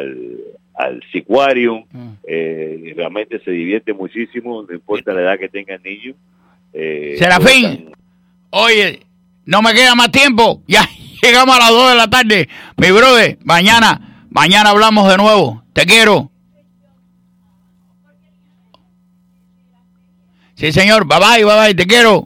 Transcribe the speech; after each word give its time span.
al, 0.00 0.38
al 0.74 1.02
Sicuarium, 1.12 1.84
mm. 1.90 2.08
eh, 2.26 2.92
realmente 2.96 3.40
se 3.44 3.50
divierte 3.50 3.92
muchísimo, 3.92 4.62
no 4.62 4.74
importa 4.74 5.12
la 5.12 5.22
edad 5.22 5.38
que 5.38 5.48
tenga 5.48 5.74
el 5.74 5.82
niño. 5.82 6.14
Eh, 6.72 7.16
Serafín, 7.18 7.90
oye, 8.50 9.00
no 9.44 9.62
me 9.62 9.72
queda 9.74 9.94
más 9.94 10.10
tiempo, 10.10 10.62
ya 10.66 10.88
llegamos 11.22 11.56
a 11.56 11.60
las 11.60 11.70
2 11.70 11.90
de 11.90 11.96
la 11.96 12.10
tarde, 12.10 12.48
mi 12.76 12.90
brother, 12.90 13.38
mañana, 13.44 14.26
mañana 14.30 14.70
hablamos 14.70 15.08
de 15.08 15.16
nuevo, 15.16 15.62
te 15.72 15.84
quiero. 15.86 16.30
Sí, 20.54 20.72
señor, 20.72 21.06
bye 21.06 21.18
bye, 21.18 21.44
bye 21.44 21.58
bye, 21.58 21.74
te 21.74 21.86
quiero. 21.86 22.24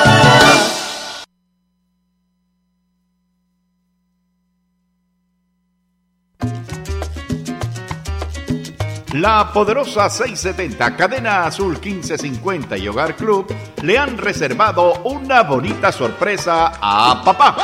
La 9.15 9.49
poderosa 9.53 10.09
670, 10.09 10.97
Cadena 10.97 11.45
Azul 11.45 11.79
1550 11.79 12.77
y 12.77 12.89
Hogar 12.89 13.15
Club 13.15 13.47
le 13.81 13.97
han 13.97 14.17
reservado 14.17 15.03
una 15.03 15.43
bonita 15.43 15.93
sorpresa 15.93 16.73
a 16.81 17.23
papá. 17.23 17.55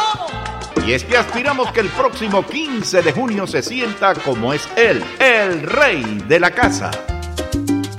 Y 0.87 0.93
es 0.93 1.03
que 1.03 1.17
aspiramos 1.17 1.69
que 1.73 1.81
el 1.81 1.89
próximo 1.89 2.47
15 2.47 3.01
de 3.01 3.11
junio 3.11 3.45
se 3.47 3.61
sienta 3.61 4.13
como 4.13 4.53
es 4.53 4.69
él, 4.77 5.03
el 5.19 5.63
rey 5.63 6.23
de 6.25 6.39
la 6.39 6.51
casa. 6.51 6.89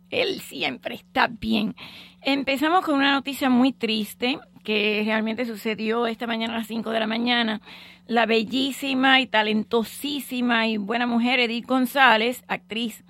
Él 0.10 0.42
siempre 0.42 0.96
está 0.96 1.28
bien. 1.28 1.78
Empezamos 2.24 2.86
con 2.86 2.96
una 2.96 3.14
noticia 3.14 3.50
muy 3.50 3.74
triste 3.74 4.38
que 4.64 5.02
realmente 5.04 5.44
sucedió 5.48 6.06
esta 6.06 6.28
mañana 6.28 6.54
a 6.54 6.58
las 6.60 6.68
5 6.68 6.92
de 6.92 7.00
la 7.00 7.08
mañana. 7.08 7.62
La 8.06 8.28
bellísima 8.28 9.20
y 9.22 9.26
talentosísima 9.26 10.68
y 10.68 10.78
buena 10.78 11.08
mujer 11.08 11.40
Edith 11.40 11.66
González, 11.66 12.44
actriz 12.48 13.04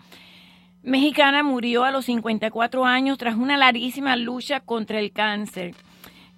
mexicana, 0.81 1.43
murió 1.43 1.83
a 1.83 1.91
los 1.91 2.05
54 2.05 2.85
años 2.85 3.17
tras 3.17 3.35
una 3.35 3.57
larguísima 3.57 4.15
lucha 4.15 4.61
contra 4.61 4.99
el 4.99 5.11
cáncer. 5.11 5.75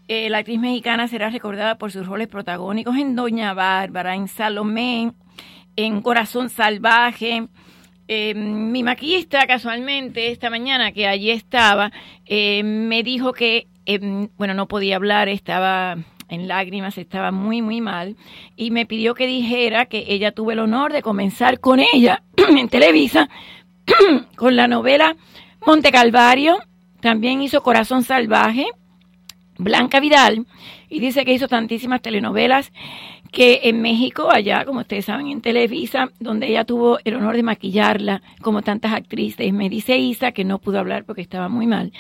Eh, 0.08 0.32
la 0.32 0.40
actriz 0.40 0.60
mexicana 0.60 1.08
será 1.08 1.30
recordada 1.30 1.78
por 1.78 1.92
sus 1.92 2.08
roles 2.08 2.28
protagónicos 2.28 2.98
en 2.98 3.16
Doña 3.16 3.54
Bárbara, 3.54 4.16
en 4.16 4.28
Salomé, 4.28 5.14
en 5.76 6.02
Corazón 6.02 6.50
Salvaje, 6.50 7.48
eh, 8.08 8.34
mi 8.36 8.84
maquillista 8.84 9.48
casualmente 9.48 10.32
esta 10.32 10.50
mañana 10.50 10.92
que 10.92 11.08
allí 11.08 11.32
estaba 11.32 11.92
eh, 12.26 12.62
me 12.64 13.04
dijo 13.04 13.34
que 13.34 13.68
eh, 13.86 14.28
bueno 14.38 14.54
no 14.54 14.68
podía 14.68 14.98
hablar 14.98 15.30
estaba 15.30 15.98
en 16.30 16.48
lágrimas 16.48 16.98
estaba 16.98 17.32
muy 17.32 17.62
muy 17.62 17.80
mal 17.80 18.18
y 18.56 18.72
me 18.72 18.86
pidió 18.86 19.14
que 19.14 19.28
dijera 19.28 19.86
que 19.86 20.06
ella 20.10 20.32
tuvo 20.32 20.52
el 20.52 20.60
honor 20.60 20.92
de 20.92 21.02
comenzar 21.02 21.60
con 21.60 21.80
ella 21.80 22.24
en 22.58 22.68
Televisa 22.68 23.30
con 24.36 24.56
la 24.56 24.68
novela 24.68 25.16
Monte 25.66 25.92
Calvario. 25.92 26.60
También 27.00 27.42
hizo 27.42 27.64
Corazón 27.64 28.04
Salvaje 28.04 28.68
Blanca 29.58 30.00
Vidal 30.00 30.46
y 30.90 31.00
dice 31.00 31.26
que 31.26 31.34
hizo 31.34 31.48
tantísimas 31.48 32.02
telenovelas 32.02 32.72
que 33.34 33.62
en 33.64 33.82
México, 33.82 34.30
allá, 34.32 34.64
como 34.64 34.82
ustedes 34.82 35.06
saben, 35.06 35.28
en 35.28 35.42
Televisa, 35.42 36.12
donde 36.20 36.48
ella 36.48 36.66
tuvo 36.66 37.00
el 37.04 37.16
honor 37.16 37.36
de 37.36 37.42
maquillarla, 37.42 38.22
como 38.44 38.62
tantas 38.62 38.94
actrices, 38.94 39.52
me 39.52 39.70
dice 39.70 39.98
Isa, 39.98 40.34
que 40.34 40.46
no 40.46 40.60
pudo 40.60 40.78
hablar 40.78 41.04
porque 41.04 41.24
estaba 41.24 41.50
muy 41.50 41.66
mal, 41.66 41.92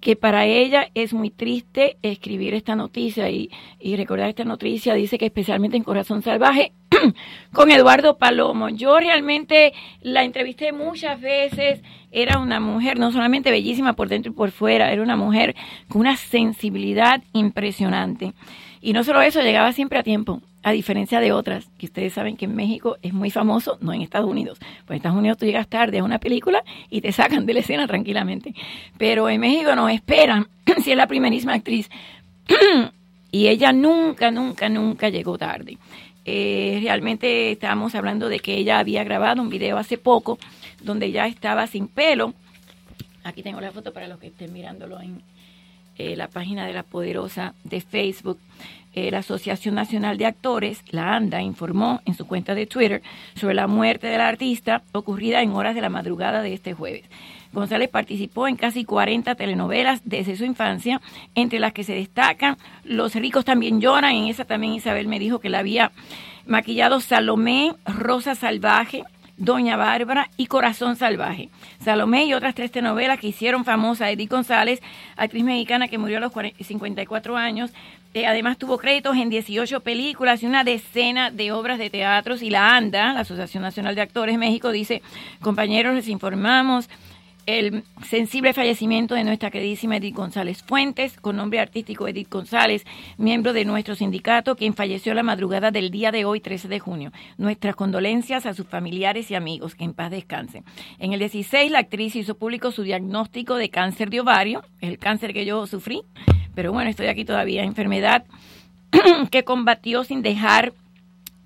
que 0.00 0.16
para 0.16 0.46
ella 0.46 0.88
es 0.94 1.12
muy 1.12 1.28
triste 1.28 1.98
escribir 2.00 2.54
esta 2.54 2.74
noticia 2.74 3.28
y, 3.28 3.50
y 3.78 3.96
recordar 3.96 4.30
esta 4.30 4.46
noticia, 4.46 4.94
dice 4.94 5.18
que 5.18 5.26
especialmente 5.26 5.76
en 5.76 5.82
Corazón 5.82 6.22
Salvaje, 6.22 6.72
con 7.52 7.70
Eduardo 7.70 8.16
Palomo. 8.16 8.70
Yo 8.70 8.98
realmente 8.98 9.74
la 10.00 10.24
entrevisté 10.24 10.72
muchas 10.72 11.20
veces, 11.20 11.82
era 12.10 12.38
una 12.38 12.60
mujer 12.60 12.98
no 12.98 13.12
solamente 13.12 13.50
bellísima 13.50 13.92
por 13.92 14.08
dentro 14.08 14.32
y 14.32 14.34
por 14.34 14.52
fuera, 14.52 14.90
era 14.90 15.02
una 15.02 15.16
mujer 15.16 15.54
con 15.86 16.00
una 16.00 16.16
sensibilidad 16.16 17.22
impresionante. 17.34 18.32
Y 18.80 18.94
no 18.94 19.04
solo 19.04 19.20
eso, 19.20 19.42
llegaba 19.42 19.72
siempre 19.72 19.98
a 19.98 20.02
tiempo 20.02 20.40
a 20.62 20.72
diferencia 20.72 21.20
de 21.20 21.32
otras, 21.32 21.68
que 21.78 21.86
ustedes 21.86 22.12
saben 22.12 22.36
que 22.36 22.46
en 22.46 22.54
México 22.54 22.96
es 23.02 23.12
muy 23.12 23.30
famoso, 23.30 23.78
no 23.80 23.92
en 23.92 24.02
Estados 24.02 24.30
Unidos. 24.30 24.58
Pues 24.58 24.90
en 24.90 24.96
Estados 24.96 25.18
Unidos 25.18 25.38
tú 25.38 25.46
llegas 25.46 25.68
tarde 25.68 25.98
a 25.98 26.04
una 26.04 26.18
película 26.18 26.64
y 26.90 27.00
te 27.00 27.12
sacan 27.12 27.46
de 27.46 27.54
la 27.54 27.60
escena 27.60 27.86
tranquilamente. 27.86 28.54
Pero 28.96 29.28
en 29.28 29.40
México 29.40 29.74
nos 29.74 29.90
esperan 29.90 30.48
si 30.82 30.90
es 30.90 30.96
la 30.96 31.06
primerísima 31.06 31.54
actriz. 31.54 31.88
y 33.30 33.48
ella 33.48 33.72
nunca, 33.72 34.30
nunca, 34.30 34.68
nunca 34.68 35.08
llegó 35.08 35.38
tarde. 35.38 35.78
Eh, 36.24 36.80
realmente 36.82 37.52
estábamos 37.52 37.94
hablando 37.94 38.28
de 38.28 38.40
que 38.40 38.56
ella 38.56 38.78
había 38.78 39.04
grabado 39.04 39.40
un 39.40 39.48
video 39.48 39.78
hace 39.78 39.96
poco 39.96 40.38
donde 40.82 41.10
ya 41.10 41.26
estaba 41.26 41.66
sin 41.66 41.88
pelo 41.88 42.34
Aquí 43.28 43.42
tengo 43.42 43.60
la 43.60 43.72
foto 43.72 43.92
para 43.92 44.08
los 44.08 44.18
que 44.18 44.28
estén 44.28 44.54
mirándolo 44.54 44.98
en 45.02 45.20
eh, 45.98 46.16
la 46.16 46.28
página 46.28 46.66
de 46.66 46.72
la 46.72 46.82
Poderosa 46.82 47.54
de 47.62 47.82
Facebook. 47.82 48.38
Eh, 48.98 49.12
la 49.12 49.18
Asociación 49.18 49.76
Nacional 49.76 50.18
de 50.18 50.26
Actores, 50.26 50.82
la 50.90 51.14
ANDA, 51.14 51.40
informó 51.40 52.00
en 52.04 52.14
su 52.14 52.26
cuenta 52.26 52.56
de 52.56 52.66
Twitter 52.66 53.00
sobre 53.36 53.54
la 53.54 53.68
muerte 53.68 54.08
del 54.08 54.20
artista 54.20 54.82
ocurrida 54.90 55.40
en 55.40 55.52
horas 55.52 55.76
de 55.76 55.80
la 55.80 55.88
madrugada 55.88 56.42
de 56.42 56.52
este 56.52 56.74
jueves. 56.74 57.04
González 57.52 57.88
participó 57.90 58.48
en 58.48 58.56
casi 58.56 58.84
40 58.84 59.36
telenovelas 59.36 60.00
desde 60.04 60.36
su 60.36 60.44
infancia, 60.44 61.00
entre 61.36 61.60
las 61.60 61.72
que 61.72 61.84
se 61.84 61.94
destacan 61.94 62.56
Los 62.82 63.14
ricos 63.14 63.44
también 63.44 63.80
lloran, 63.80 64.16
en 64.16 64.26
esa 64.26 64.44
también 64.44 64.72
Isabel 64.72 65.06
me 65.06 65.20
dijo 65.20 65.38
que 65.38 65.48
la 65.48 65.60
había 65.60 65.92
maquillado 66.44 66.98
Salomé, 66.98 67.74
Rosa 67.84 68.34
Salvaje, 68.34 69.04
Doña 69.36 69.76
Bárbara 69.76 70.28
y 70.36 70.46
Corazón 70.46 70.96
Salvaje. 70.96 71.50
Salomé 71.78 72.24
y 72.24 72.34
otras 72.34 72.56
tres 72.56 72.72
telenovelas 72.72 73.20
que 73.20 73.28
hicieron 73.28 73.64
famosa 73.64 74.06
a 74.06 74.10
Edith 74.10 74.30
González, 74.30 74.82
actriz 75.16 75.44
mexicana 75.44 75.86
que 75.86 75.98
murió 75.98 76.18
a 76.18 76.20
los 76.20 76.32
54 76.32 77.36
años. 77.36 77.70
Eh, 78.18 78.26
además 78.26 78.58
tuvo 78.58 78.78
créditos 78.78 79.16
en 79.16 79.30
18 79.30 79.78
películas 79.78 80.42
y 80.42 80.46
una 80.46 80.64
decena 80.64 81.30
de 81.30 81.52
obras 81.52 81.78
de 81.78 81.88
teatros. 81.88 82.42
Y 82.42 82.50
la 82.50 82.74
ANDA, 82.74 83.12
la 83.12 83.20
Asociación 83.20 83.62
Nacional 83.62 83.94
de 83.94 84.00
Actores 84.00 84.36
México, 84.36 84.72
dice, 84.72 85.02
compañeros, 85.40 85.94
les 85.94 86.08
informamos 86.08 86.88
el 87.48 87.82
sensible 88.06 88.52
fallecimiento 88.52 89.14
de 89.14 89.24
nuestra 89.24 89.50
queridísima 89.50 89.96
Edith 89.96 90.14
González 90.14 90.62
Fuentes, 90.62 91.18
con 91.18 91.36
nombre 91.36 91.60
artístico 91.60 92.06
Edith 92.06 92.28
González, 92.28 92.84
miembro 93.16 93.54
de 93.54 93.64
nuestro 93.64 93.94
sindicato, 93.94 94.54
quien 94.54 94.74
falleció 94.74 95.14
la 95.14 95.22
madrugada 95.22 95.70
del 95.70 95.90
día 95.90 96.12
de 96.12 96.26
hoy, 96.26 96.40
13 96.40 96.68
de 96.68 96.78
junio. 96.78 97.10
Nuestras 97.38 97.74
condolencias 97.74 98.44
a 98.44 98.52
sus 98.52 98.66
familiares 98.66 99.30
y 99.30 99.34
amigos, 99.34 99.74
que 99.74 99.84
en 99.84 99.94
paz 99.94 100.10
descansen. 100.10 100.62
En 100.98 101.14
el 101.14 101.20
16, 101.20 101.72
la 101.72 101.78
actriz 101.78 102.16
hizo 102.16 102.36
público 102.36 102.70
su 102.70 102.82
diagnóstico 102.82 103.54
de 103.54 103.70
cáncer 103.70 104.10
de 104.10 104.20
ovario, 104.20 104.62
el 104.82 104.98
cáncer 104.98 105.32
que 105.32 105.46
yo 105.46 105.66
sufrí, 105.66 106.02
pero 106.54 106.70
bueno, 106.70 106.90
estoy 106.90 107.06
aquí 107.06 107.24
todavía, 107.24 107.64
enfermedad 107.64 108.26
que 109.30 109.44
combatió 109.44 110.04
sin 110.04 110.20
dejar 110.20 110.74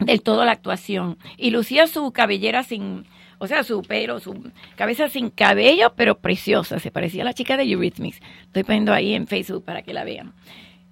del 0.01 0.21
todo 0.21 0.45
la 0.45 0.51
actuación. 0.51 1.17
Y 1.37 1.51
lucía 1.51 1.87
su 1.87 2.11
cabellera 2.11 2.65
sin 2.65 3.05
o 3.43 3.49
sea, 3.49 3.65
su 3.65 3.83
pelo, 3.83 4.21
su 4.21 4.53
cabeza 4.77 5.09
sin 5.09 5.29
cabello, 5.29 5.95
pero 5.97 6.17
preciosa. 6.17 6.79
Se 6.79 6.93
parecía 6.93 7.23
a 7.23 7.25
la 7.25 7.35
chica 7.35 7.57
de 7.57 7.65
Eurythmics. 7.65 8.21
Estoy 8.45 8.63
poniendo 8.63 8.93
ahí 8.93 9.15
en 9.15 9.27
Facebook 9.27 9.65
para 9.65 9.83
que 9.83 9.93
la 9.93 10.05
vean. 10.05 10.33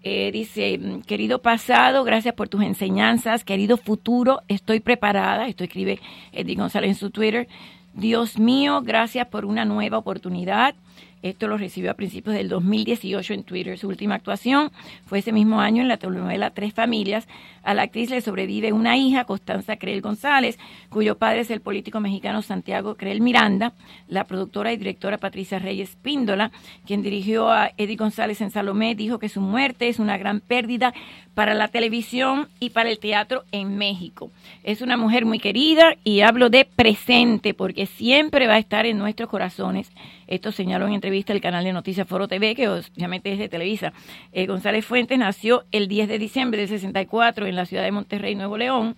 Eh, 0.02 0.32
dice, 0.32 0.80
querido 1.06 1.42
pasado, 1.42 2.02
gracias 2.02 2.34
por 2.34 2.48
tus 2.48 2.64
enseñanzas. 2.64 3.44
Querido 3.44 3.76
futuro, 3.76 4.40
estoy 4.48 4.80
preparada. 4.80 5.46
Esto 5.46 5.62
escribe 5.62 6.00
Eddie 6.32 6.56
González 6.56 6.88
en 6.90 6.96
su 6.96 7.10
Twitter. 7.10 7.46
Dios 7.94 8.36
mío, 8.36 8.82
gracias 8.82 9.28
por 9.28 9.44
una 9.44 9.64
nueva 9.64 9.98
oportunidad. 9.98 10.74
Esto 11.22 11.48
lo 11.48 11.58
recibió 11.58 11.90
a 11.90 11.94
principios 11.94 12.34
del 12.34 12.48
2018 12.48 13.34
en 13.34 13.44
Twitter. 13.44 13.78
Su 13.78 13.88
última 13.88 14.14
actuación 14.14 14.72
fue 15.04 15.18
ese 15.18 15.32
mismo 15.32 15.60
año 15.60 15.82
en 15.82 15.88
la 15.88 15.98
telenovela 15.98 16.50
Tres 16.50 16.72
Familias. 16.72 17.28
A 17.62 17.74
la 17.74 17.82
actriz 17.82 18.08
le 18.08 18.22
sobrevive 18.22 18.72
una 18.72 18.96
hija, 18.96 19.24
Constanza 19.24 19.76
Creel 19.76 20.00
González, 20.00 20.58
cuyo 20.88 21.18
padre 21.18 21.40
es 21.40 21.50
el 21.50 21.60
político 21.60 22.00
mexicano 22.00 22.40
Santiago 22.40 22.94
Creel 22.94 23.20
Miranda, 23.20 23.74
la 24.08 24.24
productora 24.24 24.72
y 24.72 24.78
directora 24.78 25.18
Patricia 25.18 25.58
Reyes 25.58 25.96
Píndola, 25.96 26.52
quien 26.86 27.02
dirigió 27.02 27.50
a 27.50 27.70
Eddie 27.76 27.96
González 27.96 28.40
en 28.40 28.50
Salomé, 28.50 28.94
dijo 28.94 29.18
que 29.18 29.28
su 29.28 29.42
muerte 29.42 29.88
es 29.88 29.98
una 29.98 30.16
gran 30.16 30.40
pérdida 30.40 30.94
para 31.34 31.54
la 31.54 31.68
televisión 31.68 32.48
y 32.60 32.70
para 32.70 32.90
el 32.90 32.98
teatro 32.98 33.44
en 33.52 33.76
México. 33.76 34.30
Es 34.62 34.82
una 34.82 34.96
mujer 34.96 35.24
muy 35.24 35.38
querida 35.38 35.94
y 36.04 36.20
hablo 36.20 36.50
de 36.50 36.64
presente 36.64 37.54
porque 37.54 37.86
siempre 37.86 38.46
va 38.46 38.54
a 38.54 38.58
estar 38.58 38.86
en 38.86 38.98
nuestros 38.98 39.28
corazones. 39.28 39.90
Esto 40.30 40.52
señaló 40.52 40.86
en 40.86 40.94
entrevista 40.94 41.32
el 41.32 41.40
canal 41.40 41.64
de 41.64 41.72
noticias 41.72 42.06
Foro 42.06 42.28
TV, 42.28 42.54
que 42.54 42.68
obviamente 42.68 43.32
es 43.32 43.38
de 43.40 43.48
Televisa. 43.48 43.92
Eh, 44.32 44.46
González 44.46 44.86
Fuentes 44.86 45.18
nació 45.18 45.64
el 45.72 45.88
10 45.88 46.08
de 46.08 46.18
diciembre 46.20 46.60
del 46.60 46.68
64 46.68 47.46
en 47.46 47.56
la 47.56 47.66
ciudad 47.66 47.82
de 47.82 47.90
Monterrey, 47.90 48.36
Nuevo 48.36 48.56
León. 48.56 48.96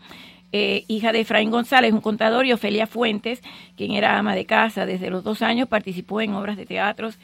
Eh, 0.53 0.85
hija 0.89 1.11
de 1.13 1.21
Efraín 1.21 1.51
González, 1.51 1.95
un 1.95 2.03
contador, 2.03 2.45
y 2.45 2.53
Ofelia 2.53 2.87
Fuentes, 2.87 3.43
quien 3.79 3.93
era 3.93 4.19
ama 4.19 4.35
de 4.35 4.45
casa 4.45 4.85
desde 4.85 5.09
los 5.09 5.25
dos 5.25 5.41
años, 5.41 5.69
participó 5.69 6.21
en 6.21 6.35
obras 6.35 6.59
de 6.59 6.67
teatros 6.67 7.19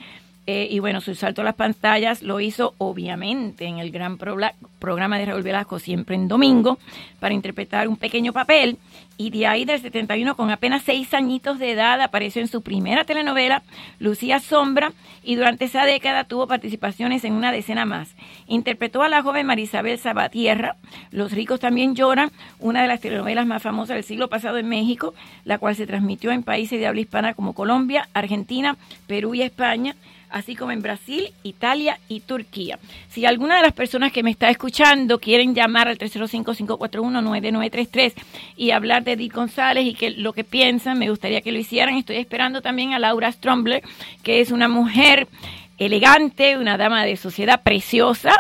eh, 0.51 0.67
y 0.71 0.79
bueno, 0.79 1.03
su 1.03 1.15
salto 1.15 1.43
a 1.43 1.45
las 1.45 1.57
pantallas 1.57 2.23
lo 2.23 2.41
hizo 2.41 2.73
obviamente 2.79 3.67
en 3.67 3.81
el 3.81 3.91
gran 3.91 4.17
programa 4.17 5.19
de 5.19 5.27
Raúl 5.27 5.43
Velasco, 5.43 5.79
siempre 5.79 6.17
en 6.17 6.27
domingo, 6.27 6.79
para 7.21 7.35
interpretar 7.35 7.87
un 7.87 7.99
pequeño 7.99 8.33
papel. 8.33 8.79
Y 9.19 9.29
de 9.29 9.47
ahí 9.47 9.67
del 9.67 9.79
71, 9.79 10.37
con 10.37 10.51
apenas 10.51 10.85
seis 10.85 11.13
añitos 11.13 11.59
de 11.59 11.73
edad, 11.73 12.01
apareció 12.01 12.41
en 12.41 12.49
su 12.49 12.63
primera 12.63 13.05
telenovela, 13.05 13.63
Lucía 13.99 14.41
Sombra, 14.41 14.93
y 15.23 15.35
durante 15.35 15.67
esa 15.67 15.85
década 15.85 16.25
tuvo 16.25 16.47
participaciones 16.47 17.25
en 17.25 17.35
una 17.35 17.53
decena 17.53 17.85
más. 17.85 18.15
Interpretó 18.47 19.03
a 19.03 19.11
la 19.11 19.23
joven 19.23 19.45
Marisabel 19.45 19.99
Sabatierra, 19.99 20.77
Los 21.11 21.33
ricos 21.33 21.61
también 21.61 21.95
lloran, 21.95 22.31
una 22.59 22.81
de 22.81 22.89
las 22.89 23.03
telenovelas 23.03 23.47
más 23.47 23.63
famosas 23.63 23.97
del 23.97 24.05
siglo 24.05 24.29
pasado 24.29 24.57
en 24.57 24.71
México, 24.71 25.13
la 25.45 25.59
cual 25.59 25.77
se 25.77 25.87
transmitió 25.87 26.31
en 26.31 26.43
países 26.43 26.81
de 26.81 26.87
habla 26.87 27.03
hispana 27.03 27.35
como 27.35 27.53
Colombia, 27.53 28.09
Argentina, 28.15 28.79
Perú 29.07 29.35
y 29.35 29.43
España 29.43 29.95
así 30.31 30.57
como 30.57 30.73
en 30.73 30.81
Brasil, 30.83 31.33
Italia 31.43 31.99
y 32.09 32.21
Turquía. 32.21 32.79
Si 33.09 33.27
alguna 33.27 33.57
de 33.57 33.63
las 33.63 33.73
personas 33.73 34.13
que 34.13 34.23
me 34.23 34.31
está 34.31 34.51
escuchando 34.51 35.19
quieren 35.19 35.55
llamar 35.55 35.89
al 35.89 35.99
305-541-9933 35.99 38.13
y 38.57 38.71
hablar 38.71 39.05
de 39.05 39.13
Edith 39.13 39.33
González 39.33 39.85
y 39.85 39.95
que 39.95 40.11
lo 40.11 40.33
que 40.33 40.45
piensan, 40.45 40.99
me 40.99 41.11
gustaría 41.11 41.41
que 41.41 41.53
lo 41.53 41.59
hicieran. 41.59 41.97
Estoy 41.97 42.17
esperando 42.17 42.63
también 42.63 42.93
a 42.93 42.99
Laura 42.99 43.33
Strombler, 43.33 43.83
que 44.23 44.41
es 44.41 44.51
una 44.51 44.69
mujer 44.69 45.29
elegante, 45.79 46.59
una 46.59 46.77
dama 46.77 47.05
de 47.05 47.17
sociedad 47.17 47.63
preciosa, 47.63 48.35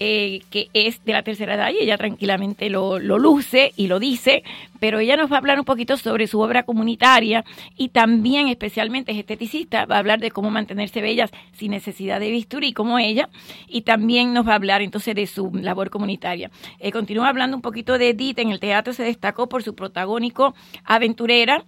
eh, 0.00 0.42
que 0.50 0.68
es 0.74 1.04
de 1.04 1.12
la 1.12 1.22
tercera 1.22 1.54
edad 1.54 1.70
y 1.70 1.82
ella 1.82 1.96
tranquilamente 1.96 2.68
lo, 2.68 2.98
lo, 2.98 3.18
luce 3.18 3.72
y 3.76 3.86
lo 3.86 4.00
dice, 4.00 4.42
pero 4.80 4.98
ella 4.98 5.16
nos 5.16 5.30
va 5.30 5.36
a 5.36 5.38
hablar 5.38 5.58
un 5.58 5.64
poquito 5.64 5.96
sobre 5.96 6.26
su 6.26 6.40
obra 6.40 6.64
comunitaria 6.64 7.44
y 7.76 7.90
también 7.90 8.48
especialmente 8.48 9.12
es 9.12 9.18
esteticista, 9.18 9.86
va 9.86 9.96
a 9.96 9.98
hablar 10.00 10.18
de 10.18 10.30
cómo 10.30 10.50
mantenerse 10.50 11.00
bellas 11.00 11.30
sin 11.52 11.70
necesidad 11.70 12.20
de 12.20 12.30
bisturí 12.30 12.72
como 12.72 12.98
ella 12.98 13.28
y 13.68 13.82
también 13.82 14.32
nos 14.32 14.46
va 14.46 14.52
a 14.52 14.56
hablar 14.56 14.82
entonces 14.82 15.14
de 15.14 15.26
su 15.26 15.50
labor 15.54 15.90
comunitaria. 15.90 16.50
Eh, 16.80 16.90
continúa 16.90 17.28
hablando 17.28 17.56
un 17.56 17.62
poquito 17.62 17.96
de 17.96 18.10
Edith, 18.10 18.38
en 18.40 18.50
el 18.50 18.60
teatro 18.60 18.92
se 18.92 19.04
destacó 19.04 19.48
por 19.48 19.62
su 19.62 19.74
protagónico 19.74 20.54
aventurera, 20.84 21.64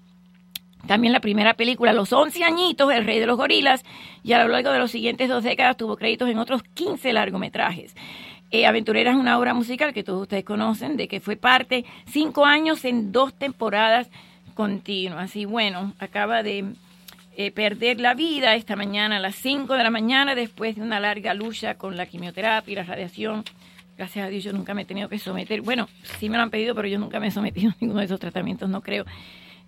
también 0.86 1.12
la 1.12 1.20
primera 1.20 1.54
película, 1.54 1.92
Los 1.92 2.12
11 2.12 2.44
añitos, 2.44 2.92
El 2.92 3.04
Rey 3.04 3.18
de 3.18 3.26
los 3.26 3.36
Gorilas, 3.36 3.84
y 4.22 4.32
a 4.32 4.42
lo 4.42 4.48
largo 4.48 4.70
de 4.70 4.78
los 4.78 4.90
siguientes 4.90 5.28
dos 5.28 5.44
décadas 5.44 5.76
tuvo 5.76 5.96
créditos 5.96 6.28
en 6.28 6.38
otros 6.38 6.62
15 6.62 7.12
largometrajes. 7.12 7.94
Eh, 8.50 8.66
Aventurera 8.66 9.11
es 9.11 9.16
una 9.16 9.38
obra 9.38 9.54
musical 9.54 9.92
que 9.92 10.04
todos 10.04 10.22
ustedes 10.22 10.44
conocen, 10.44 10.96
de 10.96 11.08
que 11.08 11.20
fue 11.20 11.37
parte 11.37 11.84
cinco 12.06 12.44
años 12.44 12.84
en 12.84 13.11
dos 13.12 13.34
temporadas 13.34 14.08
continuas. 14.54 15.34
Y 15.37 15.44
bueno, 15.44 15.94
acaba 15.99 16.42
de 16.42 16.64
eh, 17.37 17.50
perder 17.50 18.00
la 18.00 18.14
vida 18.14 18.54
esta 18.54 18.76
mañana 18.76 19.16
a 19.16 19.20
las 19.20 19.34
5 19.37 19.75
de 19.75 19.82
la 19.82 19.90
mañana 19.90 20.34
después 20.34 20.76
de 20.76 20.82
una 20.82 21.00
larga 21.00 21.34
lucha 21.34 21.75
con 21.75 21.96
la 21.96 22.06
quimioterapia 22.06 22.72
y 22.72 22.76
la 22.76 22.84
radiación. 22.84 23.44
Gracias 23.99 24.26
a 24.26 24.28
Dios 24.28 24.44
yo 24.44 24.52
nunca 24.52 24.75
me 24.75 24.82
he 24.82 24.84
tenido 24.84 25.08
que 25.08 25.18
someter. 25.18 25.61
Bueno, 25.61 25.88
sí 26.18 26.30
me 26.30 26.37
lo 26.37 26.44
han 26.44 26.50
pedido, 26.50 26.75
pero 26.75 26.88
yo 26.88 26.99
nunca 26.99 27.20
me 27.20 27.26
he 27.26 27.30
sometido 27.30 27.72
a 27.72 27.76
ninguno 27.80 28.00
de 28.00 28.06
esos 28.06 28.20
tratamientos, 28.20 28.68
no 28.68 28.80
creo 28.80 29.04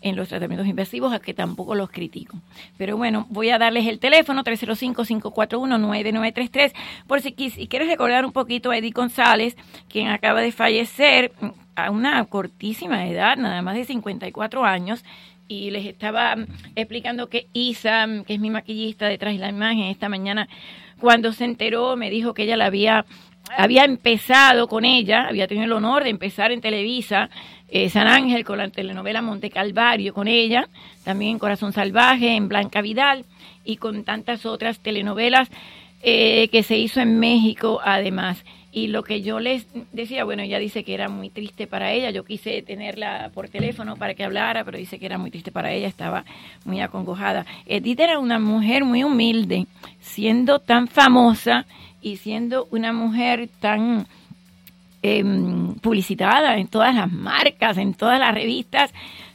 en 0.01 0.17
los 0.17 0.29
tratamientos 0.29 0.67
invasivos, 0.67 1.13
a 1.13 1.21
que 1.21 1.35
tampoco 1.35 1.75
los 1.75 1.91
critico. 1.91 2.39
Pero 2.77 2.97
bueno, 2.97 3.27
voy 3.31 3.51
a 3.51 3.59
darles 3.59 3.87
el 3.87 3.99
teléfono 3.99 4.45
305-541-9933 4.45 6.73
por 7.07 7.21
si, 7.21 7.33
quieres 7.33 7.89
recordar 7.89 8.25
un 8.25 8.33
poquito 8.33 8.71
a 8.71 8.79
Eddie 8.79 8.93
González, 8.93 9.57
quien 9.89 10.09
acaba 10.09 10.41
de 10.41 10.53
fallecer 10.53 11.33
a 11.75 11.91
una 11.91 12.25
cortísima 12.25 13.07
edad, 13.07 13.37
nada 13.37 13.61
más 13.63 13.75
de 13.75 13.85
54 13.85 14.65
años, 14.65 15.05
y 15.49 15.71
les 15.71 15.87
estaba 15.87 16.37
explicando 16.77 17.29
que 17.29 17.49
Isa, 17.53 18.07
que 18.27 18.35
es 18.35 18.41
mi 18.41 18.51
maquillista 18.51 19.07
detrás 19.07 19.35
de 19.35 19.41
la 19.41 19.49
imagen, 19.49 19.85
esta 19.85 20.09
mañana, 20.09 20.49
cuando 21.01 21.33
se 21.33 21.45
enteró, 21.45 21.97
me 21.97 22.11
dijo 22.11 22.35
que 22.35 22.43
ella 22.43 22.57
la 22.57 22.67
había 22.67 23.07
había 23.57 23.85
empezado 23.85 24.69
con 24.69 24.85
ella, 24.85 25.27
había 25.29 25.47
tenido 25.47 25.67
el 25.67 25.73
honor 25.73 26.05
de 26.05 26.11
empezar 26.11 26.53
en 26.53 26.61
Televisa, 26.61 27.31
eh, 27.69 27.91
San 27.91 28.07
Ángel 28.07 28.45
con 28.45 28.59
la 28.59 28.69
telenovela 28.69 29.23
Monte 29.23 29.51
Calvario 29.51 30.15
con 30.15 30.29
ella, 30.29 30.69
también 31.05 31.33
en 31.33 31.39
Corazón 31.39 31.73
Salvaje, 31.73 32.35
en 32.35 32.49
Blanca 32.49 32.81
Vidal 32.81 33.25
y 33.65 33.77
con 33.77 34.05
tantas 34.05 34.47
otras 34.47 34.81
telenovelas 34.81 35.49
eh, 36.03 36.49
que 36.49 36.63
se 36.63 36.77
hizo 36.77 37.01
en 37.01 37.19
México 37.19 37.81
además. 37.85 38.45
Y 38.71 38.89
lo 38.89 39.03
que 39.03 39.23
yo 39.23 39.41
les 39.41 39.67
decía, 39.93 40.25
bueno, 40.25 40.43
ella 40.43 40.59
dice 40.59 40.85
que 40.85 40.95
era 40.95 41.09
muy 41.09 41.31
triste 41.31 41.67
para 41.67 41.93
ella, 41.93 42.11
yo 42.11 42.25
quise 42.25 42.63
tenerla 42.63 43.31
por 43.35 43.49
teléfono 43.49 43.97
para 43.97 44.15
que 44.15 44.25
hablara, 44.25 44.63
pero 44.65 44.79
dice 44.79 44.99
que 44.99 45.07
era 45.07 45.19
muy 45.19 45.31
triste 45.31 45.51
para 45.51 45.73
ella, 45.73 45.89
estaba 45.89 46.25
muy 46.65 46.81
acongojada. 46.81 47.47
Edith 47.67 47.99
era 47.99 48.19
una 48.19 48.39
mujer 48.39 48.85
muy 48.85 49.05
humilde, 49.05 49.67
siendo 50.01 50.59
tan 50.59 50.87
famosa 50.87 51.67
y 52.09 52.17
siendo 52.17 52.67
una 52.71 52.93
mujer 52.93 53.49
tan 53.61 54.07
eh, 55.03 55.25
publicitada 55.81 56.57
en 56.57 56.69
todas 56.69 56.95
las 56.95 57.11
marcas, 57.11 57.77
en 57.77 57.95
todas 57.95 58.19
las 58.19 58.35
revistas, 58.35 58.93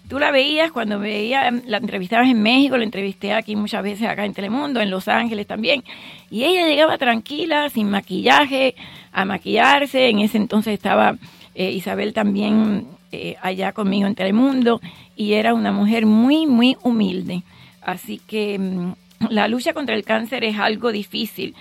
tú 0.09 0.19
la 0.19 0.31
veías 0.31 0.71
cuando 0.71 0.99
veía, 0.99 1.51
la 1.65 1.77
entrevistabas 1.77 2.29
en 2.29 2.41
México, 2.41 2.77
la 2.77 2.83
entrevisté 2.83 3.33
aquí 3.33 3.55
muchas 3.55 3.83
veces 3.83 4.07
acá 4.07 4.25
en 4.25 4.33
Telemundo, 4.33 4.81
en 4.81 4.89
Los 4.89 5.07
Ángeles 5.07 5.47
también, 5.47 5.83
y 6.29 6.43
ella 6.43 6.67
llegaba 6.67 6.97
tranquila, 6.97 7.69
sin 7.69 7.89
maquillaje, 7.89 8.75
a 9.11 9.25
maquillarse, 9.25 10.09
en 10.09 10.19
ese 10.19 10.37
entonces 10.37 10.73
estaba 10.73 11.15
eh, 11.55 11.71
Isabel 11.71 12.13
también 12.13 12.87
eh, 13.11 13.35
allá 13.41 13.71
conmigo 13.71 14.07
en 14.07 14.15
Telemundo, 14.15 14.81
y 15.15 15.33
era 15.33 15.53
una 15.53 15.71
mujer 15.71 16.05
muy, 16.05 16.47
muy 16.47 16.75
humilde. 16.81 17.43
Así 17.81 18.19
que 18.25 18.57
mm, 18.57 18.93
la 19.29 19.47
lucha 19.47 19.73
contra 19.73 19.95
el 19.95 20.03
cáncer 20.03 20.43
es 20.43 20.57
algo 20.57 20.91
difícil. 20.91 21.55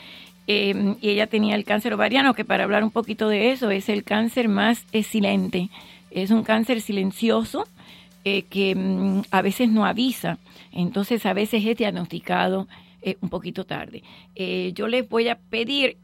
Eh, 0.46 0.96
y 1.00 1.10
ella 1.10 1.26
tenía 1.26 1.54
el 1.54 1.64
cáncer 1.64 1.94
ovariano, 1.94 2.34
que 2.34 2.44
para 2.44 2.64
hablar 2.64 2.82
un 2.82 2.90
poquito 2.90 3.28
de 3.28 3.52
eso, 3.52 3.70
es 3.70 3.88
el 3.88 4.04
cáncer 4.04 4.48
más 4.48 4.84
silente. 5.04 5.70
Es 6.10 6.30
un 6.30 6.42
cáncer 6.42 6.80
silencioso 6.80 7.66
eh, 8.24 8.42
que 8.42 8.74
mm, 8.74 9.22
a 9.30 9.42
veces 9.42 9.68
no 9.68 9.86
avisa, 9.86 10.38
entonces 10.72 11.24
a 11.26 11.32
veces 11.32 11.64
es 11.64 11.76
diagnosticado 11.76 12.68
eh, 13.02 13.16
un 13.20 13.28
poquito 13.28 13.64
tarde. 13.64 14.02
yo 14.74 14.86
les 14.86 15.08
voy 15.08 15.28
a 15.28 15.36
pedir, 15.36 15.96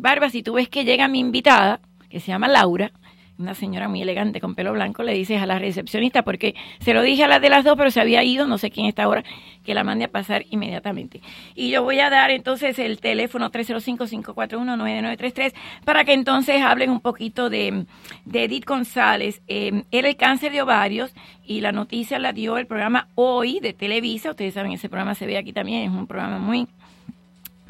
Barba, 0.00 0.30
si 0.30 0.42
tú 0.42 0.54
ves 0.54 0.68
que 0.68 0.84
llega 0.84 1.08
mi 1.08 1.20
invitada, 1.20 1.80
que 2.08 2.20
se 2.20 2.28
llama 2.28 2.48
Laura, 2.48 2.92
una 3.38 3.54
señora 3.54 3.88
muy 3.88 4.02
elegante 4.02 4.40
con 4.40 4.54
pelo 4.54 4.72
blanco, 4.72 5.02
le 5.02 5.12
dices 5.12 5.38
a 5.40 5.46
la 5.46 5.58
recepcionista, 5.58 6.22
porque 6.22 6.54
se 6.80 6.94
lo 6.94 7.02
dije 7.02 7.24
a 7.24 7.28
la 7.28 7.38
de 7.38 7.50
las 7.50 7.64
dos, 7.64 7.76
pero 7.76 7.90
se 7.90 8.00
había 8.00 8.22
ido, 8.22 8.46
no 8.46 8.56
sé 8.58 8.70
quién 8.70 8.86
está 8.86 9.02
ahora, 9.04 9.24
que 9.64 9.74
la 9.74 9.84
mande 9.84 10.06
a 10.06 10.08
pasar 10.08 10.46
inmediatamente. 10.50 11.20
Y 11.54 11.68
yo 11.70 11.82
voy 11.82 12.00
a 12.00 12.08
dar 12.08 12.30
entonces 12.30 12.78
el 12.78 12.98
teléfono 13.00 13.50
305-541-9933 13.50 15.52
para 15.84 16.04
que 16.04 16.14
entonces 16.14 16.62
hablen 16.62 16.90
un 16.90 17.00
poquito 17.00 17.50
de, 17.50 17.84
Edith 18.32 18.64
González. 18.64 19.42
Era 19.46 20.08
el 20.08 20.16
cáncer 20.16 20.52
de 20.52 20.62
ovarios 20.62 21.12
y 21.44 21.60
la 21.60 21.72
noticia 21.72 22.18
la 22.18 22.32
dio 22.32 22.56
el 22.58 22.66
programa 22.66 23.08
Hoy 23.14 23.60
de 23.60 23.72
Televisa. 23.72 24.30
Ustedes 24.30 24.54
saben, 24.54 24.72
ese 24.72 24.88
programa 24.88 25.14
se 25.14 25.26
ve 25.26 25.36
aquí 25.36 25.52
también, 25.52 25.82
es 25.82 25.90
un 25.90 26.06
programa 26.06 26.38
muy, 26.38 26.66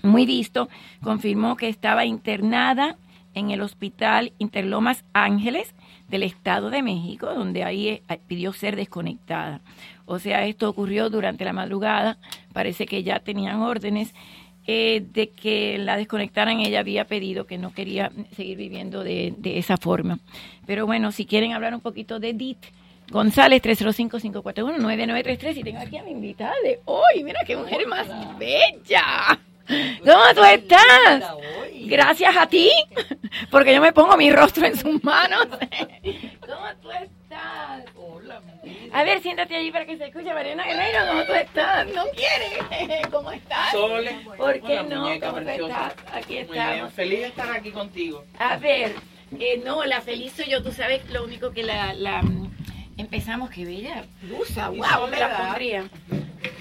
muy 0.03 0.27
visto. 0.27 0.69
Confirmó 1.03 1.57
que 1.57 1.69
estaba 1.69 2.05
internada 2.05 2.97
en 3.37 3.51
el 3.53 3.61
Hospital 3.61 4.33
Interlomas 4.39 5.05
Ángeles 5.13 5.73
del 6.09 6.25
Estado 6.25 6.71
de 6.71 6.83
México, 6.83 7.33
donde 7.33 7.63
ahí 7.63 7.89
eh, 7.89 8.03
pidió 8.27 8.53
ser 8.53 8.75
desconectada. 8.75 9.61
O 10.07 10.19
sea, 10.19 10.45
esto 10.47 10.69
ocurrió 10.69 11.11
durante 11.11 11.45
la 11.45 11.53
madrugada, 11.53 12.19
parece 12.53 12.87
que 12.87 13.05
ya 13.05 13.21
tenían 13.21 13.61
órdenes 13.61 14.15
eh, 14.67 15.05
de 15.13 15.29
que 15.31 15.79
la 15.79 15.97
desconectaran, 15.97 16.59
ella 16.61 16.81
había 16.81 17.05
pedido 17.05 17.47
que 17.47 17.59
no 17.59 17.73
quería 17.73 18.11
seguir 18.35 18.57
viviendo 18.57 19.05
de, 19.05 19.35
esa 19.45 19.77
forma. 19.77 20.19
Pero 20.67 20.87
bueno, 20.87 21.13
si 21.13 21.27
quieren 21.27 21.53
hablar 21.53 21.75
un 21.75 21.81
poquito 21.81 22.19
de 22.19 22.31
Edith 22.31 22.65
González, 23.11 23.63
305-541-9933, 23.63 25.59
y 25.59 25.63
tengo 25.63 25.79
aquí 25.79 25.99
a 25.99 26.03
mi 26.03 26.11
invitada 26.13 26.55
de 26.65 26.81
hoy, 26.87 27.23
mira 27.23 27.41
qué 27.47 27.57
mujer 27.57 27.87
más 27.87 28.09
bella. 28.39 29.39
¿Cómo 29.69 30.35
tú 30.35 30.45
estás? 30.45 31.25
Gracias 31.87 32.37
a 32.37 32.47
ti, 32.47 32.71
porque 33.51 33.75
yo 33.75 33.81
me 33.81 33.93
pongo 33.93 34.17
mi 34.17 34.33
rostro 34.33 34.67
en 34.67 34.77
sus 34.77 35.03
manos. 35.05 35.47
¿Cómo 36.41 36.69
tú 36.83 36.91
estás? 36.91 37.85
Hola. 37.97 38.41
A 38.93 39.05
ver, 39.05 39.21
siéntate 39.21 39.57
allí 39.57 39.71
para 39.71 39.85
que 39.87 39.97
se 39.97 40.07
escuche, 40.07 40.33
Mariana 40.33 40.65
Guerrero. 40.65 41.07
¿Cómo 41.09 41.25
tú 41.25 41.33
estás? 41.33 41.87
¿No 41.89 42.05
quieres? 42.07 43.07
¿Cómo 43.11 43.31
estás? 43.31 43.71
Sole. 43.71 44.19
¿Por 44.37 44.61
qué 44.63 44.83
no? 44.83 45.05
¿Cómo 45.21 45.41
tú 45.41 45.49
estás? 45.49 45.95
Aquí 46.13 46.39
estamos. 46.39 46.93
Feliz 46.93 47.21
de 47.21 47.27
estar 47.27 47.51
aquí 47.51 47.71
contigo. 47.71 48.25
A 48.39 48.57
ver, 48.57 48.95
eh, 49.39 49.63
no, 49.65 49.85
la 49.85 50.01
feliz 50.01 50.33
soy 50.33 50.47
yo. 50.47 50.63
Tú 50.63 50.73
sabes 50.73 51.09
lo 51.11 51.25
único 51.25 51.53
que 51.53 51.63
la, 51.63 51.93
la 51.95 52.23
empezamos, 52.97 53.51
que 53.51 53.65
bella 53.65 54.05
blusa. 54.23 54.69
Wow, 54.69 55.09
me 55.11 55.19
la 55.19 55.37
pondría. 55.37 55.85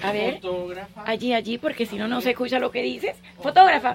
A 0.02 0.12
ver. 0.12 0.34
Fotógrafa. 0.34 1.04
Allí, 1.06 1.32
allí, 1.32 1.58
porque 1.58 1.86
si 1.86 1.96
no, 1.96 2.08
no 2.08 2.20
se 2.20 2.30
escucha 2.30 2.58
lo 2.58 2.70
que 2.70 2.82
dices. 2.82 3.16
Fotógrafa. 3.40 3.94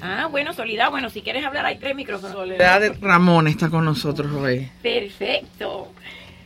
Ah, 0.00 0.26
bueno, 0.30 0.52
Soledad, 0.52 0.90
bueno, 0.90 1.10
si 1.10 1.22
quieres 1.22 1.44
hablar 1.44 1.64
hay 1.64 1.78
tres 1.78 1.94
micrófonos. 1.94 2.32
Soledad 2.34 2.82
Ramón 3.00 3.46
está 3.46 3.70
con 3.70 3.84
nosotros 3.84 4.32
hoy. 4.32 4.68
Perfecto. 4.82 5.92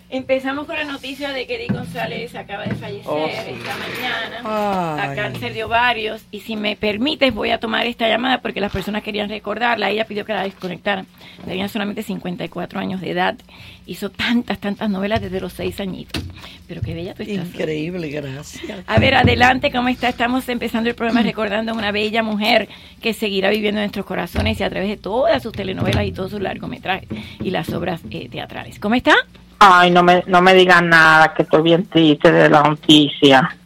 Empezamos 0.09 0.67
con 0.67 0.77
la 0.77 0.85
noticia 0.85 1.33
de 1.33 1.49
que 1.49 1.59
Di 1.59 1.67
González 1.67 2.33
acaba 2.37 2.65
de 2.65 2.77
fallecer 2.77 3.11
oh, 3.13 3.27
esta 3.27 3.77
mañana 3.77 5.03
a 5.03 5.15
cáncer 5.17 5.53
de 5.53 5.65
ovarios. 5.65 6.23
Y 6.31 6.41
si 6.41 6.55
me 6.55 6.77
permites, 6.77 7.35
voy 7.35 7.51
a 7.51 7.59
tomar 7.59 7.87
esta 7.87 8.09
llamada 8.09 8.41
porque 8.41 8.61
las 8.61 8.71
personas 8.71 9.03
querían 9.03 9.29
recordarla. 9.29 9.91
Ella 9.91 10.05
pidió 10.05 10.25
que 10.25 10.33
la 10.33 10.45
desconectaran. 10.45 11.09
Tenía 11.45 11.69
solamente 11.69 12.05
54 12.05 12.79
años 12.79 13.01
de 13.01 13.11
edad. 13.11 13.37
Hizo 13.85 14.11
tantas, 14.11 14.61
tantas 14.61 14.89
novelas 14.89 15.21
desde 15.21 15.41
los 15.41 15.53
seis 15.53 15.81
añitos. 15.81 16.23
Pero 16.69 16.83
qué 16.83 16.95
bella 16.95 17.15
tú 17.15 17.25
estás. 17.25 17.49
Increíble, 17.49 18.09
gracias. 18.09 18.61
A 18.87 18.99
ver, 19.01 19.15
adelante, 19.15 19.73
¿cómo 19.73 19.89
está? 19.89 20.09
Estamos 20.09 20.49
empezando 20.49 20.89
el 20.89 20.95
programa 20.95 21.23
recordando 21.23 21.73
a 21.73 21.75
una 21.75 21.91
bella 21.91 22.23
mujer 22.23 22.69
que 23.03 23.13
seguirá 23.13 23.51
viviendo 23.51 23.81
en 23.81 23.87
nuestros 23.87 24.07
corazones 24.07 24.61
y 24.61 24.63
a 24.63 24.71
través 24.71 24.89
de 24.89 24.97
todas 24.97 25.43
sus 25.43 25.53
telenovelas 25.53 26.07
y 26.07 26.13
todos 26.13 26.31
sus 26.31 26.41
largometrajes 26.41 27.09
y 27.41 27.51
las 27.51 27.71
obras 27.71 28.03
eh, 28.11 28.29
teatrales. 28.29 28.79
¿Cómo 28.79 28.95
está? 28.95 29.15
Ay, 29.59 29.91
no 29.91 30.03
me, 30.03 30.23
no 30.27 30.43
me 30.43 30.55
digan 30.55 30.89
nada, 30.89 31.33
que 31.35 31.43
estoy 31.43 31.63
bien 31.63 31.87
triste 31.87 32.31
de 32.31 32.49
la 32.49 32.63
noticia. 32.63 33.57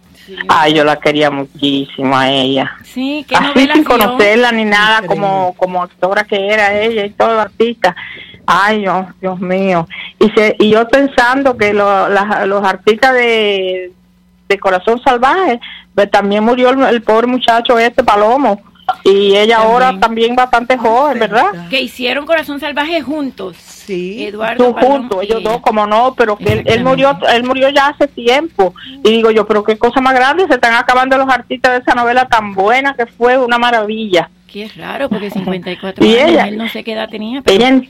Ay, 0.49 0.75
yo 0.75 0.85
la 0.85 0.97
quería 0.97 1.31
muchísimo 1.31 2.17
a 2.17 2.31
ella. 2.31 2.71
Sí, 2.85 3.25
¿qué 3.29 3.35
Así 3.35 3.69
sin 3.73 3.83
conocerla 3.83 4.53
ni 4.53 4.65
nada, 4.65 5.03
como, 5.07 5.55
como 5.57 5.83
actora 5.83 6.25
que 6.25 6.49
era 6.49 6.81
ella 6.81 7.05
y 7.05 7.11
todo 7.11 7.41
artista. 7.41 7.97
Ay, 8.47 8.81
Dios, 8.81 9.07
Dios 9.21 9.41
mío. 9.41 9.89
Y, 10.19 10.31
se, 10.31 10.57
y 10.59 10.71
yo 10.71 10.87
pensando 10.89 11.57
que 11.57 11.73
los 11.73 12.65
artistas 12.65 13.15
de, 13.15 13.93
de 14.49 14.59
Corazón 14.59 15.01
Salvaje, 15.03 15.61
pues 15.95 16.11
también 16.11 16.45
murió 16.45 16.71
el, 16.71 16.83
el 16.85 17.03
pobre 17.03 17.27
muchacho 17.27 17.79
este, 17.79 18.05
Palomo 18.05 18.70
y 19.05 19.37
ella 19.37 19.59
ahora 19.59 19.99
también 19.99 20.35
bastante 20.35 20.77
joven, 20.77 21.19
¿verdad? 21.19 21.69
Que 21.69 21.81
hicieron 21.81 22.27
Corazón 22.27 22.61
Salvaje 22.61 23.03
juntos. 23.03 23.57
Sí. 23.57 24.25
Eduardo 24.25 24.73
juntos, 24.75 25.23
ellos 25.23 25.43
dos, 25.43 25.61
como 25.61 25.87
no, 25.87 26.15
pero 26.15 26.37
que 26.37 26.63
él, 26.65 26.85
murió 26.85 27.19
él 27.33 27.45
murió 27.45 27.69
ya 27.71 27.89
hace 27.89 28.07
tiempo. 28.07 28.75
Y 29.05 29.11
digo 29.11 29.31
yo, 29.31 29.47
pero 29.47 29.65
qué 29.65 29.77
cosa 29.79 30.01
más 30.01 30.15
grande, 30.15 30.47
se 30.47 30.55
están 30.55 30.75
acabando 30.75 31.17
los 31.19 31.29
artistas 31.29 31.73
de 31.73 31.79
esa 31.79 31.95
novela 31.95 32.27
tan 32.29 32.55
buena 32.55 32.95
que 32.95 33.07
fue 33.07 33.39
una 33.39 33.59
maravilla. 33.59 34.31
Qué 34.47 34.71
raro, 34.77 35.09
porque 35.09 35.31
54 35.31 36.05
y 36.05 36.19
años, 36.19 36.49
él 36.49 36.59
no 36.59 36.69
sé 36.69 36.85
qué 36.85 36.93
edad 36.93 37.09
tenía. 37.09 37.43
Pero... 37.43 37.83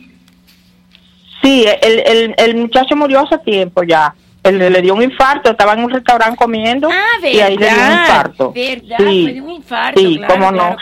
sí, 1.42 1.66
el, 1.82 2.02
el, 2.06 2.34
el 2.36 2.56
muchacho 2.56 2.96
murió 2.96 3.20
hace 3.20 3.38
tiempo 3.38 3.82
ya. 3.82 4.14
Él 4.42 4.58
le 4.58 4.82
dio 4.82 4.94
un 4.94 5.02
infarto, 5.02 5.50
estaba 5.50 5.74
en 5.74 5.84
un 5.84 5.90
restaurante 5.90 6.36
comiendo 6.36 6.88
ah, 6.90 7.26
y 7.26 7.40
ahí 7.40 7.56
le 7.56 7.68
dio 7.68 7.76
un 7.76 7.92
infarto. 7.92 8.52
¿Verdad? 8.52 8.96
Sí, 8.98 9.40
un 9.40 9.50
infarto, 9.50 10.00
sí, 10.00 10.20
cómo 10.26 10.50
no. 10.50 10.76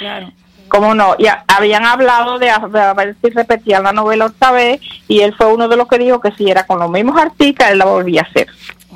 Cómo 0.68 0.94
no, 0.94 1.16
y 1.18 1.24
habían 1.46 1.86
hablado 1.86 2.38
de, 2.38 2.50
a 2.50 2.58
ver 2.94 3.16
si 3.22 3.30
repetían 3.30 3.82
la 3.84 3.92
novela 3.92 4.26
otra 4.26 4.52
vez 4.52 4.80
y 5.08 5.20
él 5.20 5.34
fue 5.34 5.52
uno 5.52 5.66
de 5.66 5.76
los 5.78 5.88
que 5.88 5.96
dijo 5.96 6.20
que 6.20 6.30
si 6.32 6.50
era 6.50 6.66
con 6.66 6.78
los 6.78 6.90
mismos 6.90 7.18
artistas, 7.18 7.70
él 7.70 7.78
la 7.78 7.86
volvía 7.86 8.20
a 8.20 8.24
hacer. 8.24 8.48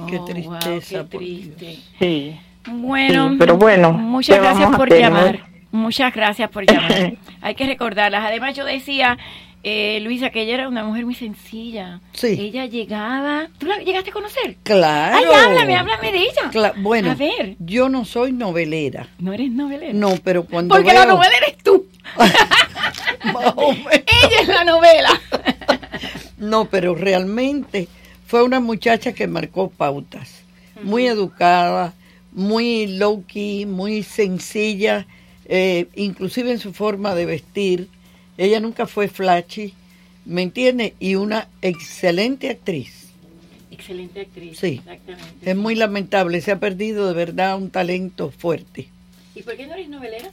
qué 0.07 0.19
tristeza. 0.19 1.07
qué 1.09 1.19
triste. 1.19 1.78
Sí. 1.99 2.38
Bueno, 2.66 3.37
pero 3.38 3.57
bueno, 3.57 3.92
muchas 3.92 4.38
gracias 4.38 4.76
por 4.76 4.92
llamar. 4.92 5.40
Muchas 5.73 6.14
gracias 6.14 6.50
por 6.50 6.71
llamar. 6.71 7.14
Hay 7.40 7.54
que 7.54 7.66
recordarlas. 7.66 8.25
Además, 8.26 8.54
yo 8.54 8.64
decía, 8.64 9.16
eh, 9.64 10.00
Luisa, 10.00 10.31
que 10.31 10.42
ella 10.42 10.54
era 10.54 10.69
una 10.69 10.83
mujer 10.83 11.04
muy 11.04 11.14
sencilla. 11.14 12.00
Sí. 12.12 12.37
Ella 12.38 12.66
llegaba. 12.66 13.49
¿Tú 13.59 13.66
la 13.66 13.78
llegaste 13.78 14.11
a 14.11 14.12
conocer? 14.12 14.57
Claro. 14.64 15.16
Ay, 15.16 15.25
háblame, 15.25 15.76
háblame 15.76 16.12
de 16.12 16.19
ella. 16.19 16.73
bueno, 16.78 17.12
a 17.12 17.14
ver. 17.14 17.57
Yo 17.61 17.88
no 17.88 18.04
soy 18.04 18.33
novelera. 18.33 19.09
¿No 19.19 19.33
eres 19.33 19.52
novelera? 19.52 19.92
No, 19.92 20.14
pero 20.25 20.45
cuando. 20.45 20.75
Porque 20.75 20.92
la 20.92 21.07
novela 21.07 21.33
eres 21.37 21.59
tú. 21.62 21.87
ella 23.25 24.40
es 24.40 24.49
la 24.49 24.64
novela. 24.64 25.11
no, 26.38 26.64
pero 26.64 26.97
realmente 26.97 27.87
fue 28.26 28.42
una 28.42 28.59
muchacha 28.59 29.12
que 29.12 29.28
marcó 29.28 29.71
pautas. 29.71 30.42
Muy 30.83 31.07
educada, 31.07 31.95
muy 32.33 32.88
low 32.88 33.25
key, 33.26 33.66
muy 33.66 34.02
sencilla, 34.02 35.07
eh, 35.45 35.87
inclusive 35.95 36.50
en 36.50 36.59
su 36.59 36.73
forma 36.73 37.14
de 37.14 37.26
vestir 37.26 37.88
ella 38.44 38.61
nunca 38.61 38.87
fue 38.87 39.08
flashy, 39.08 39.75
¿me 40.25 40.42
entiende? 40.42 40.94
Y 40.99 41.14
una 41.14 41.49
excelente 41.61 42.50
actriz. 42.50 43.08
Excelente 43.70 44.20
actriz. 44.20 44.58
Sí. 44.58 44.80
Exactamente. 44.84 45.50
Es 45.50 45.56
muy 45.56 45.75
lamentable, 45.75 46.40
se 46.40 46.50
ha 46.50 46.58
perdido 46.58 47.06
de 47.06 47.14
verdad 47.14 47.56
un 47.56 47.70
talento 47.70 48.30
fuerte. 48.30 48.88
¿Y 49.34 49.42
por 49.42 49.56
qué 49.56 49.66
no 49.66 49.75
eres 49.75 49.88
novelera? 49.88 50.30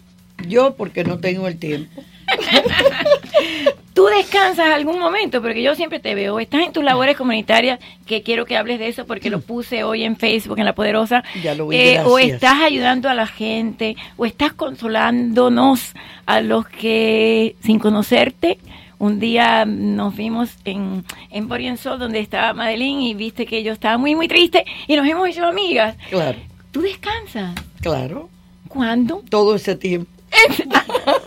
Yo 0.47 0.75
porque 0.75 1.03
no 1.03 1.19
tengo 1.19 1.47
el 1.47 1.57
tiempo. 1.57 2.03
Tú 3.93 4.05
descansas 4.05 4.67
algún 4.74 4.98
momento, 4.98 5.41
porque 5.41 5.62
yo 5.62 5.75
siempre 5.75 6.00
te 6.00 6.15
veo. 6.15 6.39
Estás 6.39 6.62
en 6.65 6.71
tus 6.71 6.83
labores 6.83 7.17
comunitarias, 7.17 7.79
que 8.05 8.24
quiero 8.24 8.45
que 8.45 8.55
hables 8.55 8.79
de 8.79 8.88
eso 8.88 9.05
porque 9.05 9.29
lo 9.29 9.41
puse 9.41 9.83
hoy 9.83 10.03
en 10.03 10.15
Facebook, 10.15 10.57
en 10.57 10.65
La 10.65 10.74
Poderosa. 10.74 11.24
Ya 11.43 11.53
lo 11.53 11.67
vi, 11.67 11.77
eh, 11.77 12.01
o 12.05 12.17
estás 12.17 12.62
ayudando 12.62 13.09
a 13.09 13.13
la 13.13 13.27
gente, 13.27 13.98
o 14.15 14.25
estás 14.25 14.53
consolándonos 14.53 15.93
a 16.25 16.39
los 16.39 16.67
que 16.67 17.55
sin 17.62 17.79
conocerte 17.79 18.59
un 19.00 19.19
día 19.19 19.65
nos 19.65 20.15
vimos 20.15 20.50
en, 20.65 21.03
en 21.31 21.77
Sol, 21.77 22.00
donde 22.00 22.19
estaba 22.19 22.53
Madeline, 22.53 23.01
y 23.01 23.13
viste 23.15 23.45
que 23.45 23.63
yo 23.63 23.74
estaba 23.74 23.98
muy, 23.98 24.13
muy 24.13 24.27
triste, 24.27 24.65
y 24.88 24.95
nos 24.95 25.07
hemos 25.07 25.27
hecho 25.29 25.45
amigas. 25.45 25.95
Claro, 26.09 26.38
¿Tú 26.71 26.81
descansas? 26.81 27.55
claro. 27.81 28.29
¿Cuándo? 28.67 29.24
Todo 29.29 29.55
ese 29.55 29.75
tiempo. 29.75 30.12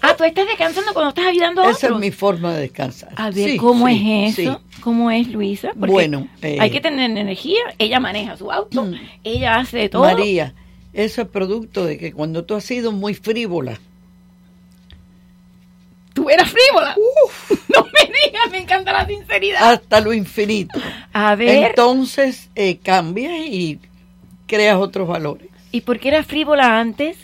Ah, 0.04 0.14
tú 0.16 0.25
estás 0.25 0.47
descansando 0.47 0.92
cuando 0.92 1.11
estás 1.11 1.26
ayudando 1.26 1.62
a 1.62 1.66
Esa 1.71 1.78
es 1.78 1.85
otros. 1.85 2.00
mi 2.00 2.11
forma 2.11 2.52
de 2.54 2.62
descansar. 2.62 3.11
A 3.16 3.30
ver, 3.30 3.50
Sí, 3.50 3.56
¿cómo 3.56 3.87
sí, 3.87 4.12
es 4.26 4.38
eso? 4.38 4.61
sí. 4.68 4.80
¿Cómo 4.82 5.11
es 5.12 5.28
Luisa? 5.28 5.68
Porque 5.78 5.92
Bueno, 5.92 6.26
eh, 6.42 6.56
hay 6.61 6.71
que 6.71 6.80
tener 6.80 7.09
energía. 7.11 7.61
Ella 7.78 8.00
maneja 8.00 8.37
su 8.37 8.50
auto, 8.50 8.85
Mm. 8.85 8.94
ella 9.23 9.56
hace 9.56 9.78
de 9.78 9.88
todo. 9.88 10.02
María, 10.02 10.54
eso 10.92 11.23
es 11.23 11.28
producto 11.28 11.85
de 11.87 11.99
que 11.99 12.12
cuando 12.12 12.44
tú 12.44 12.54
has 12.56 12.64
sido 12.64 12.90
muy 12.92 13.14
frívola, 13.14 13.78
Tú 16.14 16.28
eras 16.28 16.50
frívola. 16.50 16.94
No 17.75 17.85
me 17.85 18.00
digas, 18.26 18.50
me 18.50 18.59
encanta 18.59 18.92
la 18.92 19.06
sinceridad. 19.06 19.73
hasta 19.73 20.00
lo 20.00 20.12
infinito, 20.12 20.78
A 21.14 21.35
ver, 21.37 21.68
entonces 21.71 22.50
eh, 22.54 22.76
cambias 22.78 23.32
y 23.47 23.78
creas 24.47 24.76
otros 24.76 25.09
valores. 25.09 25.49
¿y 25.71 25.80
por 25.80 25.99
qué 25.99 26.09
eras 26.09 26.26
frívola 26.26 26.78
antes? 26.78 27.16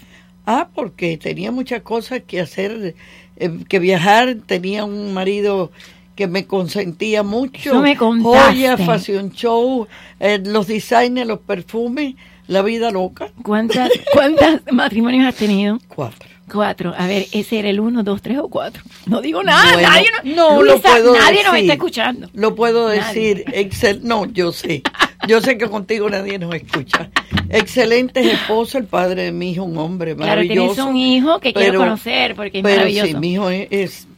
Ah, 0.50 0.66
porque 0.74 1.18
tenía 1.18 1.52
muchas 1.52 1.82
cosas 1.82 2.22
que 2.26 2.40
hacer, 2.40 2.94
eh, 3.36 3.50
que 3.68 3.78
viajar, 3.78 4.38
tenía 4.46 4.86
un 4.86 5.12
marido 5.12 5.70
que 6.16 6.26
me 6.26 6.46
consentía 6.46 7.22
mucho. 7.22 7.82
Me 7.82 7.98
contaste. 7.98 8.54
Joya, 8.54 8.78
fashion 8.78 9.30
show, 9.32 9.86
eh, 10.18 10.40
los 10.42 10.66
designers, 10.66 11.28
los 11.28 11.40
perfumes, 11.40 12.14
la 12.46 12.62
vida 12.62 12.90
loca. 12.90 13.30
¿Cuántas, 13.42 13.90
¿Cuántos 14.14 14.62
matrimonios 14.72 15.26
has 15.26 15.34
tenido? 15.34 15.80
Cuatro. 15.86 16.26
Cuatro. 16.50 16.94
A 16.96 17.06
ver, 17.06 17.26
ese 17.32 17.58
era 17.58 17.68
el 17.68 17.78
uno, 17.78 18.02
dos, 18.02 18.22
tres 18.22 18.38
o 18.38 18.48
cuatro. 18.48 18.82
No 19.04 19.20
digo 19.20 19.42
nada, 19.42 19.74
Bueno, 19.74 19.86
nadie 19.90 20.06
no, 20.24 20.52
no 20.54 20.62
lo 20.62 20.72
Luisa, 20.72 20.88
puedo 20.92 21.12
nadie 21.12 21.42
nos 21.44 21.52
decir. 21.52 21.64
está 21.64 21.72
escuchando. 21.74 22.30
Lo 22.32 22.54
puedo 22.54 22.88
decir, 22.88 23.44
excel, 23.52 24.00
no, 24.02 24.24
yo 24.24 24.50
sé. 24.52 24.82
Yo 25.28 25.40
sé 25.42 25.58
que 25.58 25.68
contigo 25.68 26.08
nadie 26.10 26.38
nos 26.38 26.54
escucha. 26.54 27.10
Excelentes 27.50 28.24
esposos, 28.26 28.76
el 28.76 28.84
padre 28.86 29.24
de 29.24 29.32
mi 29.32 29.52
hijo, 29.52 29.62
un 29.64 29.76
hombre 29.78 30.16
Claro, 30.16 30.40
tienes 30.40 30.56
maravilloso. 30.56 30.88
un 30.88 30.96
hijo 30.96 31.38
que 31.38 31.52
quiero 31.52 31.72
pero- 31.72 31.80
conocer 31.84 32.34
porque 32.34 32.58
es 32.58 32.62
pero 32.64 32.76
maravilloso. 32.76 33.06
sí, 33.08 33.14
mi 33.16 33.32
hijo 33.34 33.50
es, 33.50 33.68
es 33.70 34.08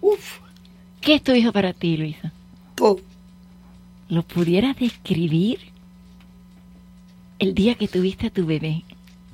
uf, 0.00 0.38
¿Qué 1.00 1.14
es 1.14 1.22
tu 1.22 1.32
hijo 1.32 1.50
para 1.50 1.72
ti, 1.72 1.96
Luisa? 1.96 2.30
todo. 2.74 3.00
¿Lo 4.10 4.22
pudieras 4.22 4.76
describir 4.78 5.58
el 7.38 7.54
día 7.54 7.74
que 7.74 7.88
tuviste 7.88 8.26
a 8.26 8.30
tu 8.30 8.44
bebé? 8.44 8.82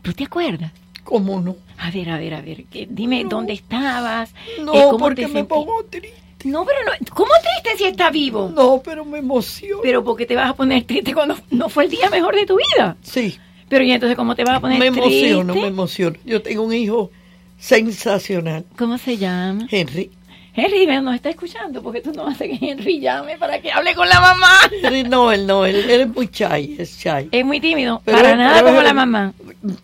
¿Tú 0.02 0.12
te 0.12 0.24
acuerdas? 0.24 0.70
¿Cómo 1.02 1.40
no? 1.40 1.56
A 1.78 1.90
ver, 1.90 2.10
a 2.10 2.18
ver, 2.18 2.34
a 2.34 2.40
ver, 2.42 2.64
que, 2.64 2.86
dime 2.90 3.24
dónde 3.28 3.52
estabas. 3.54 4.32
No, 4.64 4.74
eh, 4.74 4.82
cómo 4.90 4.98
porque 4.98 5.22
te 5.26 5.28
me 5.28 5.44
pongo 5.44 5.84
triste. 5.88 6.14
No, 6.46 6.64
pero 6.64 6.78
no, 6.84 6.92
¿cómo 7.14 7.30
triste 7.42 7.78
si 7.78 7.84
está 7.90 8.10
vivo? 8.10 8.50
No, 8.54 8.80
pero 8.84 9.04
me 9.04 9.18
emociono. 9.18 9.80
Pero 9.82 10.02
porque 10.04 10.26
te 10.26 10.34
vas 10.36 10.50
a 10.50 10.54
poner 10.54 10.84
triste 10.84 11.12
cuando 11.12 11.36
no 11.50 11.68
fue 11.68 11.84
el 11.84 11.90
día 11.90 12.08
mejor 12.10 12.34
de 12.34 12.46
tu 12.46 12.56
vida. 12.56 12.96
sí, 13.02 13.36
Pero 13.68 13.84
y 13.84 13.92
entonces 13.92 14.16
cómo 14.16 14.34
te 14.34 14.44
vas 14.44 14.56
a 14.56 14.60
poner 14.60 14.78
me 14.78 14.90
triste? 14.90 15.28
emociono, 15.28 15.54
me 15.54 15.66
emociono. 15.66 16.16
Yo 16.24 16.40
tengo 16.42 16.62
un 16.62 16.72
hijo 16.74 17.10
sensacional, 17.58 18.64
¿Cómo 18.76 18.96
se 18.98 19.16
llama? 19.16 19.66
Henry. 19.70 20.10
Henry 20.54 20.86
nos 20.86 21.14
está 21.14 21.28
escuchando 21.28 21.82
porque 21.82 22.00
tú 22.00 22.12
no 22.12 22.26
haces 22.26 22.48
que 22.58 22.70
Henry 22.70 22.98
llame 22.98 23.36
para 23.36 23.60
que 23.60 23.70
hable 23.70 23.94
con 23.94 24.08
la 24.08 24.20
mamá. 24.20 24.52
Henry, 24.82 25.02
no, 25.02 25.30
él 25.30 25.46
no, 25.46 25.66
él, 25.66 25.76
él 25.90 26.00
es 26.02 26.08
muy 26.08 26.28
shy, 26.32 26.76
es 26.78 26.96
shy. 26.98 27.28
Es 27.30 27.44
muy 27.44 27.60
tímido, 27.60 28.00
Pero 28.06 28.16
para 28.18 28.36
nada 28.36 28.62
como 28.62 28.80
la 28.80 28.94
mamá. 28.94 29.34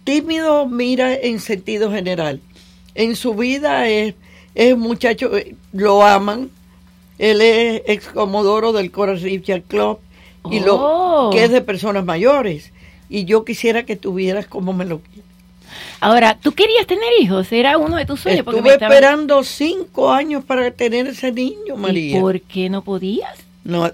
tímido 0.04 0.66
mira 0.66 1.12
en 1.14 1.40
sentido 1.40 1.90
general. 1.92 2.40
En 2.94 3.16
su 3.16 3.34
vida 3.34 3.88
es, 3.88 4.14
es 4.54 4.72
un 4.74 4.80
muchacho, 4.80 5.36
eh, 5.36 5.54
lo 5.72 6.02
aman. 6.04 6.50
Él 7.18 7.40
es 7.40 7.82
ex 7.86 8.08
comodoro 8.08 8.72
del 8.72 8.90
Coral 8.90 9.20
Richard 9.20 9.62
Club 9.62 9.98
y 10.50 10.60
Oh. 10.60 11.30
lo 11.30 11.30
que 11.32 11.44
es 11.44 11.50
de 11.50 11.60
personas 11.60 12.04
mayores. 12.04 12.72
Y 13.08 13.24
yo 13.26 13.44
quisiera 13.44 13.84
que 13.84 13.96
tuvieras 13.96 14.46
como 14.46 14.72
me 14.72 14.84
lo. 14.84 15.00
Ahora, 16.00 16.36
¿tú 16.40 16.52
querías 16.52 16.86
tener 16.86 17.08
hijos? 17.20 17.52
Era 17.52 17.78
uno 17.78 17.96
de 17.96 18.04
tus 18.06 18.20
sueños. 18.20 18.44
porque 18.44 18.58
Estuve 18.58 18.74
estaba- 18.74 18.92
esperando 18.94 19.44
cinco 19.44 20.10
años 20.10 20.44
para 20.44 20.70
tener 20.70 21.06
ese 21.06 21.30
niño, 21.32 21.74
¿Y 21.76 21.78
María. 21.78 22.20
por 22.20 22.40
qué 22.40 22.68
no 22.68 22.82
podías? 22.82 23.38
No, 23.64 23.90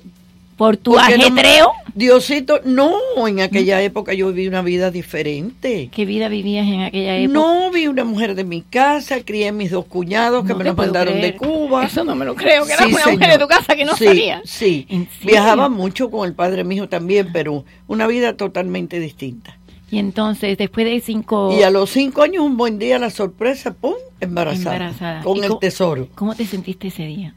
¿Por 0.59 0.77
tu 0.77 0.93
porque 0.93 1.17
no-? 1.17 1.73
Diosito, 1.95 2.61
no, 2.65 2.93
en 3.27 3.41
aquella 3.41 3.81
época 3.81 4.13
yo 4.13 4.29
viví 4.33 4.49
una 4.49 4.61
vida 4.63 4.91
diferente. 4.91 5.89
¿Qué 5.93 6.05
vida 6.05 6.29
vivías 6.29 6.67
en 6.67 6.81
aquella 6.83 7.17
época? 7.17 7.33
No, 7.33 7.71
vi 7.71 7.87
una 7.87 8.05
mujer 8.05 8.35
de 8.35 8.43
mi 8.45 8.63
casa, 8.63 9.21
crié 9.25 9.53
mis 9.53 9.71
dos 9.71 9.87
cuñados 9.87 10.43
que 10.45 10.53
No 10.53 10.59
me 10.59 10.65
los 10.65 10.77
mandaron 10.77 11.21
de. 11.21 11.37
Cuba. 11.37 11.85
Eso 11.87 12.03
no 12.05 12.15
me 12.17 12.25
lo 12.25 12.35
creo, 12.35 12.67
que 12.67 12.73
era 12.73 12.87
una 12.87 13.07
mujer 13.13 13.31
de 13.31 13.39
tu 13.39 13.47
casa 13.47 13.77
que 13.77 13.85
no 13.85 13.97
sí, 13.97 14.05
sabía. 14.05 14.43
Sí, 14.45 14.87
viajaba 15.25 15.69
mucho 15.69 16.11
con 16.11 16.29
el 16.29 16.35
padre 16.35 16.65
mío 16.65 16.89
también, 16.89 17.31
pero 17.33 17.65
una 17.87 18.07
vida 18.09 18.37
totalmente 18.37 18.99
distinta. 18.99 19.57
Y 19.91 19.99
entonces, 19.99 20.59
después 20.59 20.87
de 20.87 21.01
cinco... 21.01 21.57
Y 21.59 21.63
a 21.63 21.71
los 21.71 21.91
cinco 21.91 22.23
años, 22.23 22.45
un 22.45 22.57
buen 22.57 22.79
día, 22.79 22.99
la 22.99 23.11
sorpresa, 23.11 23.73
¡pum!, 23.75 23.95
embarazada. 24.21 24.77
Embarazada. 24.77 25.23
Con 25.23 25.39
¿Y 25.39 25.41
el 25.41 25.49
cómo- 25.49 25.59
tesoro. 25.61 26.09
¿Cómo 26.15 26.35
te 26.35 26.45
sentiste 26.45 26.89
ese 26.89 27.07
día? 27.07 27.35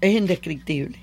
Es 0.00 0.14
indescriptible. 0.14 0.98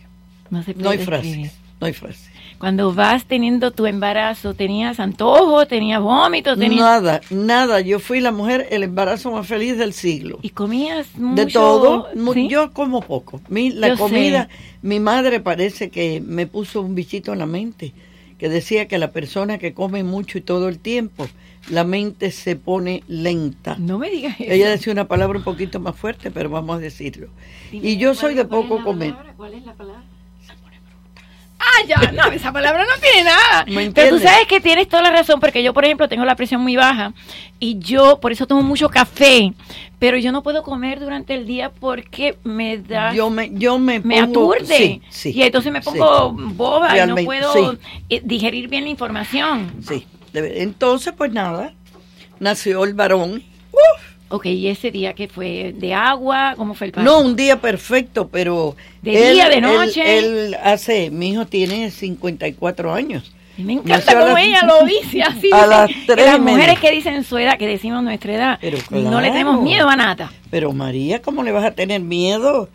No, 0.49 0.63
se 0.63 0.73
No 0.75 0.89
hay 0.89 0.99
frases, 0.99 1.53
no 1.79 1.87
hay 1.87 1.93
frases. 1.93 2.29
Cuando 2.57 2.93
vas 2.93 3.25
teniendo 3.25 3.71
tu 3.71 3.85
embarazo, 3.85 4.53
¿tenías 4.53 5.01
antojos, 5.01 5.67
tenías 5.67 6.01
vómitos, 6.01 6.57
tenías... 6.57 6.79
Nada, 6.79 7.19
nada. 7.29 7.81
Yo 7.81 7.99
fui 7.99 8.21
la 8.21 8.31
mujer, 8.31 8.67
el 8.71 8.83
embarazo 8.83 9.29
más 9.31 9.45
feliz 9.45 9.77
del 9.77 9.91
siglo. 9.91 10.39
¿Y 10.41 10.51
comías 10.51 11.15
mucho? 11.17 11.45
De 11.45 11.51
todo, 11.51 12.07
yo 12.47 12.71
como 12.71 13.01
poco. 13.01 13.41
Mi, 13.49 13.71
la 13.71 13.89
Yo 13.89 13.97
comida, 13.97 14.43
sé. 14.45 14.49
mi 14.83 15.01
madre 15.01 15.41
parece 15.41 15.89
que 15.89 16.21
me 16.25 16.47
puso 16.47 16.79
un 16.81 16.95
bichito 16.95 17.33
en 17.33 17.39
la 17.39 17.45
mente, 17.45 17.91
que 18.37 18.47
decía 18.47 18.87
que 18.87 18.97
la 18.99 19.11
persona 19.11 19.57
que 19.57 19.73
come 19.73 20.03
mucho 20.03 20.37
y 20.37 20.41
todo 20.41 20.69
el 20.69 20.79
tiempo, 20.79 21.27
la 21.69 21.83
mente 21.83 22.31
se 22.31 22.55
pone 22.55 23.03
lenta. 23.09 23.75
No 23.77 23.99
me 23.99 24.09
digas 24.09 24.39
eso. 24.39 24.49
Ella 24.51 24.69
decía 24.69 24.93
una 24.93 25.09
palabra 25.09 25.37
un 25.39 25.43
poquito 25.43 25.81
más 25.81 25.95
fuerte, 25.97 26.31
pero 26.31 26.49
vamos 26.49 26.77
a 26.77 26.79
decirlo. 26.79 27.27
Dime, 27.69 27.85
Y 27.89 27.97
yo 27.97 28.09
¿cuál- 28.11 28.17
soy 28.17 28.33
de 28.35 28.45
poco 28.45 28.81
comer. 28.81 29.11
palabra? 29.11 29.33
¿Cuál 29.35 29.53
es 29.55 29.65
la 29.65 29.73
palabra? 29.73 30.03
Ah, 31.57 31.85
ya, 31.87 32.11
no, 32.11 32.31
esa 32.31 32.51
palabra 32.51 32.83
no 32.83 33.01
tiene 33.01 33.23
nada. 33.23 33.65
¿Me 33.67 33.89
Pero 33.91 34.17
tú 34.17 34.21
sabes 34.21 34.45
que 34.47 34.59
tienes 34.59 34.87
toda 34.89 35.01
la 35.03 35.11
razón, 35.11 35.39
porque 35.39 35.63
yo, 35.63 35.73
por 35.73 35.85
ejemplo, 35.85 36.07
tengo 36.09 36.25
la 36.25 36.35
presión 36.35 36.61
muy 36.61 36.75
baja 36.75 37.13
y 37.59 37.79
yo 37.79 38.19
por 38.19 38.31
eso 38.31 38.45
tomo 38.45 38.61
mucho 38.61 38.89
café, 38.89 39.53
pero 39.97 40.17
yo 40.17 40.31
no 40.31 40.43
puedo 40.43 40.63
comer 40.63 40.99
durante 40.99 41.33
el 41.33 41.45
día 41.47 41.71
porque 41.71 42.37
me 42.43 42.77
da... 42.77 43.13
Yo 43.13 43.29
me, 43.29 43.51
yo 43.53 43.79
me, 43.79 43.99
me 43.99 44.21
pongo- 44.21 44.53
aturde 44.53 44.77
Sí, 44.77 45.01
sí, 45.09 45.31
y 45.31 45.41
entonces 45.43 45.71
me 45.71 45.81
sí. 45.81 45.85
pongo 45.89 46.31
boba 46.33 46.89
Realmente, 46.89 47.21
y 47.21 47.25
no 47.39 47.51
puedo 47.53 47.77
eh, 48.09 48.21
digerir 48.23 48.67
bien 48.67 48.83
la 48.83 48.89
información. 48.89 49.71
Sí, 49.87 50.05
entonces 50.33 51.13
pues 51.17 51.31
nada, 51.31 51.73
nació 52.39 52.83
el 52.83 52.93
varón. 52.93 53.43
Ok, 54.29 54.47
¿y 54.47 54.67
ese 54.67 54.89
día 54.91 55.13
que 55.13 55.27
fue? 55.27 55.73
¿De 55.77 55.93
agua? 55.93 56.55
¿Cómo 56.57 56.73
fue 56.73 56.87
el 56.87 56.93
parto? 56.93 57.09
No, 57.09 57.19
un 57.21 57.35
día 57.35 57.61
perfecto, 57.61 58.27
pero... 58.27 58.75
¿De 59.01 59.31
día, 59.33 59.49
de 59.49 59.61
noche? 59.61 60.17
Él, 60.17 60.25
él 60.25 60.57
hace, 60.63 61.11
mi 61.11 61.29
hijo 61.29 61.45
tiene 61.45 61.91
54 61.91 62.93
años. 62.93 63.31
Y 63.57 63.63
me 63.63 63.73
encanta 63.73 64.13
las- 64.15 64.37
ella 64.39 64.61
lo 64.67 64.85
dice 64.85 65.21
así. 65.21 65.49
a 65.53 65.65
las 65.67 65.89
tres 66.07 66.25
las 66.25 66.39
mujeres 66.39 66.79
que 66.79 66.91
dicen 66.91 67.23
su 67.23 67.37
edad, 67.37 67.57
que 67.57 67.67
decimos 67.67 68.03
nuestra 68.03 68.33
edad, 68.33 68.57
Pero 68.59 68.77
no 68.91 69.21
le 69.21 69.29
tenemos 69.29 69.61
miedo 69.61 69.87
a 69.87 69.95
nada. 69.95 70.31
Pero 70.49 70.73
María, 70.73 71.21
¿cómo 71.21 71.43
le 71.43 71.51
vas 71.51 71.63
a 71.63 71.71
tener 71.71 72.01
miedo? 72.01 72.67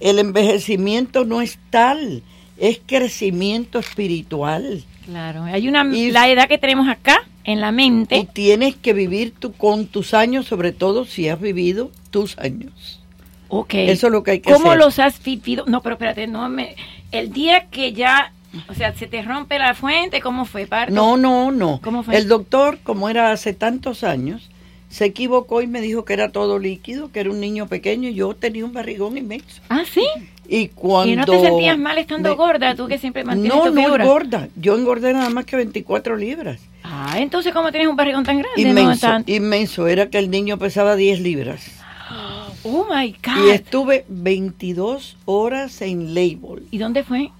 El 0.00 0.18
envejecimiento 0.18 1.24
no 1.24 1.40
es 1.42 1.58
tal, 1.70 2.22
es 2.56 2.80
crecimiento 2.86 3.78
espiritual. 3.78 4.82
Claro, 5.04 5.44
hay 5.44 5.68
una 5.68 5.84
Y- 5.94 6.10
la 6.10 6.28
edad 6.28 6.48
que 6.48 6.58
tenemos 6.58 6.88
acá 6.88 7.22
en 7.52 7.60
la 7.60 7.68
Y 7.70 7.72
mente. 7.72 8.28
tienes 8.32 8.76
que 8.76 8.92
vivir 8.92 9.32
tú 9.38 9.52
con 9.52 9.86
tus 9.86 10.12
años, 10.14 10.46
sobre 10.46 10.72
todo 10.72 11.04
si 11.04 11.28
has 11.28 11.40
vivido 11.40 11.90
tus 12.10 12.36
años. 12.38 13.00
Ok. 13.48 13.74
Eso 13.74 14.08
es 14.08 14.12
lo 14.12 14.22
que 14.22 14.32
hay 14.32 14.40
que 14.40 14.52
¿Cómo 14.52 14.68
hacer. 14.72 14.78
los 14.78 14.98
has 14.98 15.22
vivido? 15.22 15.64
No, 15.66 15.80
pero 15.80 15.94
espérate, 15.94 16.26
no 16.26 16.48
me 16.48 16.76
el 17.10 17.32
día 17.32 17.66
que 17.70 17.94
ya, 17.94 18.32
o 18.68 18.74
sea, 18.74 18.94
se 18.94 19.06
te 19.06 19.22
rompe 19.22 19.58
la 19.58 19.72
fuente, 19.74 20.20
¿cómo 20.20 20.44
fue 20.44 20.66
parto? 20.66 20.92
No, 20.94 21.16
no, 21.16 21.50
no. 21.50 21.80
¿Cómo 21.82 22.02
fue? 22.02 22.16
El 22.18 22.28
doctor, 22.28 22.78
como 22.82 23.08
era 23.08 23.32
hace 23.32 23.54
tantos 23.54 24.04
años, 24.04 24.50
se 24.88 25.04
equivocó 25.04 25.60
y 25.62 25.66
me 25.66 25.80
dijo 25.80 26.04
que 26.04 26.12
era 26.14 26.30
todo 26.32 26.58
líquido, 26.58 27.10
que 27.12 27.20
era 27.20 27.30
un 27.30 27.40
niño 27.40 27.66
pequeño 27.66 28.08
y 28.08 28.14
yo 28.14 28.34
tenía 28.34 28.64
un 28.64 28.72
barrigón 28.72 29.16
inmenso. 29.18 29.60
Ah, 29.68 29.82
sí. 29.90 30.06
Y 30.48 30.68
cuando... 30.68 31.12
¿Y 31.12 31.16
no 31.16 31.26
te 31.26 31.40
sentías 31.40 31.76
mal 31.78 31.98
estando 31.98 32.30
me- 32.30 32.34
gorda, 32.36 32.74
tú 32.74 32.88
que 32.88 32.96
siempre 32.98 33.22
mantienes 33.22 33.54
No, 33.54 33.64
tu 33.64 33.74
no 33.74 33.82
figura? 33.82 34.04
engorda. 34.04 34.48
Yo 34.56 34.76
engordé 34.78 35.12
nada 35.12 35.28
más 35.30 35.44
que 35.44 35.56
24 35.56 36.16
libras. 36.16 36.60
Ah, 36.82 37.16
entonces 37.18 37.52
¿cómo 37.52 37.70
tienes 37.70 37.88
un 37.88 37.96
barrigón 37.96 38.24
tan 38.24 38.38
grande? 38.38 38.62
No, 38.62 38.68
Inmenso, 38.70 39.06
tan- 39.06 39.24
inmenso. 39.26 39.86
Era 39.88 40.08
que 40.08 40.18
el 40.18 40.30
niño 40.30 40.58
pesaba 40.58 40.96
10 40.96 41.20
libras. 41.20 41.62
Oh 42.64 42.86
my 42.92 43.06
Y 43.06 43.16
God. 43.24 43.48
estuve 43.50 44.04
22 44.08 45.16
horas 45.26 45.80
en 45.80 46.12
Label, 46.14 46.64
¿Y 46.72 46.78
dónde 46.78 47.04
fue? 47.04 47.30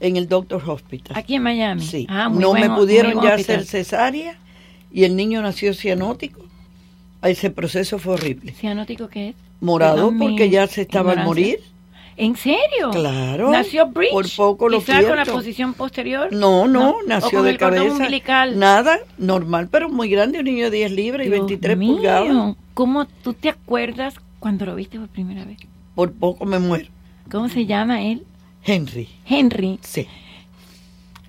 en 0.00 0.16
el 0.16 0.28
Doctor 0.28 0.62
Hospital. 0.66 1.16
Aquí 1.18 1.34
en 1.34 1.42
Miami. 1.42 1.82
Sí. 1.82 2.06
Ah, 2.08 2.28
muy 2.28 2.40
no 2.40 2.52
me 2.54 2.70
pudieron 2.70 3.14
muy 3.16 3.24
ya 3.26 3.34
hospital. 3.34 3.56
hacer 3.56 3.66
cesárea 3.66 4.36
y 4.92 5.02
el 5.04 5.16
niño 5.16 5.42
nació 5.42 5.74
cianótico. 5.74 6.42
Ese 7.22 7.50
proceso 7.50 7.98
fue 7.98 8.14
horrible. 8.14 8.52
¿Cianótico 8.52 9.08
qué 9.08 9.30
es? 9.30 9.34
Morado 9.60 9.96
Perdón 9.96 10.18
porque 10.18 10.50
ya 10.50 10.66
se 10.66 10.82
estaba 10.82 11.12
al 11.12 11.24
morir. 11.24 11.58
¿En 12.16 12.34
serio? 12.36 12.90
Claro. 12.90 13.50
¿Nació 13.50 13.86
bridge? 13.86 14.10
Por 14.10 14.26
poco 14.36 14.68
lo 14.68 14.78
Quizá 14.80 15.02
con 15.02 15.10
la 15.16 15.22
pierdo. 15.24 15.32
posición 15.34 15.74
posterior. 15.74 16.32
No, 16.32 16.66
no, 16.66 16.90
¿O 16.90 17.02
nació 17.06 17.42
de 17.44 17.56
cabeza. 17.56 17.84
umbilical? 17.92 18.58
Nada, 18.58 18.98
normal, 19.18 19.68
pero 19.70 19.88
muy 19.88 20.08
grande, 20.08 20.40
un 20.40 20.44
niño 20.46 20.64
de 20.70 20.78
10 20.78 20.92
libras 20.92 21.26
y 21.26 21.30
Dios 21.30 21.40
23 21.46 21.76
mío, 21.78 21.94
pulgadas. 21.96 22.56
¿Cómo 22.74 23.06
tú 23.06 23.34
te 23.34 23.48
acuerdas 23.48 24.14
cuando 24.40 24.66
lo 24.66 24.74
viste 24.74 24.98
por 24.98 25.08
primera 25.08 25.44
vez? 25.44 25.58
Por 25.94 26.12
poco 26.12 26.44
me 26.44 26.58
muero. 26.58 26.88
¿Cómo 27.30 27.48
se 27.48 27.66
llama 27.66 28.02
él? 28.02 28.24
Henry, 28.64 29.08
Henry. 29.24 29.78
sí. 29.82 30.06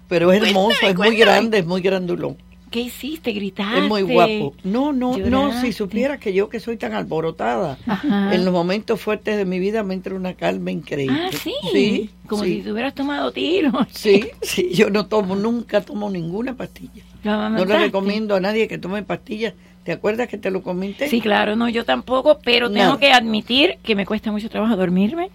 Pero 0.07 0.31
es 0.31 0.41
hermoso, 0.41 0.75
Cuéntame, 0.81 0.91
es 0.91 0.97
muy 1.11 1.15
grande, 1.19 1.59
es 1.59 1.65
muy 1.67 1.81
grandulón. 1.81 2.35
¿Qué 2.69 2.81
hiciste? 2.81 3.31
¿Gritaste? 3.31 3.79
Es 3.79 3.87
muy 3.87 4.03
guapo. 4.03 4.53
No, 4.63 4.93
no, 4.93 5.17
no, 5.17 5.59
si 5.61 5.73
supieras 5.73 6.19
que 6.19 6.33
yo 6.33 6.49
que 6.49 6.59
soy 6.59 6.77
tan 6.77 6.93
alborotada, 6.93 7.77
Ajá. 7.87 8.33
en 8.33 8.45
los 8.45 8.53
momentos 8.53 9.01
fuertes 9.01 9.37
de 9.37 9.45
mi 9.45 9.59
vida 9.59 9.81
me 9.83 9.95
entra 9.95 10.13
una 10.15 10.33
calma 10.35 10.69
increíble. 10.71 11.17
Ah, 11.19 11.29
sí. 11.31 11.53
Sí, 11.71 12.09
Como 12.27 12.43
sí. 12.43 12.57
si 12.57 12.61
te 12.61 12.71
hubieras 12.71 12.93
tomado 12.93 13.31
tiros. 13.31 13.73
Sí, 13.91 14.27
sí, 14.41 14.69
yo 14.73 14.89
no 14.89 15.07
tomo, 15.07 15.35
nunca 15.35 15.81
tomo 15.81 16.09
ninguna 16.09 16.55
pastilla. 16.55 17.03
¿Lo 17.23 17.49
No 17.49 17.65
le 17.65 17.79
recomiendo 17.79 18.35
a 18.35 18.39
nadie 18.39 18.67
que 18.67 18.77
tome 18.77 19.03
pastillas. 19.03 19.53
¿Te 19.83 19.91
acuerdas 19.93 20.27
que 20.27 20.37
te 20.37 20.51
lo 20.51 20.61
comenté? 20.61 21.09
Sí, 21.09 21.21
claro, 21.21 21.55
no, 21.55 21.67
yo 21.69 21.83
tampoco, 21.85 22.39
pero 22.43 22.69
tengo 22.69 22.99
que 22.99 23.11
admitir 23.11 23.77
que 23.81 23.95
me 23.95 24.05
cuesta 24.05 24.31
mucho 24.31 24.49
trabajo 24.49 24.75
dormirme 24.75 25.29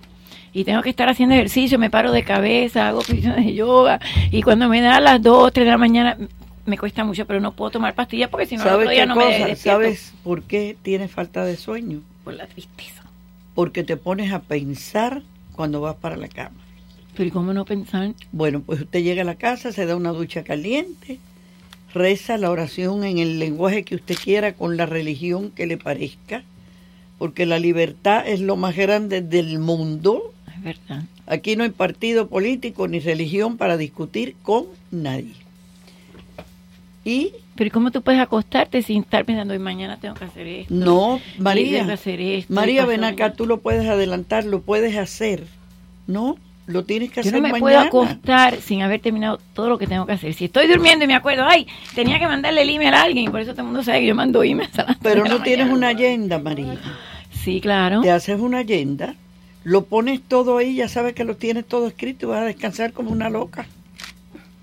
y 0.52 0.62
tengo 0.62 0.82
que 0.82 0.90
estar 0.90 1.08
haciendo 1.08 1.34
ejercicio, 1.34 1.78
me 1.80 1.90
paro 1.90 2.12
de 2.12 2.22
cabeza, 2.22 2.86
hago 2.88 3.00
posiciones 3.00 3.44
de 3.44 3.54
yoga 3.54 3.98
y 4.30 4.42
cuando 4.42 4.68
me 4.68 4.80
da 4.80 5.00
las 5.00 5.20
2, 5.20 5.52
3 5.52 5.64
de 5.66 5.70
la 5.72 5.78
mañana 5.78 6.16
me 6.66 6.78
cuesta 6.78 7.04
mucho, 7.04 7.26
pero 7.26 7.40
no 7.40 7.52
puedo 7.52 7.70
tomar 7.72 7.94
pastillas 7.94 8.30
porque 8.30 8.46
si 8.46 8.56
no, 8.56 8.62
¿Sabes 8.64 8.88
día 8.90 9.06
no 9.06 9.16
me 9.16 9.24
cosa? 9.24 9.46
despierto 9.46 9.62
¿Sabes 9.62 10.14
por 10.22 10.42
qué 10.42 10.76
tienes 10.82 11.10
falta 11.10 11.44
de 11.44 11.56
sueño? 11.56 12.00
por 12.24 12.34
la 12.34 12.46
tristeza. 12.46 13.02
Porque 13.54 13.84
te 13.84 13.96
pones 13.98 14.32
a 14.32 14.40
pensar 14.40 15.22
cuando 15.54 15.80
vas 15.82 15.96
para 15.96 16.16
la 16.16 16.28
cama. 16.28 16.56
Pero 17.14 17.28
¿y 17.28 17.30
cómo 17.30 17.52
no 17.52 17.64
pensar? 17.64 18.14
Bueno, 18.32 18.62
pues 18.64 18.80
usted 18.80 19.02
llega 19.02 19.22
a 19.22 19.26
la 19.26 19.36
casa, 19.36 19.72
se 19.72 19.86
da 19.86 19.94
una 19.94 20.10
ducha 20.10 20.42
caliente, 20.42 21.18
reza 21.92 22.38
la 22.38 22.50
oración 22.50 23.04
en 23.04 23.18
el 23.18 23.38
lenguaje 23.38 23.84
que 23.84 23.94
usted 23.94 24.16
quiera, 24.16 24.54
con 24.54 24.76
la 24.76 24.86
religión 24.86 25.50
que 25.50 25.66
le 25.66 25.76
parezca, 25.76 26.42
porque 27.18 27.46
la 27.46 27.58
libertad 27.58 28.26
es 28.26 28.40
lo 28.40 28.56
más 28.56 28.74
grande 28.74 29.20
del 29.20 29.58
mundo. 29.60 30.32
Es 30.56 30.62
verdad. 30.62 31.04
Aquí 31.26 31.56
no 31.56 31.62
hay 31.62 31.70
partido 31.70 32.28
político 32.28 32.88
ni 32.88 32.98
religión 32.98 33.58
para 33.58 33.76
discutir 33.76 34.34
con 34.42 34.64
nadie. 34.90 35.34
Y 37.04 37.32
Pero 37.54 37.68
¿y 37.68 37.70
cómo 37.70 37.90
tú 37.90 38.02
puedes 38.02 38.20
acostarte 38.20 38.82
sin 38.82 39.02
estar 39.02 39.24
pensando, 39.24 39.52
hoy 39.52 39.58
mañana 39.60 39.98
tengo 39.98 40.14
que 40.14 40.24
hacer 40.24 40.46
esto? 40.46 40.74
no, 40.74 41.20
y 41.38 41.40
María, 41.42 41.72
tengo 41.78 41.86
que 41.88 41.92
hacer 41.92 42.20
esto, 42.20 42.52
y 42.52 42.56
María, 42.56 42.86
ven 42.86 43.04
acá, 43.04 43.14
mañana. 43.16 43.34
tú 43.36 43.46
lo 43.46 43.60
puedes 43.60 43.86
adelantar, 43.88 44.44
lo 44.44 44.62
puedes 44.62 44.96
hacer. 44.96 45.44
No, 46.06 46.36
lo 46.66 46.84
tienes 46.84 47.10
que 47.10 47.16
Yo 47.16 47.20
hacer 47.28 47.32
no 47.34 47.40
me 47.42 47.52
mañana. 47.52 47.60
puedo 47.60 47.78
acostar 47.78 48.56
sin 48.62 48.80
haber 48.82 49.00
terminado 49.00 49.38
todo 49.52 49.68
lo 49.68 49.76
que 49.78 49.86
tengo 49.86 50.06
que 50.06 50.12
hacer. 50.12 50.32
Si 50.32 50.46
estoy 50.46 50.66
durmiendo 50.66 51.04
y 51.04 51.08
me 51.08 51.14
acuerdo, 51.14 51.44
ay, 51.46 51.66
tenía 51.94 52.18
que 52.18 52.26
mandarle 52.26 52.62
el 52.62 52.70
email 52.70 52.94
a 52.94 53.02
alguien, 53.02 53.26
y 53.26 53.28
por 53.28 53.40
eso 53.40 53.52
todo 53.52 53.60
el 53.62 53.66
mundo 53.66 53.82
sabe 53.82 54.00
que 54.00 54.06
yo 54.06 54.14
mando 54.14 54.42
emails 54.42 54.78
a 54.78 54.84
las 54.84 54.96
Pero 55.02 55.24
no 55.24 55.38
la 55.38 55.44
tienes 55.44 55.66
una 55.66 55.88
mañana. 55.88 55.98
agenda, 55.98 56.38
María. 56.38 56.78
Sí, 57.32 57.60
claro. 57.60 58.00
Te 58.00 58.10
haces 58.10 58.40
una 58.40 58.60
agenda, 58.60 59.14
lo 59.62 59.84
pones 59.84 60.22
todo 60.22 60.56
ahí, 60.56 60.76
ya 60.76 60.88
sabes 60.88 61.12
que 61.14 61.24
lo 61.24 61.36
tienes 61.36 61.66
todo 61.66 61.86
escrito 61.86 62.24
y 62.26 62.28
vas 62.30 62.40
a 62.40 62.44
descansar 62.46 62.92
como 62.94 63.10
una 63.10 63.28
loca. 63.28 63.66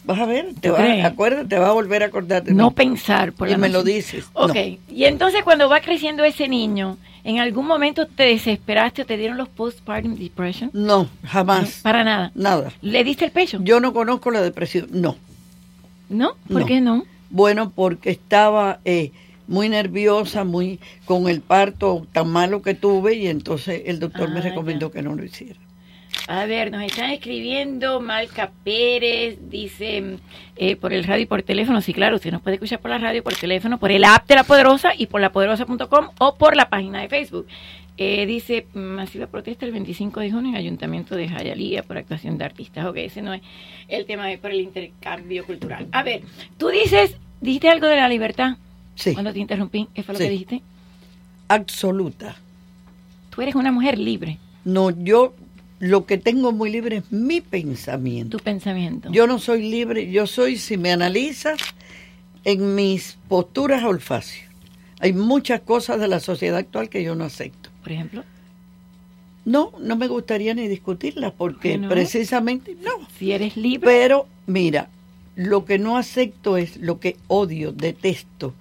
Vas 0.04 0.20
a 0.20 0.26
ver, 0.26 0.54
te 0.60 0.70
¿Tú 0.70 0.74
vas, 0.74 1.06
acuérdate, 1.06 1.48
te 1.48 1.60
vas 1.60 1.70
a 1.70 1.74
volver 1.74 2.02
a 2.04 2.08
acordar 2.08 2.44
de 2.44 2.54
No 2.54 2.70
mí. 2.70 2.76
pensar 2.76 3.34
por 3.34 3.48
Y 3.48 3.52
la 3.52 3.58
me 3.58 3.70
lo 3.70 3.84
dices. 3.84 4.26
Ok, 4.34 4.56
No. 4.56 4.78
y 4.96 5.06
entonces 5.06 5.44
cuando 5.44 5.70
va 5.70 5.80
creciendo 5.82 6.24
ese 6.24 6.48
niño, 6.48 6.98
¿en 7.24 7.40
algún 7.40 7.68
momento 7.68 8.08
te 8.08 8.24
desesperaste 8.24 9.04
o 9.04 9.06
te 9.06 9.16
dieron 9.18 9.38
los 9.38 9.48
postpartum 9.50 10.16
depression? 10.16 10.72
No, 10.74 11.08
jamás. 11.24 11.82
Para 11.84 12.04
nada. 12.04 12.32
Nada. 12.34 12.72
¿Le 12.82 13.04
diste 13.04 13.26
el 13.26 13.32
pecho? 13.32 13.60
Yo 13.62 13.80
no 13.80 13.94
conozco 13.94 14.32
la 14.32 14.42
depresión, 14.42 14.88
no. 14.92 15.16
¿No? 16.10 16.32
¿Por 16.50 16.62
No. 16.62 16.66
qué 16.66 16.82
no? 16.82 17.06
Bueno, 17.30 17.72
porque 17.74 18.10
estaba 18.10 18.80
eh, 18.84 19.12
muy 19.48 19.70
nerviosa, 19.70 20.44
muy 20.44 20.80
con 21.06 21.30
el 21.30 21.42
parto 21.42 22.08
tan 22.12 22.28
malo 22.30 22.62
que 22.64 22.74
tuve 22.74 23.16
y 23.16 23.28
entonces 23.28 23.84
el 23.86 24.00
doctor 24.00 24.30
me 24.32 24.40
Ah, 24.40 24.44
recomendó 24.44 24.88
ya. 24.90 24.94
que 24.94 25.02
no 25.04 25.14
lo 25.16 25.24
hiciera. 25.24 25.60
A 26.34 26.46
ver, 26.46 26.72
nos 26.72 26.82
están 26.84 27.10
escribiendo 27.10 28.00
Malca 28.00 28.52
Pérez, 28.64 29.38
dice 29.50 30.18
eh, 30.56 30.78
por 30.78 30.94
el 30.94 31.04
radio 31.04 31.24
y 31.24 31.26
por 31.26 31.44
teléfono. 31.44 31.82
Sí, 31.82 31.94
claro, 31.94 32.16
usted 32.16 32.32
nos 32.32 32.42
puede 32.42 32.56
escuchar 32.56 32.80
por 32.80 32.90
la 32.90 32.98
radio, 33.00 33.22
por 33.22 33.34
teléfono, 33.36 33.78
por 33.78 33.92
el 33.92 34.06
app 34.06 34.26
de 34.30 34.36
La 34.36 34.46
Poderosa 34.46 34.92
y 34.98 35.08
por 35.08 35.20
lapoderosa.com 35.20 36.08
o 36.20 36.36
por 36.36 36.56
la 36.56 36.70
página 36.70 37.02
de 37.02 37.10
Facebook. 37.10 37.48
Eh, 37.98 38.26
dice 38.26 38.66
masiva 38.74 39.28
protesta 39.28 39.66
el 39.66 39.74
25 39.74 40.22
de 40.22 40.32
junio 40.32 40.52
en 40.52 40.56
Ayuntamiento 40.56 41.18
de 41.18 41.28
Jayalía 41.28 41.84
por 41.84 41.98
actuación 41.98 42.38
de 42.38 42.46
artistas. 42.46 42.86
Ok, 42.86 42.96
ese 42.96 43.22
no 43.22 43.34
es 43.34 43.42
el 43.90 44.06
tema, 44.06 44.32
es 44.32 44.40
por 44.40 44.52
el 44.52 44.62
intercambio 44.62 45.46
cultural. 45.46 45.88
A 45.92 46.02
ver, 46.02 46.22
tú 46.58 46.70
dices, 46.70 47.18
dijiste 47.42 47.68
algo 47.68 47.88
de 47.88 47.98
la 47.98 48.08
libertad 48.08 48.56
Sí, 48.96 49.12
cuando 49.12 49.34
te 49.34 49.40
interrumpí. 49.40 49.90
¿Qué 49.94 50.02
fue 50.02 50.14
lo 50.14 50.18
Sí. 50.20 50.24
que 50.24 50.30
dijiste? 50.32 50.62
absoluta. 51.50 52.38
Tú 53.32 53.42
eres 53.42 53.56
una 53.56 53.74
mujer 53.74 53.98
libre, 53.98 54.38
No, 54.64 54.92
yo 54.92 55.34
lo 55.82 56.06
que 56.06 56.18
tengo 56.20 56.52
muy 56.52 56.72
libre 56.72 56.98
es 56.98 57.12
mi 57.12 57.42
pensamiento. 57.42 58.38
tu 58.38 58.44
pensamiento. 58.44 59.12
Yo 59.12 59.26
no 59.26 59.40
soy 59.40 59.64
libre, 59.70 60.10
yo 60.12 60.28
soy, 60.28 60.58
si 60.58 60.78
me 60.78 60.92
analizas, 60.92 61.60
en 62.46 62.76
mis 62.76 63.18
posturas 63.28 63.84
olfacias. 63.84 64.48
Hay 65.00 65.14
muchas 65.14 65.62
cosas 65.62 66.00
de 66.00 66.08
la 66.08 66.20
sociedad 66.20 66.60
actual 66.60 66.88
que 66.88 67.04
yo 67.04 67.16
no 67.16 67.24
acepto. 67.26 67.72
por 67.82 67.92
ejemplo, 67.92 68.24
No, 69.44 69.74
no 69.80 69.96
me 69.96 70.08
gustaría 70.08 70.54
ni 70.54 70.68
discutirlas 70.68 71.34
porque 71.36 71.80
precisamente 71.90 72.78
no. 72.84 73.08
si 73.18 73.32
eres 73.32 73.58
libre, 73.58 73.90
Pero 73.90 74.28
mira, 74.46 74.88
lo 75.36 75.66
que 75.66 75.80
no 75.80 75.98
acepto 75.98 76.58
es 76.58 76.78
lo 76.78 77.00
que 77.00 77.18
odio, 77.28 77.72
detesto 77.72 78.54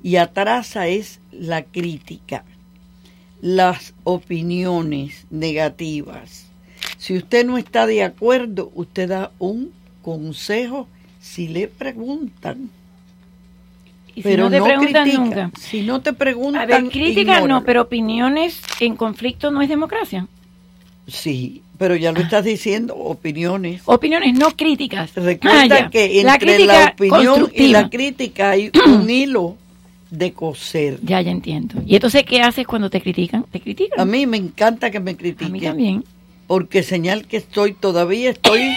y 0.00 0.14
atrasa 0.14 0.86
es 0.86 1.18
la 1.32 1.64
crítica, 1.64 2.44
las 3.40 3.94
opiniones 4.04 5.26
negativas. 5.30 6.47
Si 6.98 7.16
usted 7.16 7.46
no 7.46 7.56
está 7.58 7.86
de 7.86 8.02
acuerdo, 8.02 8.70
usted 8.74 9.08
da 9.08 9.30
un 9.38 9.70
consejo 10.02 10.86
si 11.20 11.48
le 11.48 11.68
preguntan. 11.68 12.70
y 14.14 14.22
si 14.22 14.22
pero 14.22 14.44
no 14.44 14.50
te 14.50 14.62
preguntan 14.62 15.04
critica. 15.04 15.22
nunca. 15.22 15.50
Si 15.60 15.82
no 15.82 16.00
te 16.00 16.12
preguntan, 16.12 16.62
A 16.62 16.66
ver, 16.66 16.88
crítica 16.90 17.40
no, 17.46 17.62
pero 17.64 17.82
opiniones 17.82 18.60
en 18.80 18.96
conflicto 18.96 19.50
no 19.50 19.62
es 19.62 19.68
democracia. 19.68 20.26
Sí, 21.06 21.62
pero 21.78 21.94
ya 21.96 22.12
lo 22.12 22.20
estás 22.20 22.44
diciendo, 22.44 22.94
opiniones. 22.96 23.82
Opiniones 23.86 24.34
no 24.36 24.50
críticas. 24.56 25.14
Recuerda 25.14 25.76
Ah, 25.86 25.90
que 25.90 26.22
La 26.24 26.34
entre 26.34 26.46
crítica 26.54 26.72
la, 26.84 26.90
opinión 26.92 27.50
y 27.54 27.68
la 27.68 27.88
crítica 27.88 28.50
hay 28.50 28.70
un 28.86 29.08
hilo 29.08 29.56
de 30.10 30.32
coser. 30.32 30.98
Ya, 31.02 31.20
ya 31.20 31.30
entiendo. 31.30 31.80
¿Y 31.86 31.94
entonces 31.94 32.24
qué 32.24 32.42
haces 32.42 32.66
cuando 32.66 32.90
te 32.90 33.00
critican? 33.00 33.44
¿Te 33.44 33.60
critican? 33.60 34.00
A 34.00 34.04
mí 34.04 34.26
me 34.26 34.36
encanta 34.36 34.90
que 34.90 35.00
me 35.00 35.12
A 35.12 35.16
critiquen. 35.16 35.52
mí 35.52 35.60
también. 35.60 36.04
Porque 36.48 36.82
señal 36.82 37.26
que 37.26 37.36
estoy, 37.36 37.74
todavía 37.74 38.30
estoy. 38.30 38.62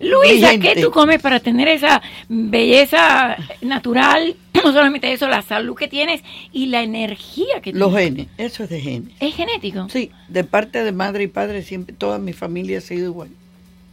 Luisa, 0.00 0.58
¿qué 0.58 0.74
tú 0.80 0.90
comes 0.90 1.22
para 1.22 1.38
tener 1.40 1.68
esa 1.68 2.02
belleza 2.28 3.36
natural? 3.62 4.36
No 4.62 4.72
solamente 4.72 5.12
eso, 5.12 5.26
la 5.26 5.42
salud 5.42 5.74
que 5.74 5.88
tienes 5.88 6.22
y 6.52 6.66
la 6.66 6.82
energía 6.84 7.60
que 7.62 7.72
los 7.72 7.88
tienes. 7.92 8.14
genes, 8.14 8.28
eso 8.38 8.62
es 8.62 8.70
de 8.70 8.80
genes. 8.80 9.12
¿Es 9.18 9.34
genético? 9.34 9.88
Sí, 9.88 10.12
de 10.28 10.44
parte 10.44 10.84
de 10.84 10.92
madre 10.92 11.24
y 11.24 11.26
padre, 11.26 11.62
siempre 11.62 11.96
toda 11.96 12.18
mi 12.18 12.32
familia 12.32 12.78
ha 12.78 12.80
sido 12.80 13.06
igual. 13.06 13.30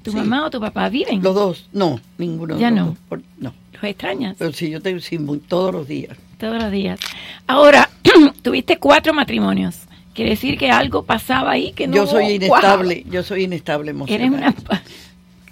¿Tu 0.03 0.11
sí. 0.11 0.17
mamá 0.17 0.45
o 0.45 0.51
tu 0.51 0.59
papá 0.59 0.87
viven? 0.89 1.23
Los 1.23 1.33
dos, 1.33 1.69
no, 1.73 1.99
ninguno. 2.19 2.59
Ya 2.59 2.69
los 2.69 2.79
no. 2.85 2.97
por- 3.07 3.23
no. 3.39 3.51
¿Los 3.73 3.83
extrañas? 3.83 4.35
Pero 4.37 4.51
sí, 4.53 4.69
yo 4.69 4.79
tengo 4.79 4.99
sí, 4.99 5.17
todos 5.47 5.73
los 5.73 5.87
días. 5.87 6.15
Todos 6.37 6.61
los 6.61 6.71
días. 6.71 6.99
Ahora, 7.47 7.89
tuviste 8.43 8.77
cuatro 8.77 9.11
matrimonios. 9.13 9.87
Quiere 10.19 10.31
decir 10.31 10.57
que 10.57 10.69
algo 10.69 11.03
pasaba 11.03 11.51
ahí 11.51 11.71
que 11.71 11.87
no 11.87 11.95
yo 11.95 12.05
soy 12.05 12.25
inestable, 12.31 13.05
yo 13.09 13.23
soy 13.23 13.43
inestable 13.45 13.91
Eres 13.91 13.95
emocional. 13.95 14.33
una 14.33 14.51
pa- 14.51 14.81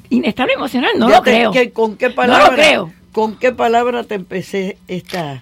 inestable 0.09 0.53
emocional, 0.55 0.91
no 0.97 1.07
Ya 1.09 1.15
lo 1.19 1.23
te- 1.23 1.31
creo. 1.31 1.51
que- 1.53 1.71
¿Con 1.71 1.95
qué 1.95 2.09
No 2.09 2.15
palabra? 2.15 2.47
lo 2.49 2.53
creo. 2.53 2.93
¿Con 3.13 3.37
qué 3.37 3.53
palabra 3.53 4.03
te 4.03 4.15
empecé 4.15 4.77
esta, 4.89 5.41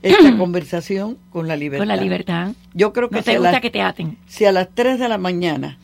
esta 0.00 0.36
conversación? 0.38 1.18
Con 1.28 1.48
la 1.48 1.56
libertad. 1.56 1.82
Con 1.82 1.88
la 1.88 1.96
libertad. 2.02 2.52
Yo 2.72 2.94
creo 2.94 3.10
que, 3.10 3.16
No 3.16 3.22
te 3.22 3.36
gusta 3.36 3.52
las, 3.52 3.60
que 3.60 3.68
te 3.68 3.82
aten. 3.82 4.16
si 4.26 4.46
a 4.46 4.52
las 4.52 4.70
3 4.72 4.98
de 4.98 5.10
la 5.10 5.18
mañana 5.18 5.76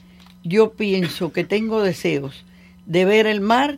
yo 0.43 0.73
pienso 0.73 1.31
que 1.31 1.45
tengo 1.45 1.83
deseos 1.83 2.43
de 2.87 3.05
ver 3.05 3.27
el 3.27 3.43
mar, 3.43 3.77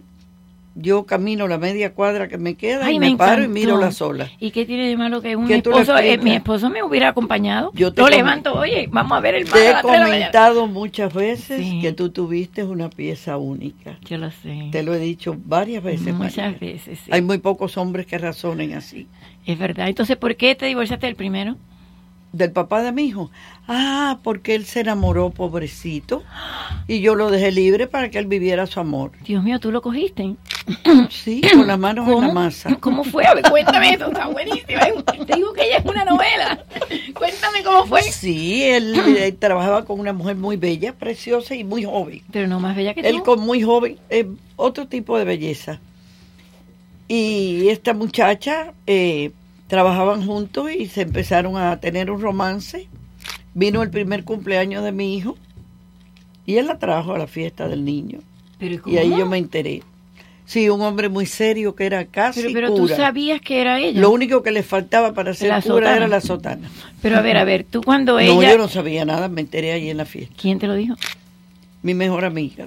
yo 0.80 1.04
camino 1.04 1.46
la 1.46 1.58
media 1.58 1.92
cuadra 1.94 2.28
que 2.28 2.38
me 2.38 2.54
queda 2.54 2.86
Ay, 2.86 2.96
y 2.96 2.98
me, 3.00 3.10
me 3.10 3.16
paro 3.16 3.44
y 3.44 3.48
miro 3.48 3.78
la 3.78 3.92
sola. 3.92 4.30
¿Y 4.38 4.50
qué 4.50 4.64
tiene 4.66 4.88
de 4.88 4.96
malo 4.96 5.20
que 5.20 5.36
un 5.36 5.46
¿Qué 5.46 5.60
tú 5.62 5.70
le 5.70 5.80
esposo, 5.80 5.98
eh, 5.98 6.18
mi 6.18 6.32
esposo 6.34 6.70
me 6.70 6.82
hubiera 6.82 7.08
acompañado? 7.08 7.70
Yo 7.74 7.92
te 7.92 8.00
Lo 8.02 8.08
levanto, 8.08 8.54
oye, 8.54 8.88
vamos 8.90 9.16
a 9.16 9.20
ver 9.20 9.34
el 9.34 9.44
mar 9.44 9.52
Te 9.54 9.70
he 9.70 9.82
comentado 9.82 10.66
muchas 10.66 11.12
veces 11.12 11.60
Sí. 11.60 11.80
que 11.80 11.92
tú 11.92 12.10
tuviste 12.10 12.64
una 12.64 12.88
pieza 12.90 13.36
única. 13.36 13.98
Yo 14.04 14.18
lo 14.18 14.30
sé. 14.30 14.68
Te 14.72 14.82
lo 14.82 14.94
he 14.94 14.98
dicho 14.98 15.36
varias 15.44 15.82
veces. 15.82 16.14
Muchas 16.14 16.52
María. 16.52 16.58
veces, 16.60 16.98
sí. 17.04 17.10
Hay 17.12 17.22
muy 17.22 17.38
pocos 17.38 17.76
hombres 17.76 18.06
que 18.06 18.18
razonen 18.18 18.74
así. 18.74 19.06
Es 19.46 19.58
verdad. 19.58 19.88
Entonces, 19.88 20.16
¿por 20.16 20.36
qué 20.36 20.54
te 20.54 20.66
divorciaste 20.66 21.06
del 21.06 21.16
primero? 21.16 21.56
Del 22.32 22.52
papá 22.52 22.80
de 22.82 22.92
mi 22.92 23.06
hijo. 23.06 23.28
Ah, 23.66 24.18
porque 24.22 24.54
él 24.54 24.64
se 24.64 24.80
enamoró, 24.80 25.30
pobrecito. 25.30 26.22
Y 26.86 27.00
yo 27.00 27.16
lo 27.16 27.28
dejé 27.30 27.50
libre 27.50 27.88
para 27.88 28.08
que 28.08 28.18
él 28.18 28.26
viviera 28.26 28.66
su 28.68 28.78
amor. 28.78 29.10
Dios 29.24 29.42
mío, 29.42 29.58
¿tú 29.58 29.72
lo 29.72 29.82
cogiste? 29.82 30.36
Sí, 31.10 31.40
con 31.52 31.66
las 31.66 31.78
manos 31.78 32.06
en 32.06 32.10
la 32.14 32.16
¿Cómo? 32.28 32.32
masa. 32.32 32.76
¿Cómo 32.80 33.04
fue? 33.04 33.24
A 33.26 33.34
ver, 33.34 33.44
cuéntame 33.50 33.94
eso, 33.94 34.06
está 34.06 34.26
buenísimo. 34.28 35.02
Te 35.26 35.34
digo 35.34 35.52
que 35.52 35.62
ella 35.64 35.78
es 35.78 35.84
una 35.84 36.04
novela. 36.04 36.64
Cuéntame 37.14 37.62
cómo 37.64 37.86
fue. 37.86 38.02
Sí, 38.02 38.62
él, 38.64 38.94
eh, 39.16 39.32
trabajaba 39.32 39.84
con 39.84 39.98
una 40.00 40.12
mujer 40.12 40.36
muy 40.36 40.56
bella, 40.56 40.92
preciosa 40.92 41.54
y 41.54 41.64
muy 41.64 41.84
joven. 41.84 42.22
Pero 42.32 42.46
no 42.46 42.60
más 42.60 42.76
bella 42.76 42.94
que 42.94 43.00
Él 43.00 43.16
tú. 43.18 43.24
con 43.24 43.40
muy 43.40 43.62
joven, 43.62 43.98
eh, 44.10 44.28
otro 44.56 44.86
tipo 44.86 45.18
de 45.18 45.24
belleza. 45.24 45.80
Y 47.08 47.68
esta 47.68 47.92
muchacha 47.92 48.72
eh, 48.86 49.32
trabajaban 49.66 50.24
juntos 50.24 50.70
y 50.72 50.86
se 50.86 51.02
empezaron 51.02 51.56
a 51.56 51.78
tener 51.80 52.10
un 52.10 52.20
romance. 52.20 52.88
Vino 53.54 53.82
el 53.82 53.90
primer 53.90 54.22
cumpleaños 54.24 54.84
de 54.84 54.92
mi 54.92 55.16
hijo 55.16 55.36
y 56.46 56.56
él 56.58 56.66
la 56.68 56.78
trajo 56.78 57.14
a 57.14 57.18
la 57.18 57.26
fiesta 57.26 57.66
del 57.66 57.84
niño. 57.84 58.20
Pero 58.58 58.80
Y 58.86 58.96
ahí 58.98 59.08
¿cómo? 59.08 59.18
yo 59.18 59.26
me 59.26 59.38
enteré. 59.38 59.82
Sí, 60.50 60.68
un 60.68 60.80
hombre 60.80 61.08
muy 61.08 61.26
serio 61.26 61.76
que 61.76 61.86
era 61.86 62.06
casi 62.06 62.40
Pero, 62.42 62.52
pero 62.54 62.74
tú 62.74 62.88
sabías 62.88 63.40
que 63.40 63.60
era 63.60 63.78
ella. 63.78 64.00
Lo 64.00 64.10
único 64.10 64.42
que 64.42 64.50
le 64.50 64.64
faltaba 64.64 65.14
para 65.14 65.32
ser 65.32 65.48
La 65.50 65.62
cura 65.62 65.74
sotana. 65.76 65.96
era 65.96 66.08
la 66.08 66.20
sotana. 66.20 66.68
Pero 67.00 67.18
a 67.18 67.20
ver, 67.20 67.36
a 67.36 67.44
ver, 67.44 67.62
tú 67.62 67.82
cuando 67.82 68.14
No, 68.14 68.18
ella... 68.18 68.50
yo 68.50 68.58
no 68.58 68.66
sabía 68.66 69.04
nada, 69.04 69.28
me 69.28 69.42
enteré 69.42 69.70
ahí 69.70 69.88
en 69.90 69.96
la 69.96 70.06
fiesta. 70.06 70.34
¿Quién 70.36 70.58
te 70.58 70.66
lo 70.66 70.74
dijo? 70.74 70.96
Mi 71.82 71.94
mejor 71.94 72.24
amiga. 72.24 72.66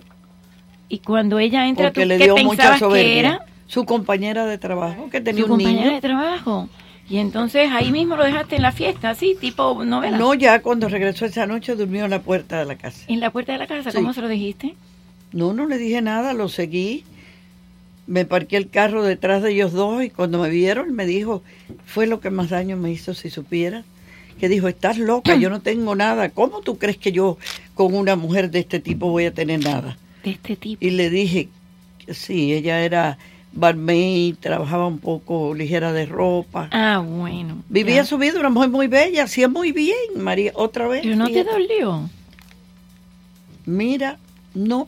Y 0.87 0.99
cuando 0.99 1.39
ella 1.39 1.67
entra, 1.67 1.87
Porque 1.87 2.03
¿tú 2.03 2.07
le 2.07 2.17
qué 2.19 2.23
dio 2.23 2.37
mucha 2.37 2.69
pensabas 2.71 2.93
que 2.93 3.19
era? 3.19 3.45
Su 3.67 3.83
compañera 3.83 4.45
de 4.45 4.57
trabajo, 4.57 5.09
que 5.11 5.19
tenía 5.19 5.43
Su 5.43 5.51
un 5.51 5.57
compañera 5.59 5.83
niño. 5.83 5.95
de 5.95 6.01
trabajo. 6.01 6.69
Y 7.09 7.17
entonces 7.17 7.69
ahí 7.69 7.91
mismo 7.91 8.15
lo 8.15 8.23
dejaste 8.23 8.55
en 8.55 8.61
la 8.61 8.71
fiesta, 8.71 9.09
así, 9.09 9.35
tipo 9.41 9.83
novela. 9.83 10.17
No, 10.17 10.33
ya 10.35 10.61
cuando 10.61 10.87
regresó 10.87 11.25
esa 11.25 11.45
noche 11.47 11.75
durmió 11.75 12.05
en 12.05 12.11
la 12.11 12.21
puerta 12.21 12.59
de 12.59 12.65
la 12.65 12.75
casa. 12.77 13.03
En 13.09 13.19
la 13.19 13.29
puerta 13.29 13.51
de 13.51 13.57
la 13.57 13.67
casa, 13.67 13.91
Sí. 13.91 13.97
¿cómo 13.97 14.13
se 14.13 14.21
lo 14.21 14.29
dijiste? 14.29 14.73
No, 15.33 15.51
no 15.51 15.67
le 15.67 15.77
dije 15.77 16.01
nada, 16.01 16.31
lo 16.33 16.47
seguí. 16.47 17.03
Me 18.05 18.25
parqué 18.25 18.57
el 18.57 18.69
carro 18.69 19.03
detrás 19.03 19.41
de 19.41 19.51
ellos 19.51 19.71
dos 19.71 20.03
y 20.03 20.09
cuando 20.09 20.39
me 20.39 20.49
vieron 20.49 20.93
me 20.93 21.05
dijo, 21.05 21.41
fue 21.85 22.05
lo 22.05 22.19
que 22.19 22.29
más 22.29 22.49
daño 22.49 22.75
me 22.75 22.91
hizo 22.91 23.13
si 23.13 23.29
supiera. 23.29 23.83
Que 24.39 24.49
dijo, 24.49 24.67
estás 24.67 24.97
loca, 24.97 25.35
yo 25.35 25.49
no 25.49 25.61
tengo 25.61 25.95
nada. 25.95 26.29
¿Cómo 26.29 26.61
tú 26.61 26.77
crees 26.77 26.97
que 26.97 27.11
yo 27.11 27.37
con 27.75 27.93
una 27.95 28.15
mujer 28.15 28.51
de 28.51 28.59
este 28.59 28.79
tipo 28.79 29.09
voy 29.09 29.25
a 29.25 29.33
tener 29.33 29.63
nada? 29.63 29.97
De 30.23 30.31
este 30.31 30.55
tipo. 30.55 30.83
Y 30.85 30.89
le 30.89 31.09
dije, 31.09 31.47
sí, 32.09 32.51
ella 32.51 32.83
era 32.83 33.17
barmaid, 33.53 34.35
trabajaba 34.39 34.87
un 34.87 34.99
poco 34.99 35.53
ligera 35.53 35.93
de 35.93 36.05
ropa. 36.05 36.67
Ah, 36.71 37.03
bueno. 37.05 37.63
Vivía 37.69 37.97
ya. 37.97 38.05
su 38.05 38.17
vida, 38.17 38.39
una 38.39 38.49
mujer 38.49 38.69
muy 38.69 38.87
bella, 38.87 39.23
hacía 39.23 39.47
muy 39.47 39.71
bien, 39.71 39.95
María, 40.17 40.51
otra 40.55 40.87
vez. 40.87 41.03
Pero 41.03 41.15
no 41.15 41.29
te 41.29 41.43
dolió. 41.43 42.09
Mira, 43.65 44.17
no. 44.53 44.87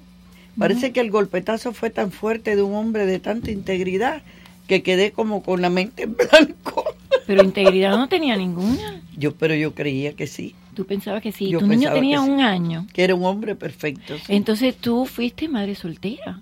Parece 0.58 0.94
que 0.94 1.02
el 1.02 1.12
golpetazo 1.12 1.74
fue 1.74 1.90
tan 1.90 2.12
fuerte 2.12 2.56
de 2.56 2.62
un 2.62 2.74
hombre 2.76 3.06
de 3.06 3.20
tanta 3.20 3.52
integridad 3.52 4.24
que 4.68 4.84
quedé 4.84 5.12
como 5.12 5.44
con 5.44 5.62
la 5.62 5.70
mente 5.70 6.04
en 6.04 6.16
blanco. 6.16 6.84
Pero 7.28 7.44
integridad 7.44 7.98
no 7.98 8.08
tenía 8.08 8.36
ninguna. 8.38 9.02
Yo, 9.18 9.36
pero 9.36 9.56
yo 9.56 9.74
creía 9.74 10.14
que 10.14 10.28
sí, 10.28 10.56
Tú 10.76 10.86
pensabas 10.86 11.24
que 11.24 11.32
sí. 11.32 11.50
Yo 11.50 11.60
tu 11.60 11.68
niño 11.68 11.92
tenía 11.94 12.22
sí. 12.22 12.30
un 12.30 12.42
año. 12.42 12.86
que 12.94 13.04
era 13.04 13.16
un 13.16 13.24
hombre 13.24 13.56
perfecto. 13.56 14.18
sí. 14.18 14.36
Entonces 14.36 14.76
tú 14.76 15.06
fuiste 15.06 15.48
madre 15.48 15.74
soltera. 15.74 16.42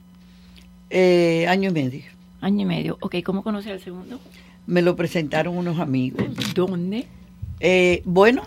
Eh, 0.89 1.45
año 1.47 1.69
y 1.69 1.73
medio. 1.73 2.03
Año 2.41 2.61
y 2.61 2.65
medio. 2.65 2.97
Ok, 2.99 3.17
¿cómo 3.23 3.43
conoces 3.43 3.71
al 3.71 3.79
segundo? 3.79 4.19
Me 4.65 4.81
lo 4.81 4.95
presentaron 4.95 5.55
unos 5.55 5.79
amigos. 5.79 6.25
¿Dónde? 6.55 7.05
Eh, 7.59 8.01
bueno, 8.05 8.43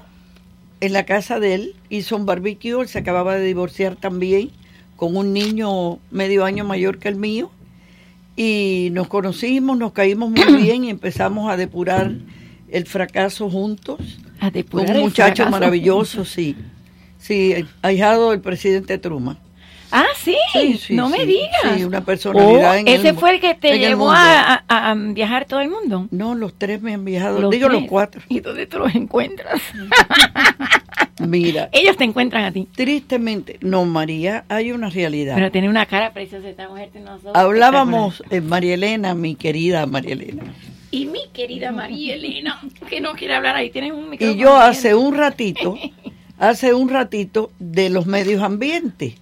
en 0.81 0.93
la 0.93 1.07
casa 1.07 1.39
de 1.39 1.55
él 1.55 1.77
hizo 1.89 2.17
un 2.17 2.27
barbecue, 2.27 2.81
él 2.81 2.89
se 2.89 2.99
acababa 2.99 3.37
de 3.37 3.45
divorciar 3.45 3.97
también, 3.97 4.51
con 4.97 5.17
un 5.17 5.33
niño 5.33 5.99
medio 6.11 6.45
año 6.45 6.65
mayor 6.65 6.99
que 6.99 7.09
el 7.09 7.17
mío, 7.17 7.51
y 8.37 8.89
nos 8.93 9.09
conocimos, 9.09 9.79
nos 9.79 9.93
caímos 9.93 10.31
muy 10.31 10.57
bien 10.63 10.85
y 10.85 10.91
empezamos 10.91 11.51
a 11.51 11.57
depurar 11.57 12.13
el 12.69 12.87
fracaso 12.87 13.49
juntos, 13.49 14.01
A 14.41 14.47
con 14.47 14.53
depurar 14.53 14.91
un 14.91 14.97
el 14.97 15.03
muchacho 15.03 15.49
maravilloso, 15.49 16.25
sí, 16.25 16.57
sí, 17.19 17.55
ahijado 17.83 18.31
del 18.33 18.41
presidente 18.41 18.99
Truman. 18.99 19.39
Ah, 19.93 20.05
sí. 20.17 20.37
Sí, 20.53 20.79
sí, 20.79 20.95
no 20.95 21.09
me 21.09 21.25
digas. 21.25 21.51
sí, 21.77 21.85
una 21.85 22.01
personalidad 22.05 22.73
Oh, 22.73 22.75
en 22.75 22.89
ese 22.89 23.11
el 23.11 23.17
fue 23.17 23.35
el 23.35 23.41
que 23.41 23.55
te 23.55 23.79
llevó 23.79 24.11
a, 24.11 24.65
a- 24.69 24.91
a 24.91 24.95
viajar 24.95 25.45
todo 25.47 25.61
el 25.61 25.69
mundo. 25.71 26.09
No, 26.11 26.35
los 26.35 26.55
tres 26.55 26.83
me 26.83 26.95
han 26.95 27.05
viajado, 27.05 27.41
Los 27.41 27.51
digo 27.51 27.69
los 27.69 27.85
cuatro. 27.85 28.21
¿Y 28.29 28.41
dónde 28.41 28.67
tú 28.67 28.79
los 28.79 28.95
encuentras? 28.95 29.61
Mira, 31.19 31.71
Ellos 31.73 31.97
te 31.97 32.05
encuentran 32.05 32.45
a 32.45 32.53
ti. 32.53 32.69
tristemente, 32.75 33.59
no, 33.63 33.85
María, 33.87 34.45
hay 34.49 34.73
una 34.73 34.91
realidad. 34.91 35.35
Pero 35.35 35.51
tiene 35.51 35.69
una 35.69 35.87
cara 35.87 36.13
preciosa 36.13 36.49
esta 36.49 36.69
mujer. 36.69 36.91
ojos 37.07 37.23
Hablábamos, 37.35 38.23
eh, 38.31 38.41
María 38.43 38.75
Elena, 38.75 39.15
mi 39.15 39.35
querida 39.35 39.87
María 39.87 40.13
Elena. 40.13 40.43
Y 40.91 41.07
mi 41.07 41.21
querida 41.33 41.73
María 41.73 42.15
Elena, 42.15 42.61
que 42.89 43.01
no 43.01 43.13
quiere 43.15 43.35
hablar 43.35 43.57
ahí, 43.57 43.71
tienes 43.71 43.93
un 43.93 44.05
Y 44.07 44.09
micrófono. 44.11 44.39
yo 44.39 44.51
abierto. 44.57 44.71
hace 44.71 44.95
un 44.95 45.15
ratito, 45.17 45.79
hace 46.39 46.75
un 46.75 46.89
ratito 46.91 47.51
de 47.59 47.89
los 47.91 48.07
medios 48.07 48.43
ambientes. 48.43 49.15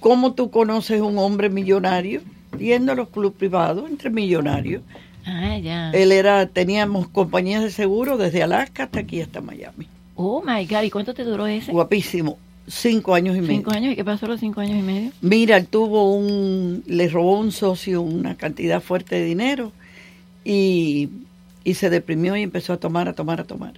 ¿Cómo 0.00 0.32
tú 0.34 0.50
conoces 0.50 1.00
un 1.00 1.18
hombre 1.18 1.48
millonario 1.50 2.22
yendo 2.58 2.92
a 2.92 2.94
los 2.94 3.08
clubes 3.10 3.36
privados 3.38 3.88
entre 3.88 4.10
millonarios? 4.10 4.82
Ah, 5.26 5.58
ya. 5.58 5.90
Él 5.92 6.12
era, 6.12 6.46
teníamos 6.46 7.08
compañías 7.08 7.62
de 7.62 7.70
seguro 7.70 8.16
desde 8.16 8.42
Alaska 8.42 8.84
hasta 8.84 9.00
aquí, 9.00 9.20
hasta 9.20 9.40
Miami. 9.40 9.86
Oh, 10.16 10.42
my 10.44 10.64
God. 10.66 10.82
¿Y 10.82 10.90
cuánto 10.90 11.12
te 11.14 11.24
duró 11.24 11.46
ese? 11.46 11.70
Guapísimo, 11.70 12.38
cinco 12.66 13.14
años 13.14 13.36
y 13.36 13.40
medio. 13.40 13.56
Cinco 13.56 13.70
años. 13.72 13.92
¿Y 13.92 13.96
qué 13.96 14.04
pasó 14.04 14.26
a 14.26 14.30
los 14.30 14.40
cinco 14.40 14.60
años 14.62 14.78
y 14.78 14.82
medio? 14.82 15.10
Mira, 15.20 15.58
él 15.58 15.66
tuvo 15.66 16.14
un, 16.14 16.82
le 16.86 17.08
robó 17.08 17.38
un 17.38 17.52
socio 17.52 18.00
una 18.00 18.34
cantidad 18.36 18.80
fuerte 18.82 19.16
de 19.16 19.24
dinero 19.26 19.72
y, 20.44 21.10
y 21.64 21.74
se 21.74 21.90
deprimió 21.90 22.36
y 22.36 22.42
empezó 22.42 22.72
a 22.72 22.76
tomar, 22.78 23.08
a 23.08 23.12
tomar, 23.12 23.40
a 23.40 23.44
tomar. 23.44 23.74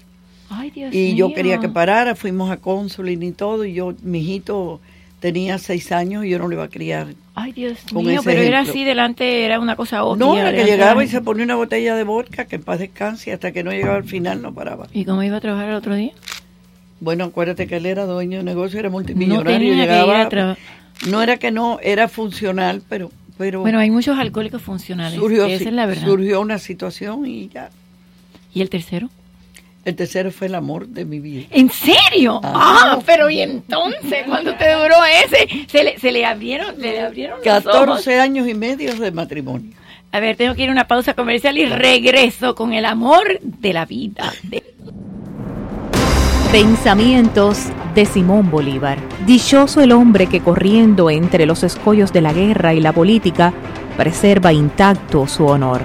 Ay, 0.48 0.70
Dios 0.70 0.94
Y 0.94 1.16
yo 1.16 1.28
mío. 1.28 1.34
quería 1.36 1.58
que 1.58 1.68
parara, 1.68 2.14
fuimos 2.14 2.50
a 2.50 2.58
Consulin 2.58 3.22
y 3.22 3.32
todo, 3.32 3.64
y 3.64 3.72
yo, 3.74 3.94
mi 4.02 4.18
hijito 4.20 4.80
tenía 5.22 5.56
seis 5.58 5.90
años 5.92 6.24
y 6.26 6.28
yo 6.30 6.38
no 6.38 6.48
lo 6.48 6.54
iba 6.54 6.64
a 6.64 6.68
criar. 6.68 7.14
Ay, 7.34 7.52
Dios 7.52 7.78
mío, 7.94 8.20
pero 8.24 8.42
era 8.42 8.60
así 8.60 8.84
delante, 8.84 9.44
era 9.46 9.58
una 9.60 9.76
cosa 9.76 10.04
obvia. 10.04 10.26
no, 10.26 10.36
era 10.36 10.52
que 10.52 10.64
llegaba 10.64 11.02
y 11.02 11.08
se 11.08 11.22
ponía 11.22 11.44
una 11.44 11.54
botella 11.54 11.94
de 11.94 12.02
vodka, 12.04 12.44
que 12.44 12.56
en 12.56 12.62
paz 12.64 12.80
descanse, 12.80 13.32
hasta 13.32 13.52
que 13.52 13.62
no 13.64 13.70
llegaba 13.70 13.96
al 13.96 14.04
final 14.04 14.42
no 14.42 14.52
paraba. 14.52 14.88
¿Y 14.92 15.04
cómo 15.06 15.22
iba 15.22 15.38
a 15.38 15.40
trabajar 15.40 15.70
el 15.70 15.76
otro 15.76 15.94
día? 15.94 16.10
Bueno, 17.00 17.24
acuérdate 17.24 17.66
que 17.66 17.76
él 17.76 17.86
era 17.86 18.04
dueño 18.04 18.38
de 18.38 18.44
negocio, 18.44 18.78
era 18.78 18.88
No 18.88 18.92
multimillonario, 18.94 19.58
que 19.58 19.64
ir 19.64 19.74
llegaba, 19.76 20.20
a 20.22 20.28
trabajar. 20.28 20.58
no 21.08 21.22
era 21.22 21.36
que 21.38 21.50
no, 21.52 21.78
era 21.82 22.08
funcional, 22.08 22.82
pero, 22.88 23.10
pero 23.38 23.60
Bueno, 23.60 23.78
hay 23.78 23.90
muchos 23.90 24.18
alcohólicos 24.18 24.60
funcionales. 24.60 25.18
surgió, 25.18 25.46
Esa 25.46 25.64
es 25.68 25.72
la 25.72 25.86
verdad. 25.86 26.04
surgió 26.04 26.40
una 26.40 26.58
situación 26.58 27.24
y 27.26 27.48
ya. 27.48 27.70
¿Y 28.52 28.60
el 28.60 28.68
tercero? 28.70 29.08
El 29.84 29.96
tercero 29.96 30.30
fue 30.30 30.46
el 30.46 30.54
amor 30.54 30.86
de 30.86 31.04
mi 31.04 31.18
vida. 31.18 31.46
¿En 31.50 31.68
serio? 31.68 32.40
Ah. 32.44 32.92
Ah, 32.94 32.98
pero 33.04 33.28
¿y 33.28 33.40
entonces 33.40 34.24
cuándo 34.26 34.54
te 34.54 34.72
duró 34.72 34.96
ese? 35.24 35.66
Se 35.66 35.82
le, 35.82 35.98
se 35.98 36.12
le 36.12 36.24
abrieron, 36.24 36.76
se 36.76 36.92
le 36.92 37.00
abrieron 37.00 37.38
los 37.44 37.66
ojos. 37.66 37.74
14 37.74 38.20
años 38.20 38.46
y 38.46 38.54
medio 38.54 38.94
de 38.94 39.10
matrimonio. 39.10 39.72
A 40.12 40.20
ver, 40.20 40.36
tengo 40.36 40.54
que 40.54 40.62
ir 40.62 40.68
a 40.68 40.72
una 40.72 40.86
pausa 40.86 41.14
comercial 41.14 41.58
y 41.58 41.64
regreso 41.64 42.54
con 42.54 42.74
el 42.74 42.84
amor 42.84 43.40
de 43.40 43.72
la 43.72 43.86
vida. 43.86 44.32
Pensamientos 46.52 47.58
de 47.94 48.04
Simón 48.04 48.50
Bolívar. 48.50 48.98
Dichoso 49.26 49.80
el 49.80 49.90
hombre 49.90 50.26
que 50.26 50.40
corriendo 50.40 51.08
entre 51.08 51.46
los 51.46 51.62
escollos 51.62 52.12
de 52.12 52.20
la 52.20 52.32
guerra 52.32 52.74
y 52.74 52.80
la 52.80 52.92
política 52.92 53.54
preserva 53.96 54.52
intacto 54.52 55.26
su 55.26 55.46
honor. 55.46 55.80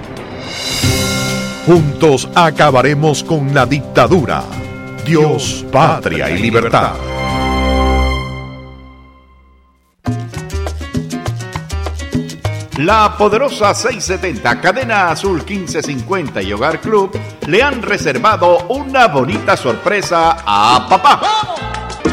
Juntos 1.68 2.26
acabaremos 2.34 3.22
con 3.22 3.52
la 3.52 3.66
dictadura. 3.66 4.42
Dios, 5.04 5.66
patria 5.70 6.30
y 6.30 6.38
libertad. 6.38 6.92
La 12.78 13.14
poderosa 13.18 13.74
670, 13.74 14.62
Cadena 14.62 15.10
Azul 15.10 15.44
1550 15.46 16.40
y 16.40 16.54
Hogar 16.54 16.80
Club 16.80 17.10
le 17.46 17.62
han 17.62 17.82
reservado 17.82 18.66
una 18.68 19.06
bonita 19.08 19.54
sorpresa 19.54 20.38
a 20.46 20.86
papá. 20.88 21.20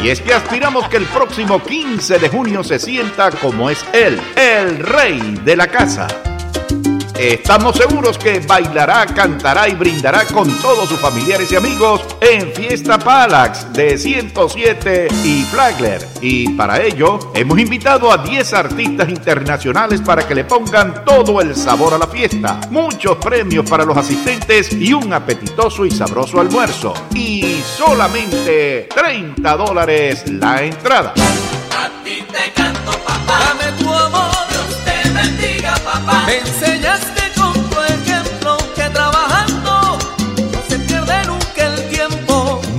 Y 0.02 0.08
Y 0.08 0.10
es 0.10 0.20
que 0.20 0.34
aspiramos 0.34 0.86
que 0.90 0.98
el 0.98 1.06
próximo 1.06 1.62
15 1.62 2.18
de 2.18 2.28
junio 2.28 2.62
se 2.62 2.78
sienta 2.78 3.30
como 3.30 3.70
es 3.70 3.82
él, 3.94 4.20
el 4.36 4.80
rey 4.80 5.40
de 5.42 5.56
la 5.56 5.68
casa. 5.68 6.35
Estamos 7.18 7.78
seguros 7.78 8.18
que 8.18 8.40
bailará, 8.40 9.06
cantará 9.06 9.66
y 9.68 9.74
brindará 9.74 10.26
con 10.26 10.52
todos 10.60 10.86
sus 10.86 11.00
familiares 11.00 11.50
y 11.50 11.56
amigos 11.56 12.02
en 12.20 12.52
Fiesta 12.52 12.98
Palax 12.98 13.72
de 13.72 13.96
107 13.96 15.08
y 15.24 15.42
Flagler. 15.44 16.06
Y 16.20 16.50
para 16.50 16.82
ello 16.82 17.32
hemos 17.34 17.58
invitado 17.58 18.12
a 18.12 18.18
10 18.18 18.52
artistas 18.52 19.08
internacionales 19.08 20.02
para 20.02 20.28
que 20.28 20.34
le 20.34 20.44
pongan 20.44 21.06
todo 21.06 21.40
el 21.40 21.56
sabor 21.56 21.94
a 21.94 21.98
la 21.98 22.06
fiesta. 22.06 22.60
Muchos 22.70 23.16
premios 23.16 23.68
para 23.68 23.86
los 23.86 23.96
asistentes 23.96 24.70
y 24.72 24.92
un 24.92 25.10
apetitoso 25.14 25.86
y 25.86 25.90
sabroso 25.90 26.38
almuerzo. 26.38 26.92
Y 27.14 27.62
solamente 27.64 28.88
30 28.94 29.56
dólares 29.56 30.30
la 30.30 30.62
entrada. 30.62 31.14
A 31.14 32.04
ti 32.04 32.22
te 32.30 32.52
canto, 32.52 32.92
papá. 32.92 33.54
Dame 33.58 33.72
tu 33.78 33.90
amor. 33.90 34.30
Dios 34.50 34.84
te 34.84 35.10
bendiga, 35.10 35.74
papá. 35.76 36.24
Me 36.26 36.75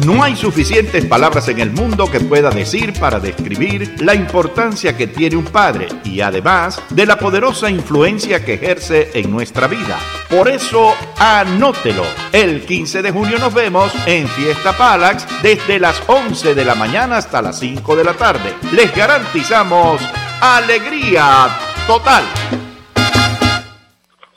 No 0.08 0.24
hay 0.24 0.38
suficientes 0.38 1.04
palabras 1.04 1.50
en 1.50 1.60
el 1.60 1.72
mundo 1.72 2.10
que 2.10 2.22
pueda 2.22 2.50
decir 2.50 2.98
para 2.98 3.20
describir 3.20 4.02
la 4.02 4.16
importancia 4.16 4.96
que 4.96 5.08
tiene 5.08 5.36
un 5.36 5.44
padre 5.44 5.90
y 6.06 6.22
además 6.22 6.82
de 6.92 7.06
la 7.06 7.20
poderosa 7.20 7.70
influencia 7.70 8.46
que 8.46 8.54
ejerce 8.54 9.12
en 9.16 9.30
nuestra 9.30 9.68
vida. 9.68 10.00
Por 10.30 10.48
eso, 10.48 10.96
anótelo. 11.18 12.06
El 12.32 12.62
15 12.66 13.02
de 13.02 13.12
junio 13.12 13.38
nos 13.38 13.54
vemos 13.54 13.92
en 14.06 14.30
Fiesta 14.30 14.78
Palax 14.78 15.28
desde 15.44 15.78
las 15.78 16.02
11 16.08 16.56
de 16.56 16.64
la 16.64 16.76
mañana 16.76 17.18
hasta 17.18 17.42
las 17.42 17.60
5 17.60 17.98
de 17.98 18.04
la 18.06 18.14
tarde. 18.14 18.54
Les 18.72 18.96
garantizamos 18.96 20.02
alegría 20.40 21.50
total. 21.86 22.24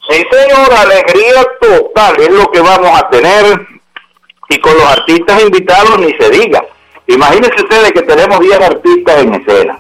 Sí, 0.09 0.17
señor, 0.33 0.75
alegría 0.77 1.47
total 1.61 2.21
es 2.21 2.31
lo 2.31 2.51
que 2.51 2.59
vamos 2.59 2.91
a 2.99 3.09
tener 3.09 3.70
y 4.51 4.59
con 4.59 4.75
los 4.75 4.85
artistas 4.85 5.43
invitados 5.43 5.99
ni 5.99 6.13
se 6.15 6.29
diga. 6.31 6.63
Imagínense 7.07 7.63
ustedes 7.63 7.93
que 7.93 8.03
tenemos 8.03 8.39
10 8.41 8.61
artistas 8.61 9.23
en 9.23 9.35
escena. 9.35 9.79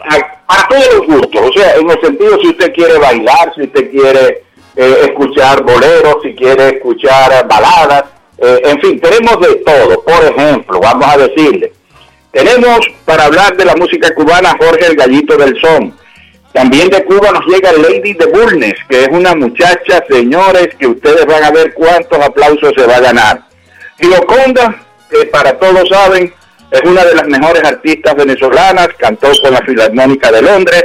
A- 0.00 0.66
todos 0.68 0.94
los 0.94 1.06
gustos, 1.06 1.40
o 1.48 1.52
sea, 1.52 1.74
en 1.76 1.88
el 1.90 2.00
sentido 2.00 2.38
si 2.40 2.48
usted 2.48 2.72
quiere 2.74 2.98
bailar, 2.98 3.52
si 3.54 3.62
usted 3.62 3.90
quiere 3.90 4.42
eh, 4.76 4.96
escuchar 5.04 5.62
boleros, 5.62 6.16
si 6.22 6.34
quiere 6.34 6.68
escuchar 6.76 7.46
baladas, 7.48 8.04
eh, 8.38 8.60
en 8.64 8.80
fin, 8.80 9.00
tenemos 9.00 9.40
de 9.40 9.54
todo. 9.56 10.02
Por 10.02 10.24
ejemplo, 10.24 10.80
vamos 10.80 11.06
a 11.08 11.16
decirle, 11.18 11.72
tenemos 12.32 12.80
para 13.04 13.24
hablar 13.26 13.56
de 13.56 13.64
la 13.64 13.76
música 13.76 14.12
cubana 14.14 14.56
Jorge 14.60 14.86
el 14.86 14.96
Gallito 14.96 15.36
del 15.36 15.60
Son. 15.60 15.94
También 16.52 16.88
de 16.90 17.04
Cuba 17.04 17.30
nos 17.30 17.46
llega 17.46 17.72
Lady 17.72 18.12
de 18.14 18.26
Bulnes, 18.26 18.74
que 18.88 19.02
es 19.04 19.08
una 19.12 19.34
muchacha, 19.36 20.04
señores, 20.08 20.70
que 20.78 20.86
ustedes 20.88 21.24
van 21.26 21.44
a 21.44 21.50
ver 21.52 21.74
cuántos 21.74 22.18
aplausos 22.18 22.72
se 22.76 22.86
va 22.86 22.96
a 22.96 23.00
ganar. 23.00 23.42
Gioconda, 24.00 24.82
que 25.10 25.26
para 25.26 25.58
todos 25.58 25.88
saben, 25.88 26.32
es 26.70 26.82
una 26.84 27.04
de 27.04 27.14
las 27.14 27.26
mejores 27.26 27.64
artistas 27.64 28.14
venezolanas, 28.14 28.88
cantó 28.98 29.28
con 29.42 29.52
la 29.52 29.60
Filarmónica 29.62 30.30
de 30.30 30.42
Londres 30.42 30.84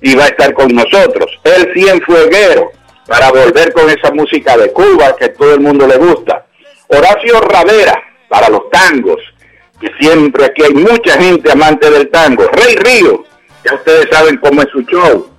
y 0.00 0.14
va 0.14 0.24
a 0.24 0.28
estar 0.28 0.52
con 0.54 0.68
nosotros. 0.68 1.26
El 1.42 1.72
Cienfueguero, 1.74 2.70
para 3.06 3.30
volver 3.30 3.72
con 3.72 3.90
esa 3.90 4.10
música 4.12 4.56
de 4.56 4.72
Cuba 4.72 5.16
que 5.16 5.30
todo 5.30 5.54
el 5.54 5.60
mundo 5.60 5.86
le 5.86 5.96
gusta. 5.96 6.46
Horacio 6.88 7.40
Ravera, 7.40 8.00
para 8.28 8.48
los 8.48 8.70
tangos, 8.70 9.20
que 9.80 9.90
siempre 9.98 10.46
aquí 10.46 10.62
hay 10.62 10.74
mucha 10.74 11.20
gente 11.20 11.50
amante 11.50 11.90
del 11.90 12.08
tango. 12.10 12.44
Rey 12.48 12.76
Río, 12.76 13.24
ya 13.64 13.74
ustedes 13.74 14.06
saben 14.10 14.36
cómo 14.38 14.62
es 14.62 14.68
su 14.70 14.82
show. 14.82 15.30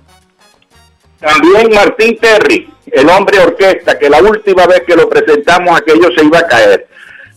También 1.20 1.72
Martín 1.72 2.18
Terry, 2.18 2.68
el 2.92 3.08
hombre 3.08 3.38
orquesta, 3.38 3.98
que 3.98 4.10
la 4.10 4.20
última 4.20 4.66
vez 4.66 4.82
que 4.86 4.94
lo 4.94 5.08
presentamos 5.08 5.80
aquello 5.80 6.10
se 6.16 6.24
iba 6.24 6.38
a 6.38 6.46
caer. 6.46 6.86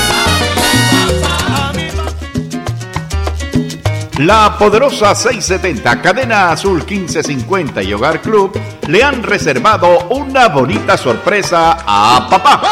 La 4.19 4.57
poderosa 4.57 5.15
670, 5.15 6.01
Cadena 6.01 6.51
Azul 6.51 6.79
1550 6.79 7.83
y 7.83 7.93
Hogar 7.93 8.23
Club 8.23 8.59
le 8.89 9.03
han 9.03 9.23
reservado 9.23 10.09
una 10.09 10.49
bonita 10.49 10.97
sorpresa 10.97 11.85
a 11.87 12.27
papá. 12.31 12.63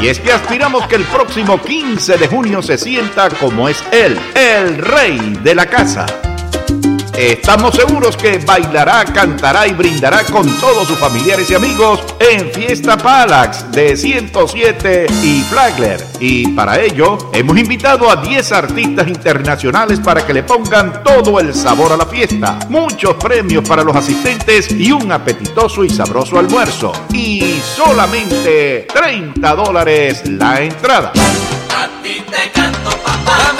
Y 0.00 0.06
es 0.06 0.20
que 0.20 0.32
aspiramos 0.32 0.86
que 0.86 0.94
el 0.94 1.04
próximo 1.04 1.60
15 1.60 2.16
de 2.16 2.28
junio 2.28 2.62
se 2.62 2.78
sienta 2.78 3.28
como 3.28 3.68
es 3.68 3.82
él, 3.90 4.16
el 4.36 4.78
rey 4.78 5.36
de 5.42 5.54
la 5.56 5.66
casa. 5.66 6.06
Estamos 7.16 7.74
seguros 7.74 8.16
que 8.16 8.38
bailará, 8.38 9.04
cantará 9.04 9.66
y 9.66 9.72
brindará 9.74 10.24
con 10.24 10.48
todos 10.58 10.88
sus 10.88 10.98
familiares 10.98 11.50
y 11.50 11.54
amigos 11.54 12.02
en 12.18 12.50
Fiesta 12.50 12.96
Palax 12.96 13.70
de 13.70 13.96
107 13.96 15.06
y 15.22 15.42
Flagler. 15.42 16.02
Y 16.20 16.48
para 16.48 16.80
ello 16.80 17.30
hemos 17.34 17.58
invitado 17.58 18.10
a 18.10 18.16
10 18.16 18.52
artistas 18.52 19.08
internacionales 19.08 20.00
para 20.00 20.26
que 20.26 20.32
le 20.32 20.42
pongan 20.42 21.02
todo 21.02 21.38
el 21.38 21.54
sabor 21.54 21.92
a 21.92 21.98
la 21.98 22.06
fiesta. 22.06 22.58
Muchos 22.70 23.14
premios 23.16 23.68
para 23.68 23.84
los 23.84 23.94
asistentes 23.94 24.70
y 24.70 24.90
un 24.90 25.12
apetitoso 25.12 25.84
y 25.84 25.90
sabroso 25.90 26.38
almuerzo. 26.38 26.92
Y 27.12 27.60
solamente 27.76 28.86
30 28.92 29.54
dólares 29.54 30.22
la 30.26 30.62
entrada. 30.62 31.10
A 31.10 32.02
ti 32.02 32.22
te 32.30 32.50
canto, 32.52 32.90
papá. 33.04 33.52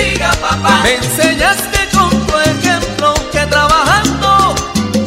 Bendiga, 0.00 0.30
papá. 0.40 0.80
Me 0.82 0.94
enseñaste 0.96 1.78
con 1.96 2.10
tu 2.26 2.38
ejemplo 2.38 3.14
que 3.32 3.46
trabajando 3.46 4.54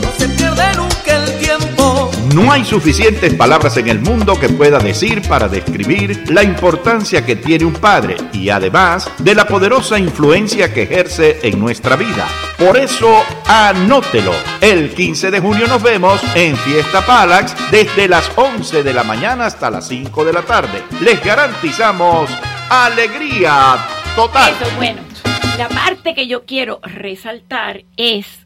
no 0.01 0.11
se 0.17 0.27
pierde 0.29 0.75
nunca 0.75 1.15
el 1.15 1.37
tiempo. 1.39 2.11
No 2.33 2.51
hay 2.51 2.65
suficientes 2.65 3.33
palabras 3.35 3.77
en 3.77 3.87
el 3.87 3.99
mundo 3.99 4.39
que 4.39 4.49
pueda 4.49 4.79
decir 4.79 5.21
para 5.27 5.47
describir 5.47 6.23
la 6.31 6.43
importancia 6.43 7.25
que 7.25 7.35
tiene 7.35 7.65
un 7.65 7.73
padre 7.73 8.17
y 8.31 8.49
además 8.49 9.09
de 9.19 9.35
la 9.35 9.45
poderosa 9.45 9.99
influencia 9.99 10.73
que 10.73 10.83
ejerce 10.83 11.39
en 11.43 11.59
nuestra 11.59 11.95
vida. 11.95 12.27
Por 12.57 12.77
eso, 12.77 13.23
anótelo. 13.45 14.31
El 14.61 14.93
15 14.93 15.31
de 15.31 15.39
junio 15.39 15.67
nos 15.67 15.83
vemos 15.83 16.21
en 16.33 16.55
Fiesta 16.57 17.05
Palax 17.05 17.55
desde 17.69 18.07
las 18.07 18.31
11 18.35 18.83
de 18.83 18.93
la 18.93 19.03
mañana 19.03 19.45
hasta 19.45 19.69
las 19.69 19.87
5 19.87 20.25
de 20.25 20.33
la 20.33 20.41
tarde. 20.41 20.83
Les 21.01 21.23
garantizamos 21.23 22.29
alegría 22.69 23.77
total. 24.15 24.53
Bueno, 24.75 25.01
la 25.57 25.69
parte 25.69 26.13
que 26.13 26.27
yo 26.27 26.45
quiero 26.45 26.79
resaltar 26.83 27.83
es, 27.97 28.45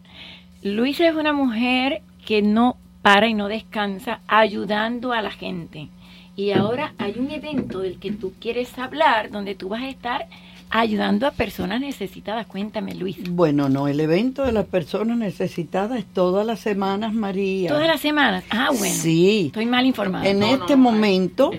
Luisa 0.63 1.07
es 1.07 1.15
una 1.15 1.33
mujer 1.33 2.01
que 2.25 2.41
no 2.41 2.77
para 3.01 3.27
y 3.27 3.33
no 3.33 3.47
descansa 3.47 4.21
ayudando 4.27 5.11
a 5.11 5.21
la 5.21 5.31
gente. 5.31 5.89
Y 6.35 6.51
ahora 6.51 6.93
hay 6.97 7.15
un 7.17 7.31
evento 7.31 7.79
del 7.79 7.99
que 7.99 8.11
tú 8.11 8.33
quieres 8.39 8.77
hablar, 8.77 9.29
donde 9.29 9.55
tú 9.55 9.69
vas 9.69 9.83
a 9.83 9.89
estar 9.89 10.27
ayudando 10.69 11.27
a 11.27 11.31
personas 11.31 11.79
necesitadas. 11.81 12.45
Cuéntame, 12.47 12.93
Luis. 12.95 13.17
Bueno, 13.29 13.69
no, 13.69 13.87
el 13.87 13.99
evento 13.99 14.43
de 14.43 14.51
las 14.51 14.65
personas 14.65 15.17
necesitadas 15.17 15.99
es 15.99 16.05
todas 16.05 16.45
las 16.45 16.59
semanas, 16.59 17.13
María. 17.13 17.69
Todas 17.69 17.87
las 17.87 18.01
semanas. 18.01 18.43
Ah, 18.49 18.69
bueno. 18.77 18.95
Sí. 18.95 19.47
Estoy 19.47 19.65
mal 19.65 19.85
informada. 19.85 20.27
En 20.27 20.43
este 20.43 20.75
momento. 20.75 21.51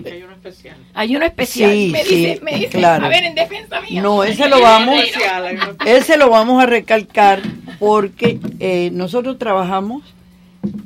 Hay 0.93 1.15
uno 1.15 1.25
especial. 1.25 1.71
Sí, 1.71 1.89
me 1.91 2.03
sí, 2.03 2.15
dice, 2.15 2.39
me 2.43 2.55
dice, 2.55 2.77
claro. 2.77 3.05
a 3.05 3.09
ver, 3.09 3.23
en 3.23 3.35
defensa 3.35 3.81
mía. 3.81 4.01
No, 4.01 4.23
ese 4.23 4.47
lo 4.47 4.61
vamos, 4.61 5.03
ese 5.85 6.17
lo 6.17 6.29
vamos 6.29 6.61
a 6.61 6.65
recalcar 6.65 7.41
porque 7.79 8.39
eh, 8.59 8.89
nosotros 8.93 9.37
trabajamos 9.37 10.03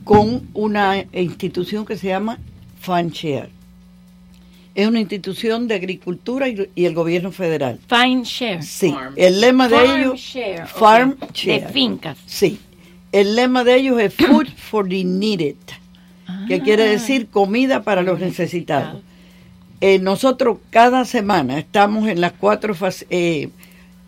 con 0.04 0.50
una 0.54 1.06
institución 1.14 1.86
que 1.86 1.98
se 1.98 2.08
llama 2.08 2.40
FanShare. 2.80 3.50
Es 4.76 4.88
una 4.88 5.00
institución 5.00 5.68
de 5.68 5.76
agricultura 5.76 6.48
y, 6.50 6.70
y 6.74 6.86
el 6.86 6.96
gobierno 6.96 7.32
federal. 7.32 7.80
Fine 7.88 8.24
Share. 8.24 8.64
Sí, 8.64 8.96
el 9.16 9.40
lema 9.40 9.68
de 9.70 9.76
Farm 9.76 10.00
ellos 10.02 10.20
share. 10.20 10.66
Farm 10.68 11.16
De 11.20 11.28
Share. 11.34 11.70
fincas. 11.70 12.18
Sí. 12.26 12.60
El 13.12 13.36
lema 13.36 13.64
de 13.64 13.76
ellos 13.76 14.00
es 14.00 14.14
Food 14.16 14.48
for 14.58 14.90
the 14.90 15.04
Needed, 15.04 15.56
que 16.48 16.62
quiere 16.62 16.88
decir 16.88 17.28
comida 17.28 17.84
para 17.84 18.02
los 18.02 18.20
necesitados. 18.20 19.02
Eh, 19.82 20.00
nosotros 20.00 20.58
cada 20.70 21.06
semana 21.06 21.60
estamos 21.60 22.08
en 22.08 22.22
las 22.22 22.32
cuatro 22.32 22.74
eh, 23.10 23.50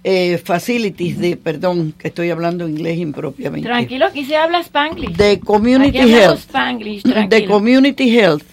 eh, 0.04 0.42
facilities 0.44 1.20
de, 1.20 1.36
perdón, 1.38 1.94
que 1.98 2.08
estoy 2.08 2.30
hablando 2.30 2.68
inglés 2.68 2.98
impropiamente. 2.98 3.68
Tranquilo, 3.68 4.06
aquí 4.06 4.24
se 4.26 4.38
habla 4.38 4.60
Spanglish. 4.62 5.16
De 5.16 5.40
Community 5.40 5.98
Health. 5.98 6.40
Spanglish, 6.40 7.04
de. 7.04 7.46
Community 7.46 8.18
Health. 8.18 8.46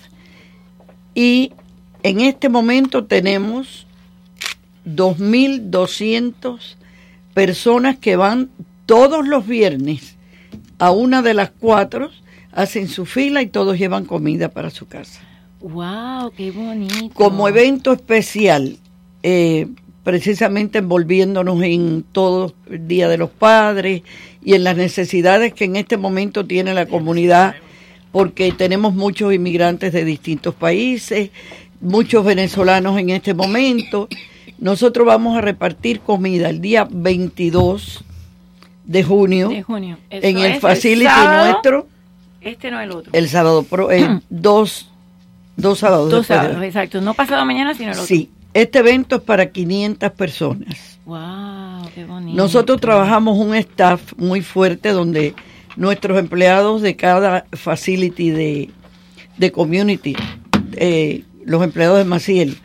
Y 1.14 1.52
en 2.02 2.20
este 2.20 2.48
momento 2.48 3.04
tenemos 3.04 3.86
2.200 4.86 6.76
personas 7.34 7.98
que 7.98 8.16
van 8.16 8.50
todos 8.86 9.26
los 9.26 9.46
viernes 9.46 10.16
a 10.78 10.90
una 10.90 11.22
de 11.22 11.34
las 11.34 11.50
cuatro, 11.50 12.10
hacen 12.50 12.88
su 12.88 13.06
fila 13.06 13.40
y 13.42 13.46
todos 13.46 13.78
llevan 13.78 14.04
comida 14.04 14.48
para 14.48 14.70
su 14.70 14.86
casa. 14.86 15.20
Wow, 15.60 16.32
qué 16.36 16.50
bonito. 16.50 17.10
Como 17.14 17.46
evento 17.46 17.92
especial, 17.92 18.78
eh, 19.22 19.68
precisamente 20.02 20.78
envolviéndonos 20.78 21.62
en 21.62 22.04
todo 22.10 22.54
el 22.68 22.88
Día 22.88 23.08
de 23.08 23.18
los 23.18 23.30
Padres 23.30 24.02
y 24.44 24.54
en 24.54 24.64
las 24.64 24.76
necesidades 24.76 25.54
que 25.54 25.64
en 25.64 25.76
este 25.76 25.96
momento 25.96 26.44
tiene 26.44 26.74
la 26.74 26.86
comunidad, 26.86 27.54
porque 28.10 28.50
tenemos 28.52 28.94
muchos 28.94 29.32
inmigrantes 29.32 29.92
de 29.92 30.04
distintos 30.04 30.54
países, 30.54 31.30
muchos 31.82 32.24
venezolanos 32.24 32.98
en 32.98 33.10
este 33.10 33.34
momento. 33.34 34.08
Nosotros 34.58 35.06
vamos 35.06 35.36
a 35.36 35.40
repartir 35.40 36.00
comida 36.00 36.48
el 36.48 36.60
día 36.60 36.86
22 36.90 38.04
de 38.84 39.02
junio, 39.04 39.48
De 39.50 39.62
junio. 39.62 39.98
Eso 40.08 40.26
en 40.26 40.38
el 40.38 40.52
es 40.52 40.60
facility 40.60 41.04
sábado. 41.06 41.50
nuestro, 41.50 41.88
Este 42.40 42.70
no 42.70 42.80
el 42.80 42.90
otro. 42.92 43.10
el 43.12 43.28
sábado, 43.28 43.62
pro, 43.64 43.90
eh, 43.92 44.20
dos, 44.30 44.90
dos 45.56 45.78
sábados. 45.80 46.10
Dos 46.10 46.26
sábados, 46.26 46.62
exacto. 46.62 47.00
No 47.00 47.14
pasado 47.14 47.44
mañana, 47.44 47.74
sino 47.74 47.88
el 47.90 47.94
otro. 47.94 48.06
Sí, 48.06 48.30
este 48.54 48.78
evento 48.80 49.16
es 49.16 49.22
para 49.22 49.50
500 49.50 50.10
personas. 50.12 50.98
Wow, 51.04 51.88
qué 51.94 52.04
bonito. 52.04 52.36
Nosotros 52.36 52.80
trabajamos 52.80 53.38
un 53.38 53.54
staff 53.56 54.12
muy 54.16 54.40
fuerte 54.42 54.90
donde 54.90 55.34
nuestros 55.76 56.18
empleados 56.18 56.82
de 56.82 56.94
cada 56.96 57.46
facility 57.52 58.30
de, 58.30 58.70
de 59.38 59.52
community, 59.52 60.14
eh, 60.74 61.24
los 61.44 61.62
empleados 61.62 61.98
de 61.98 62.04
Maciel, 62.04 62.56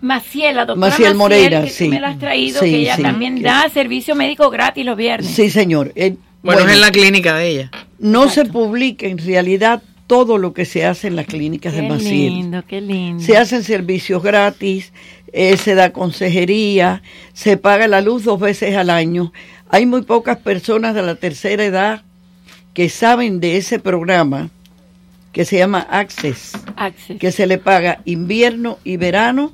Maciel, 0.00 0.54
la 0.56 0.64
doctora 0.64 0.90
Maciel 0.90 1.14
Moreira, 1.16 1.62
que 1.62 1.68
tú 1.68 1.74
sí. 1.74 1.88
me 1.88 2.00
la 2.00 2.08
has 2.10 2.18
traído, 2.18 2.60
Sí, 2.60 2.70
que 2.70 2.76
ella 2.82 2.96
sí. 2.96 3.02
también 3.02 3.42
da 3.42 3.68
servicio 3.68 4.14
médico 4.14 4.48
gratis 4.50 4.84
los 4.84 4.96
viernes. 4.96 5.28
sí 5.30 5.50
señor. 5.50 5.92
Eh, 5.96 6.14
Bueno, 6.42 6.62
es 6.68 6.72
en 6.74 6.80
la 6.80 6.90
clínica 6.92 7.36
de 7.36 7.48
ella. 7.48 7.70
No 7.98 8.28
se 8.30 8.44
publica 8.44 9.06
en 9.06 9.18
realidad 9.18 9.82
todo 10.06 10.38
lo 10.38 10.52
que 10.54 10.64
se 10.64 10.86
hace 10.86 11.08
en 11.08 11.16
las 11.16 11.26
clínicas 11.26 11.74
Qué 11.74 11.82
de 11.82 11.88
Maciel. 11.88 12.32
lindo, 12.32 12.62
qué 12.66 12.80
lindo. 12.80 13.22
Se 13.24 13.36
hacen 13.36 13.64
servicios 13.64 14.22
gratis, 14.22 14.92
eh, 15.32 15.56
se 15.56 15.74
da 15.74 15.92
consejería, 15.92 17.02
se 17.32 17.56
paga 17.56 17.88
la 17.88 18.00
luz 18.00 18.22
dos 18.22 18.38
veces 18.38 18.76
al 18.76 18.90
año. 18.90 19.32
Hay 19.68 19.84
muy 19.84 20.02
pocas 20.02 20.38
personas 20.38 20.94
de 20.94 21.02
la 21.02 21.16
tercera 21.16 21.64
edad 21.64 22.02
que 22.72 22.88
saben 22.88 23.40
de 23.40 23.56
ese 23.56 23.80
programa 23.80 24.48
que 25.38 25.44
se 25.44 25.56
llama 25.56 25.86
Access, 25.88 26.50
Access. 26.74 27.16
que 27.20 27.30
se 27.30 27.46
le 27.46 27.58
paga 27.58 28.00
invierno 28.04 28.80
y 28.82 28.96
verano, 28.96 29.52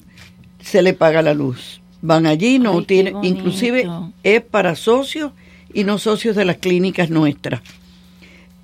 se 0.63 0.81
le 0.81 0.95
paga 0.95 1.21
la 1.21 1.35
luz. 1.35 1.83
Van 2.01 2.25
allí, 2.25 2.59
no 2.59 2.79
Ay, 2.79 2.85
tiene, 2.87 3.13
inclusive 3.23 3.87
es 4.23 4.41
para 4.41 4.77
socios 4.77 5.33
y 5.75 5.85
no 5.85 5.99
socios 5.99 6.37
de 6.37 6.47
las 6.47 6.57
clínicas 6.57 7.11
nuestras. 7.11 7.61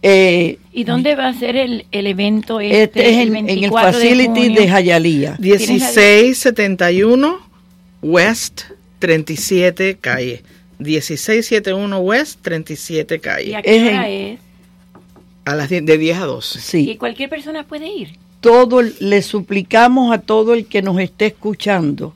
Eh, 0.00 0.56
¿Y 0.72 0.84
dónde 0.84 1.14
va 1.14 1.28
a 1.28 1.34
ser 1.34 1.56
el, 1.56 1.84
el 1.92 2.06
evento 2.06 2.58
este? 2.58 2.84
este 2.84 3.10
es 3.10 3.16
en, 3.18 3.36
en 3.36 3.50
el 3.50 3.54
24 3.56 3.92
facility 3.92 4.48
de, 4.48 4.54
junio? 4.54 4.70
Jayalía. 4.70 5.36
1671 5.40 7.38
West 8.00 8.62
37 8.98 9.98
calle. 10.00 10.42
1671 10.78 11.98
West 11.98 12.38
37 12.40 13.14
¿Y 13.14 13.18
calle. 13.18 13.56
a 13.56 13.60
qué 13.60 13.88
hora 13.88 14.08
es? 14.08 14.40
A 15.44 15.54
las 15.54 15.68
10 15.68 15.84
de 15.86 15.98
10 15.98 16.18
a 16.18 16.26
12. 16.26 16.58
Y 16.80 16.84
Sí, 16.86 16.96
cualquier 16.96 17.28
persona 17.30 17.64
puede 17.64 17.88
ir. 17.92 18.10
todo 18.40 18.80
el- 18.80 18.94
le 19.00 19.22
suplicamos 19.22 20.12
a 20.12 20.18
todo 20.20 20.54
el 20.54 20.66
que 20.66 20.82
nos 20.82 20.98
esté 21.00 21.26
escuchando 21.26 22.14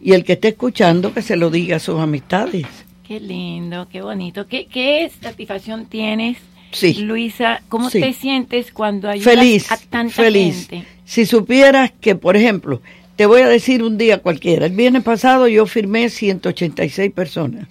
y 0.00 0.12
el 0.12 0.24
que 0.24 0.34
esté 0.34 0.48
escuchando 0.48 1.12
que 1.14 1.22
se 1.22 1.36
lo 1.36 1.50
diga 1.50 1.76
a 1.76 1.80
sus 1.80 1.98
amistades. 2.00 2.66
Qué 3.06 3.20
lindo, 3.20 3.88
qué 3.90 4.00
bonito. 4.02 4.46
¿Qué, 4.46 4.66
qué 4.66 5.10
satisfacción 5.20 5.86
tienes, 5.86 6.38
Sí. 6.72 6.94
Luisa? 7.02 7.60
¿Cómo 7.68 7.90
Sí. 7.90 8.00
te 8.00 8.12
sientes 8.14 8.72
cuando 8.72 9.08
ayudas 9.10 9.34
Feliz, 9.34 9.70
a 9.70 9.76
tanta 9.76 10.14
feliz. 10.14 10.68
gente? 10.68 10.86
Si 11.04 11.26
supieras 11.26 11.92
que, 12.00 12.14
por 12.14 12.36
ejemplo, 12.36 12.80
te 13.16 13.26
voy 13.26 13.42
a 13.42 13.48
decir 13.48 13.82
un 13.82 13.98
día 13.98 14.18
cualquiera, 14.18 14.64
el 14.66 14.72
viernes 14.72 15.02
pasado 15.02 15.46
yo 15.48 15.66
firmé 15.66 16.08
186 16.08 17.12
personas 17.12 17.66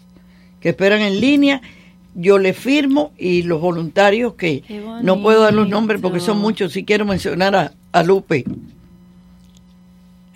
que 0.59 0.69
esperan 0.69 1.01
en 1.01 1.19
línea, 1.19 1.61
yo 2.15 2.37
le 2.37 2.53
firmo 2.53 3.11
y 3.17 3.43
los 3.43 3.61
voluntarios 3.61 4.33
que 4.33 4.63
no 5.03 5.21
puedo 5.21 5.41
dar 5.41 5.53
los 5.53 5.67
nombres 5.69 6.01
porque 6.01 6.19
son 6.19 6.39
muchos, 6.39 6.73
si 6.73 6.83
quiero 6.83 7.05
mencionar 7.05 7.55
a, 7.55 7.71
a 7.91 8.03
Lupe. 8.03 8.43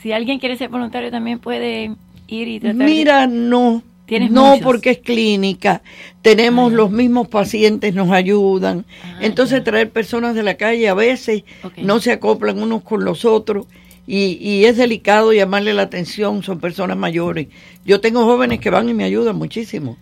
Si 0.02 0.12
alguien 0.12 0.40
quiere 0.40 0.58
ser 0.58 0.70
voluntario 0.70 1.10
también 1.12 1.40
puede 1.40 1.92
ir 2.28 2.48
y 2.48 2.60
tratar 2.60 2.78
de- 2.78 2.86
Mira, 2.86 3.28
no. 3.28 3.82
Tienes 4.06 4.30
no 4.30 4.52
muchos. 4.52 4.64
porque 4.64 4.92
es 4.92 4.98
clínica, 5.00 5.82
tenemos 6.22 6.72
los 6.72 6.92
mismos 6.92 7.28
pacientes, 7.28 7.96
nos 7.96 8.12
ayudan. 8.12 8.86
Entonces 9.20 9.64
traer 9.64 9.90
personas 9.90 10.36
de 10.36 10.44
la 10.44 10.54
calle 10.58 10.88
a 10.88 10.94
veces 10.94 11.44
no 11.82 12.00
se 12.00 12.12
acoplan 12.12 12.62
unos 12.62 12.84
con 12.84 13.04
los 13.04 13.26
otros 13.26 13.66
y, 14.06 14.38
y 14.40 14.66
es 14.66 14.78
delicado 14.78 15.34
llamarle 15.34 15.74
la 15.74 15.82
atención, 15.82 16.44
son 16.44 16.60
personas 16.60 16.98
mayores. 16.98 17.48
Yo 17.84 18.00
tengo 18.00 18.24
jóvenes 18.26 18.60
que 18.60 18.70
van 18.70 18.88
y 18.90 18.94
me 18.94 19.06
ayudan 19.06 19.38
muchísimo. 19.38 19.98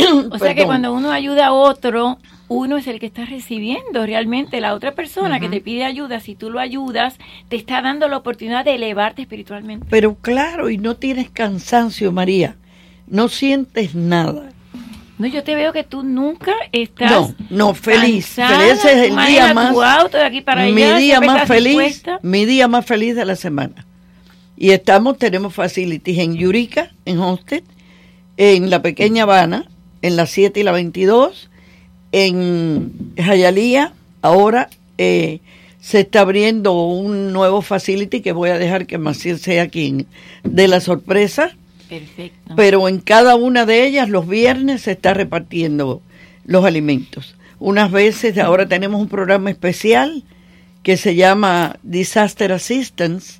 O 0.30 0.38
sea 0.38 0.54
que 0.54 0.64
cuando 0.64 0.92
uno 0.92 1.10
ayuda 1.10 1.46
a 1.46 1.52
otro, 1.52 2.18
uno 2.48 2.76
es 2.76 2.86
el 2.86 2.98
que 2.98 3.06
está 3.06 3.24
recibiendo 3.24 4.04
realmente 4.04 4.60
la 4.60 4.74
otra 4.74 4.92
persona 4.92 5.38
que 5.40 5.48
te 5.48 5.60
pide 5.60 5.84
ayuda. 5.84 6.20
Si 6.20 6.34
tú 6.34 6.50
lo 6.50 6.58
ayudas, 6.58 7.16
te 7.48 7.56
está 7.56 7.80
dando 7.80 8.08
la 8.08 8.16
oportunidad 8.16 8.64
de 8.64 8.74
elevarte 8.74 9.22
espiritualmente. 9.22 9.86
Pero 9.88 10.16
claro, 10.16 10.68
y 10.68 10.76
no 10.76 10.96
tienes 10.96 11.30
cansancio, 11.30 12.12
María, 12.12 12.56
no 13.06 13.28
sientes 13.28 13.94
nada. 13.94 14.50
No, 15.20 15.26
yo 15.26 15.44
te 15.44 15.54
veo 15.54 15.72
que 15.72 15.84
tú 15.84 16.02
nunca 16.02 16.52
estás. 16.72 17.10
No, 17.10 17.34
no, 17.50 17.74
feliz. 17.74 18.32
cansada, 18.36 18.58
feliz. 18.58 18.72
Ese 18.72 18.92
es 18.92 19.10
el 19.10 19.26
día 19.26 19.52
más. 19.52 19.72
tu 19.72 19.82
auto 19.82 20.16
de 20.16 20.24
aquí 20.24 20.40
para 20.40 20.64
mi 20.64 20.82
allá, 20.82 20.96
día 20.96 21.20
más 21.20 21.46
feliz. 21.46 21.76
dispuesta. 21.76 22.18
Mi 22.22 22.46
día 22.46 22.68
más 22.68 22.86
feliz 22.86 23.14
de 23.14 23.26
la 23.26 23.36
semana. 23.36 23.86
Y 24.56 24.70
estamos, 24.70 25.18
tenemos 25.18 25.54
facilities 25.54 26.18
en 26.18 26.36
Yurica, 26.36 26.90
en 27.04 27.18
Homestead, 27.18 27.62
en 28.38 28.70
la 28.70 28.82
pequeña 28.82 29.24
Habana, 29.24 29.68
en 30.02 30.16
la 30.16 30.26
7 30.26 30.60
y 30.60 30.62
la 30.62 30.72
22, 30.72 31.50
en 32.12 33.12
Jayalía, 33.16 33.92
ahora 34.22 34.68
eh, 34.98 35.40
se 35.80 36.00
está 36.00 36.20
abriendo 36.20 36.72
un 36.72 37.32
nuevo 37.32 37.62
facility 37.62 38.20
que 38.20 38.32
voy 38.32 38.50
a 38.50 38.58
dejar 38.58 38.86
que 38.86 38.98
Maciel 38.98 39.38
sea 39.38 39.68
quien 39.68 40.06
de 40.42 40.68
la 40.68 40.80
sorpresa. 40.80 41.56
Perfecto. 41.88 42.54
Pero 42.56 42.88
en 42.88 42.98
cada 42.98 43.34
una 43.36 43.66
de 43.66 43.86
ellas 43.86 44.08
los 44.08 44.28
viernes 44.28 44.82
se 44.82 44.92
está 44.92 45.14
repartiendo 45.14 46.02
los 46.44 46.64
alimentos. 46.64 47.34
Unas 47.58 47.90
veces 47.90 48.38
ahora 48.38 48.66
tenemos 48.68 49.00
un 49.00 49.08
programa 49.08 49.50
especial 49.50 50.24
que 50.82 50.96
se 50.96 51.14
llama 51.14 51.78
Disaster 51.82 52.52
Assistance 52.52 53.39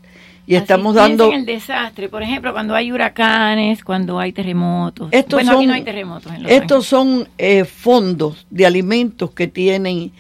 y 0.51 0.57
estamos 0.57 0.97
dando 0.97 1.29
en 1.29 1.41
el 1.41 1.47
desastre, 1.47 2.09
por 2.09 2.25
ejemplo, 2.25 2.53
cuando 2.53 2.75
hay 2.75 2.91
huracanes, 2.91 3.85
cuando 3.85 4.19
hay 4.19 4.33
terremotos. 4.33 5.09
Estos 5.13 5.37
bueno, 5.37 5.53
aquí 5.53 5.59
son- 5.61 5.67
no 5.69 5.75
hay 5.75 5.83
terremotos. 5.83 6.33
En 6.33 6.43
Los 6.43 6.51
Estos 6.53 6.87
son 6.87 7.29
eh, 7.39 7.65
fondos 7.65 8.47
de 8.51 8.67
alimentos 8.67 9.31
que 9.31 9.47
tienen 9.47 10.11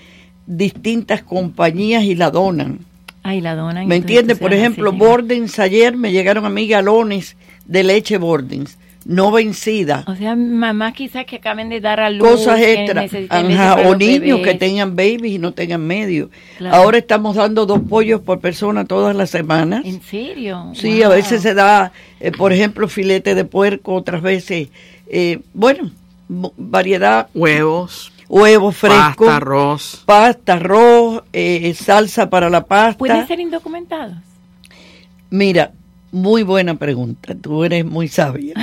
distintas 0.47 1.23
compañías 1.23 2.05
y 2.05 2.15
la 2.15 2.31
donan. 2.31 2.79
Ay, 3.25 3.41
la 3.41 3.57
donan. 3.57 3.89
¿Me 3.89 3.97
entiendes? 3.97 4.39
Por 4.39 4.55
ejemplo. 4.55 4.93
Bordens, 4.93 5.59
ayer 5.59 5.97
me 5.97 6.13
llegaron 6.13 6.45
a 6.47 6.49
mí 6.49 6.67
galones 6.69 7.37
de 7.67 7.83
leche 7.83 8.17
Bordens, 8.17 8.79
no 9.05 9.31
vencida. 9.31 10.05
O 10.07 10.15
sea, 10.15 10.37
mamás 10.37 10.93
quizás 10.93 11.25
que 11.25 11.37
acaben 11.37 11.69
de 11.69 11.81
dar 11.81 12.01
a 12.01 12.11
luz. 12.11 12.29
Cosas 12.29 12.61
extras, 12.61 13.11
o 13.85 13.95
niños 13.95 14.39
bebés. 14.39 14.47
que 14.47 14.55
tengan 14.55 14.97
babies 14.97 15.35
y 15.35 15.39
no 15.39 15.53
tengan 15.53 15.87
medio. 15.87 16.31
Claro. 16.59 16.77
Ahora 16.77 16.99
estamos 16.99 17.37
dando 17.37 17.67
dos 17.67 17.81
pollos 17.89 18.21
por 18.21 18.41
persona 18.41 18.85
todas 18.85 19.17
las 19.17 19.31
semanas. 19.31 19.85
¿En 19.85 20.03
serio? 20.03 20.73
Sí, 20.75 21.03
a 21.03 21.09
veces 21.09 21.43
se 21.43 21.55
da, 21.55 21.93
eh, 22.21 22.33
por 22.33 22.53
ejemplo, 22.53 22.89
filete 22.89 23.35
de 23.35 23.45
puerco, 23.45 23.95
otras 23.95 24.23
veces, 24.23 24.69
eh, 25.09 25.41
bueno, 25.55 25.91
variedad. 26.29 27.29
Huevos. 27.35 28.13
Huevos 28.29 28.77
frescos. 28.77 29.27
Pasta, 29.27 29.37
arroz. 29.37 30.03
Pasta, 30.07 30.53
arroz, 30.53 31.25
eh, 31.33 31.75
salsa 31.75 32.31
para 32.31 32.49
la 32.49 32.65
pasta. 32.65 32.99
¿Pueden 32.99 33.27
ser 33.27 33.41
indocumentados? 33.41 34.15
Mira, 35.31 35.73
muy 36.13 36.43
buena 36.43 36.77
pregunta, 36.77 37.35
tú 37.35 37.65
eres 37.65 37.85
muy 37.85 38.09
sabia. 38.09 38.55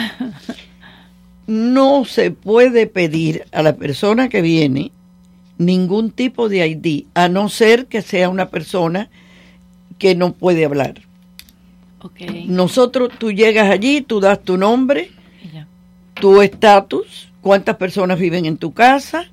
No 1.47 2.03
se 2.03 2.31
puede 2.31 2.87
pedir 2.87 3.45
a 3.51 3.63
la 3.63 3.77
persona 3.77 4.27
que 4.27 4.41
viene 4.41 4.91
ningún 5.57 6.11
tipo 6.11 6.49
de 6.49 6.67
ID, 6.67 7.05
a 7.13 7.29
no 7.29 7.49
ser 7.49 7.87
que 7.87 8.01
sea 8.01 8.29
una 8.29 8.49
persona 8.49 9.09
que 9.97 10.13
no 10.15 10.33
puede 10.33 10.65
hablar. 10.65 11.01
Ok. 12.01 12.21
Nosotros, 12.47 13.11
tú 13.17 13.31
llegas 13.31 13.69
allí, 13.69 14.01
tú 14.01 14.19
das 14.19 14.41
tu 14.41 14.57
nombre, 14.57 15.11
tu 16.15 16.41
estatus, 16.41 17.29
cuántas 17.41 17.77
personas 17.77 18.19
viven 18.19 18.45
en 18.45 18.57
tu 18.57 18.73
casa, 18.73 19.25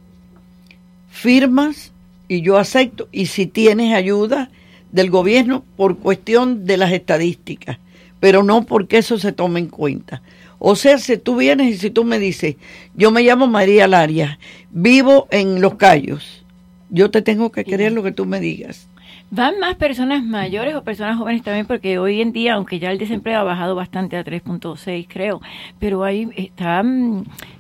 firmas 1.11 1.93
y 2.29 2.43
yo 2.43 2.59
acepto. 2.59 3.09
Y 3.13 3.27
si 3.27 3.47
tienes 3.47 3.95
ayuda 3.95 4.51
del 4.93 5.11
gobierno 5.11 5.65
por 5.77 5.99
cuestión 5.99 6.65
de 6.65 6.77
las 6.77 6.93
estadísticas, 6.93 7.79
pero 8.25 8.43
no 8.43 8.65
porque 8.65 8.97
eso 8.97 9.19
se 9.19 9.33
tome 9.33 9.61
en 9.61 9.67
cuenta. 9.69 10.23
O 10.59 10.77
sea, 10.77 10.97
si 10.97 11.19
tú 11.19 11.37
vienes 11.37 11.75
y 11.75 11.77
si 11.77 11.91
tú 11.91 12.05
me 12.05 12.19
dices, 12.19 12.57
yo 12.95 13.11
me 13.11 13.21
llamo 13.23 13.47
María 13.47 13.87
Laria, 13.87 14.39
vivo 14.71 15.29
en 15.31 15.61
Los 15.61 15.75
Cayos, 15.75 16.43
yo 16.89 17.11
te 17.11 17.21
tengo 17.21 17.53
que 17.53 17.67
creer 17.67 17.93
lo 17.93 18.03
que 18.03 18.13
tú 18.13 18.25
me 18.25 18.41
digas. 18.41 18.89
¿Van 19.31 19.59
más 19.61 19.75
personas 19.75 20.25
mayores 20.25 20.75
o 20.75 20.83
personas 20.83 21.19
jóvenes 21.19 21.43
también? 21.43 21.67
Porque 21.67 21.99
hoy 21.99 22.23
en 22.23 22.33
día, 22.33 22.55
aunque 22.55 22.79
ya 22.79 22.91
el 22.93 22.97
desempleo 22.97 23.41
ha 23.41 23.43
bajado 23.45 23.75
bastante 23.75 24.17
a 24.17 24.25
3.6, 24.25 25.07
creo, 25.07 25.43
pero 25.79 26.03
ahí 26.03 26.27
está 26.35 26.83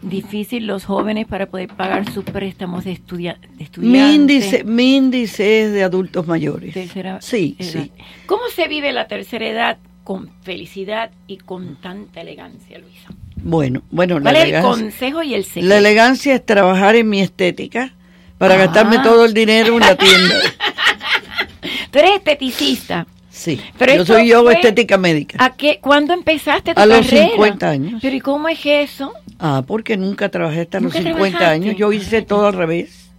difícil 0.01 0.67
los 0.67 0.87
jóvenes 0.87 1.27
para 1.27 1.45
poder 1.45 1.69
pagar 1.69 2.11
sus 2.11 2.25
préstamos 2.25 2.85
de, 2.85 2.93
estudia 2.93 3.35
de 3.35 3.49
Mi 3.59 3.65
estudiante. 3.65 4.15
índice, 4.15 4.65
mi 4.65 4.97
índice 4.97 5.65
es 5.65 5.73
de 5.73 5.83
adultos 5.83 6.27
mayores. 6.27 6.73
Tercera 6.73 7.21
Sí, 7.21 7.55
edad. 7.59 7.69
sí. 7.71 7.93
¿Cómo 8.25 8.45
se 8.55 8.67
vive 8.67 8.93
la 8.93 9.09
tercera 9.09 9.47
edad 9.47 9.79
con 10.05 10.31
felicidad 10.43 11.11
y 11.27 11.39
con 11.39 11.77
tanta 11.81 12.21
elegancia, 12.21 12.79
Luisa? 12.79 13.09
Bueno, 13.37 13.83
bueno, 13.91 14.19
la 14.21 14.31
¿Cuál 14.33 14.37
es 14.49 14.55
el 14.55 14.63
consejo 14.63 15.23
y 15.23 15.35
el 15.35 15.45
secreto? 15.45 15.69
la 15.69 15.79
elegancia 15.79 16.35
es 16.35 16.45
trabajar 16.47 16.95
en 16.97 17.09
mi 17.09 17.21
estética 17.21 17.93
para 18.39 18.55
Ah. 18.55 18.59
gastarme 18.59 18.99
todo 19.01 19.25
el 19.25 19.35
dinero 19.35 19.75
en 19.75 19.81
la 19.81 19.97
tienda. 19.97 20.35
Tú 21.91 21.99
eres 21.99 22.13
esteticista. 22.17 23.07
Sí, 23.31 23.61
Pero 23.79 23.97
yo 23.97 24.07
soy 24.07 24.29
yo 24.29 24.49
estética 24.49 24.97
médica. 24.97 25.43
¿A 25.45 25.51
qué, 25.57 25.79
¿Cuándo 25.81 26.13
empezaste 26.15 26.73
tu 26.75 26.81
A 26.81 26.87
los 26.87 27.05
carrera? 27.07 27.31
50 27.31 27.69
años. 27.69 27.99
¿Pero 28.01 28.15
y 28.17 28.21
cómo 28.21 28.49
es 28.49 28.61
eso? 28.65 29.13
Ah, 29.41 29.65
porque 29.67 29.97
nunca 29.97 30.29
trabajé 30.29 30.61
hasta 30.63 30.79
los 30.79 30.95
¿Nunca 30.95 30.99
50 31.09 31.39
trabajaste? 31.39 31.45
años. 31.67 31.77
Yo 31.77 31.93
hice 31.93 32.23
todo 32.23 32.47
al 32.47 32.53
revés. 32.55 33.11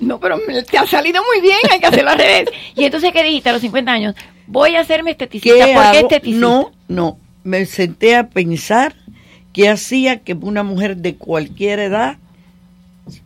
No, 0.00 0.18
pero 0.18 0.36
te 0.68 0.78
ha 0.78 0.86
salido 0.86 1.22
muy 1.22 1.40
bien, 1.40 1.58
hay 1.70 1.78
que 1.78 1.86
hacerlo 1.86 2.10
al 2.10 2.18
revés. 2.18 2.48
Y 2.76 2.84
entonces, 2.84 3.12
¿qué 3.12 3.22
dijiste 3.22 3.50
a 3.50 3.52
los 3.52 3.62
50 3.62 3.92
años? 3.92 4.14
Voy 4.52 4.76
a 4.76 4.80
hacerme 4.80 5.12
esteticista. 5.12 5.64
¿Qué 5.64 5.74
¿Por 5.74 5.90
qué 5.92 6.00
esteticista? 6.00 6.40
No, 6.46 6.72
no. 6.86 7.18
Me 7.42 7.64
senté 7.64 8.14
a 8.16 8.28
pensar 8.28 8.94
qué 9.54 9.70
hacía 9.70 10.18
que 10.18 10.34
una 10.34 10.62
mujer 10.62 10.98
de 10.98 11.16
cualquier 11.16 11.78
edad 11.78 12.18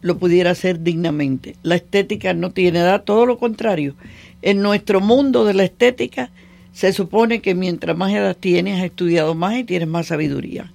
lo 0.01 0.18
pudiera 0.18 0.53
hacer 0.53 0.83
dignamente. 0.83 1.57
La 1.64 1.74
estética 1.74 2.33
no 2.33 2.51
tiene 2.51 2.79
edad, 2.79 3.03
todo 3.03 3.27
lo 3.27 3.39
contrario. 3.39 3.97
En 4.41 4.62
nuestro 4.62 5.01
mundo 5.01 5.45
de 5.45 5.55
la 5.55 5.64
estética 5.64 6.31
se 6.72 6.93
supone 6.93 7.41
que 7.41 7.57
mientras 7.57 7.97
más 7.97 8.12
edad 8.12 8.37
tienes, 8.39 8.79
has 8.79 8.85
estudiado 8.85 9.35
más 9.35 9.57
y 9.57 9.64
tienes 9.64 9.89
más 9.89 10.07
sabiduría. 10.07 10.72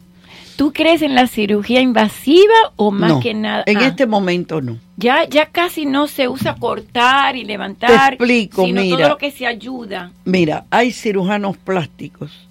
¿Tú 0.62 0.74
crees 0.74 1.02
en 1.02 1.16
la 1.16 1.26
cirugía 1.26 1.82
invasiva 1.82 2.54
o 2.76 2.92
más 2.92 3.10
No, 3.10 3.20
que 3.20 3.34
nada? 3.34 3.64
En 3.66 3.78
Ah, 3.78 3.88
este 3.88 4.06
momento 4.06 4.62
no. 4.62 4.78
ya, 4.96 5.28
ya 5.28 5.48
casi 5.48 5.88
no 5.88 6.06
se 6.08 6.28
usa 6.28 6.54
cortar 6.54 7.36
y 7.36 7.46
levantar, 7.46 8.10
Te 8.10 8.16
explico, 8.16 8.66
sino 8.66 8.82
mira. 8.82 8.98
todo 8.98 9.10
lo 9.10 9.18
que 9.18 9.32
se 9.32 9.48
ayuda. 9.48 10.12
Mira, 10.24 10.66
hay 10.70 10.92
cirujanos 10.92 11.58
plásticos 11.58 12.48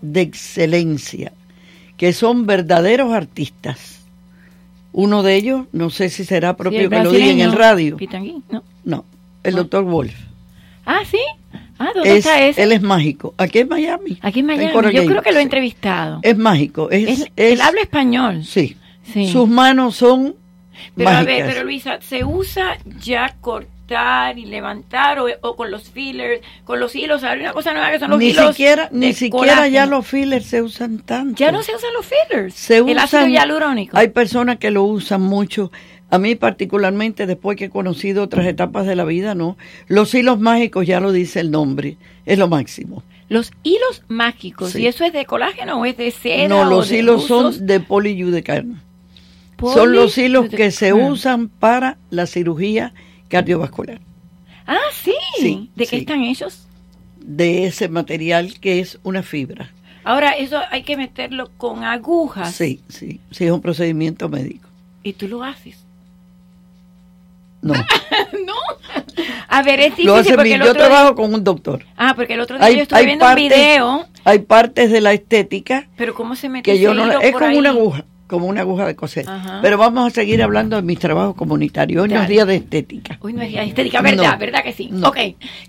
de 0.00 0.20
excelencia 0.20 1.32
que 1.96 2.12
son 2.12 2.46
verdaderos 2.46 3.12
artistas. 3.12 4.02
Uno 4.92 5.24
de 5.24 5.34
ellos, 5.34 5.66
no 5.72 5.90
sé 5.90 6.10
si 6.10 6.24
será 6.24 6.56
propio 6.56 6.82
Sí, 6.82 6.88
que 6.88 7.02
lo 7.02 7.10
diga 7.10 7.26
en 7.26 7.40
el 7.40 7.52
radio. 7.54 7.96
Pitangui, 7.96 8.40
¿no? 8.50 8.62
No, 8.84 9.04
el 9.42 9.56
doctor 9.56 9.82
Wolf. 9.82 10.14
Ah, 10.86 11.00
¿sí? 11.10 11.18
Ah, 11.78 11.90
¿dónde 11.94 12.10
Es, 12.10 12.26
está 12.26 12.42
ese? 12.44 12.62
él 12.62 12.72
es 12.72 12.82
mágico. 12.82 13.34
Aquí 13.38 13.60
en 13.60 13.68
Miami. 13.68 14.18
Aquí 14.22 14.40
en 14.40 14.46
Miami. 14.46 14.92
Yo 14.92 15.04
creo 15.06 15.22
que 15.22 15.32
lo 15.32 15.38
he 15.38 15.42
entrevistado. 15.42 16.20
Es 16.22 16.36
mágico. 16.36 16.90
Es, 16.90 17.02
Él, 17.08 17.08
es- 17.08 17.32
él 17.52 17.60
habla 17.60 17.80
español. 17.82 18.44
Sí. 18.44 18.76
Sí. 19.12 19.28
Sus 19.28 19.48
manos 19.48 19.96
son 19.96 20.34
Pero 20.96 21.08
a 21.08 21.12
mágicas. 21.12 21.36
ver, 21.36 21.46
pero 21.46 21.64
Luisa, 21.64 21.98
¿se 22.00 22.24
usa 22.24 22.76
ya 23.00 23.34
cortar 23.40 24.38
y 24.38 24.44
levantar 24.44 25.18
o, 25.18 25.26
o 25.40 25.56
con 25.56 25.70
los 25.70 25.88
fillers, 25.90 26.42
con 26.64 26.78
los 26.78 26.94
hilos? 26.94 27.24
Hay 27.24 27.40
una 27.40 27.52
cosa 27.52 27.72
nueva 27.72 27.90
que 27.90 27.98
son 28.00 28.10
los 28.10 28.18
ni 28.18 28.26
hilos. 28.30 28.48
siquiera, 28.50 28.88
ni 28.92 29.12
siquiera 29.14 29.66
ya 29.68 29.86
los 29.86 30.06
fillers 30.06 30.44
se 30.44 30.60
usan 30.60 30.98
tanto. 30.98 31.36
Ya 31.38 31.52
no 31.52 31.62
se 31.62 31.74
usan 31.74 31.90
los 31.94 32.04
fillers. 32.06 32.54
se 32.54 32.78
el 32.78 32.98
ácido 32.98 33.22
usan- 33.22 33.30
hialurónico. 33.32 33.96
Hay 33.96 34.08
personas 34.08 34.58
que 34.58 34.70
lo 34.70 34.82
usan 34.84 35.22
mucho. 35.22 35.70
A 36.10 36.18
mí 36.18 36.34
particularmente, 36.36 37.26
después 37.26 37.56
que 37.58 37.66
he 37.66 37.70
conocido 37.70 38.22
otras 38.22 38.46
etapas 38.46 38.86
de 38.86 38.96
la 38.96 39.04
vida, 39.04 39.34
no. 39.34 39.56
Los 39.88 40.14
hilos 40.14 40.40
mágicos, 40.40 40.86
ya 40.86 41.00
lo 41.00 41.12
dice 41.12 41.40
el 41.40 41.50
nombre, 41.50 41.98
es 42.24 42.38
lo 42.38 42.48
máximo. 42.48 43.02
Los 43.28 43.50
hilos 43.62 44.02
mágicos. 44.08 44.70
Sí. 44.72 44.82
¿Y 44.82 44.86
eso 44.86 45.04
es 45.04 45.12
de 45.12 45.26
colágeno 45.26 45.78
o 45.80 45.84
es 45.84 45.98
de 45.98 46.10
seda? 46.10 46.48
No, 46.48 46.64
los 46.64 46.90
hilos 46.90 47.24
usos? 47.24 47.56
son 47.56 47.66
de 47.66 47.80
poliudecarno. 47.80 48.76
Son 49.60 49.92
los 49.92 50.16
hilos 50.16 50.48
que 50.48 50.70
se 50.70 50.86
Poliudecarno. 50.90 51.12
usan 51.12 51.48
para 51.48 51.98
la 52.10 52.26
cirugía 52.26 52.94
cardiovascular. 53.28 54.00
Ah, 54.66 54.78
sí. 54.92 55.12
Sí, 55.40 55.70
¿De 55.76 55.86
qué 55.86 55.96
están 55.98 56.22
ellos? 56.22 56.66
De 57.20 57.64
ese 57.66 57.88
material 57.88 58.58
que 58.60 58.80
es 58.80 58.98
una 59.02 59.22
fibra. 59.22 59.72
Ahora, 60.04 60.30
eso 60.32 60.58
hay 60.70 60.84
que 60.84 60.96
meterlo 60.96 61.50
con 61.58 61.84
agujas. 61.84 62.54
Sí, 62.54 62.80
sí, 62.88 63.20
sí, 63.30 63.44
es 63.44 63.50
un 63.50 63.60
procedimiento 63.60 64.28
médico. 64.30 64.68
Y 65.02 65.12
tú 65.12 65.28
lo 65.28 65.42
haces. 65.44 65.84
No, 67.60 67.74
no. 68.46 68.54
A 69.48 69.62
ver, 69.62 69.80
es 69.80 69.86
difícil 69.90 70.06
lo 70.06 70.14
hace 70.16 70.34
porque 70.34 70.50
mi- 70.50 70.54
el 70.54 70.62
yo 70.62 70.74
trabajo 70.74 71.14
con 71.14 71.32
un 71.34 71.42
doctor. 71.42 71.84
Ah, 71.96 72.14
porque 72.14 72.34
el 72.34 72.40
otro 72.40 72.58
día 72.58 72.70
yo 72.70 72.82
estuve 72.82 73.04
viendo 73.04 73.24
partes, 73.24 73.42
un 73.44 73.48
video, 73.50 74.06
hay 74.24 74.38
partes 74.40 74.90
de 74.92 75.00
la 75.00 75.12
estética 75.12 75.88
pero 75.96 76.14
¿cómo 76.14 76.36
se 76.36 76.48
mete 76.48 76.70
que 76.70 76.78
yo 76.78 76.94
no 76.94 77.10
es 77.20 77.32
como 77.32 77.46
ahí? 77.46 77.56
una 77.58 77.70
aguja 77.70 78.04
como 78.28 78.46
una 78.46 78.60
aguja 78.60 78.86
de 78.86 78.94
coser 78.94 79.28
Ajá. 79.28 79.58
pero 79.62 79.76
vamos 79.78 80.06
a 80.06 80.10
seguir 80.10 80.42
hablando 80.42 80.76
de 80.76 80.82
mis 80.82 80.98
trabajos 81.00 81.34
comunitarios 81.34 82.02
hoy 82.02 82.08
no 82.10 82.14
es 82.16 82.20
Dale. 82.22 82.32
día 82.34 82.44
de 82.46 82.56
estética 82.56 83.18
Uy, 83.20 83.32
no 83.32 83.42
es 83.42 83.52
estética, 83.54 84.00
¿verdad? 84.02 84.32
No. 84.34 84.38
¿Verdad 84.38 84.62
que 84.62 84.72
sí? 84.72 84.88
No. 84.92 85.08
Ok. 85.08 85.16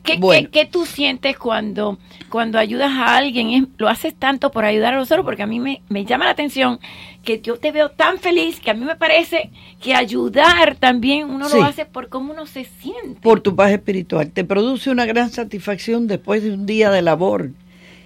¿Qué, 0.04 0.18
Bueno. 0.20 0.50
qué, 0.52 0.60
qué 0.62 0.66
tú 0.72 0.86
sientes 0.86 1.38
cuando, 1.38 1.98
cuando 2.30 2.60
ayudas 2.60 2.92
a 2.92 3.18
alguien? 3.18 3.50
¿Es- 3.52 3.64
¿Lo 3.78 3.88
haces 3.88 4.14
tanto 4.14 4.52
por 4.52 4.66
ayudar 4.66 4.94
a 4.94 4.98
los 4.98 5.10
otros? 5.12 5.26
Porque 5.26 5.42
a 5.44 5.48
mí 5.48 5.60
me, 5.60 5.82
me 5.90 6.06
llama 6.06 6.26
la 6.26 6.32
atención 6.32 6.80
que 7.24 7.42
yo 7.42 7.58
te 7.58 7.72
veo 7.72 7.90
tan 7.90 8.20
feliz 8.20 8.60
que 8.60 8.72
a 8.72 8.74
mí 8.74 8.86
me 8.86 8.96
parece 8.96 9.50
que 9.82 9.94
ayudar 9.96 10.76
también 10.76 11.30
uno 11.30 11.48
Sí. 11.50 11.58
lo 11.58 11.64
hace 11.64 11.86
por 11.86 12.10
cómo 12.10 12.34
uno 12.34 12.46
se 12.46 12.66
siente. 12.66 13.20
por 13.22 13.40
tu 13.42 13.56
paz 13.56 13.72
espiritual 13.72 14.30
te 14.32 14.44
produce 14.44 14.90
una 14.92 15.06
gran 15.06 15.30
satisfacción 15.30 16.08
después 16.08 16.44
de 16.44 16.52
un 16.52 16.66
día 16.66 16.92
de 16.92 17.02
labor 17.02 17.52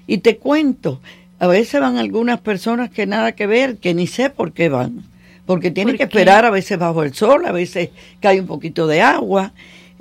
y 0.08 0.20
te 0.20 0.38
cuento 0.38 1.00
a 1.44 1.48
veces 1.48 1.82
van 1.82 1.98
algunas 1.98 2.40
personas 2.40 2.90
que 2.90 3.06
nada 3.06 3.34
que 3.34 3.48
ver 3.48 3.76
que 3.78 3.94
ni 3.94 4.08
sé 4.08 4.30
por 4.30 4.54
qué 4.54 4.70
van 4.70 5.04
porque 5.46 5.72
tienen 5.72 5.94
¿Por 5.94 5.98
que 5.98 6.04
esperar 6.04 6.46
a 6.46 6.50
veces 6.52 6.80
bajo 6.80 7.04
el 7.04 7.14
sol 7.14 7.46
a 7.46 7.52
veces 7.52 7.90
cae 8.22 8.40
un 8.40 8.48
poquito 8.48 8.88
de 8.88 9.02
agua 9.02 9.52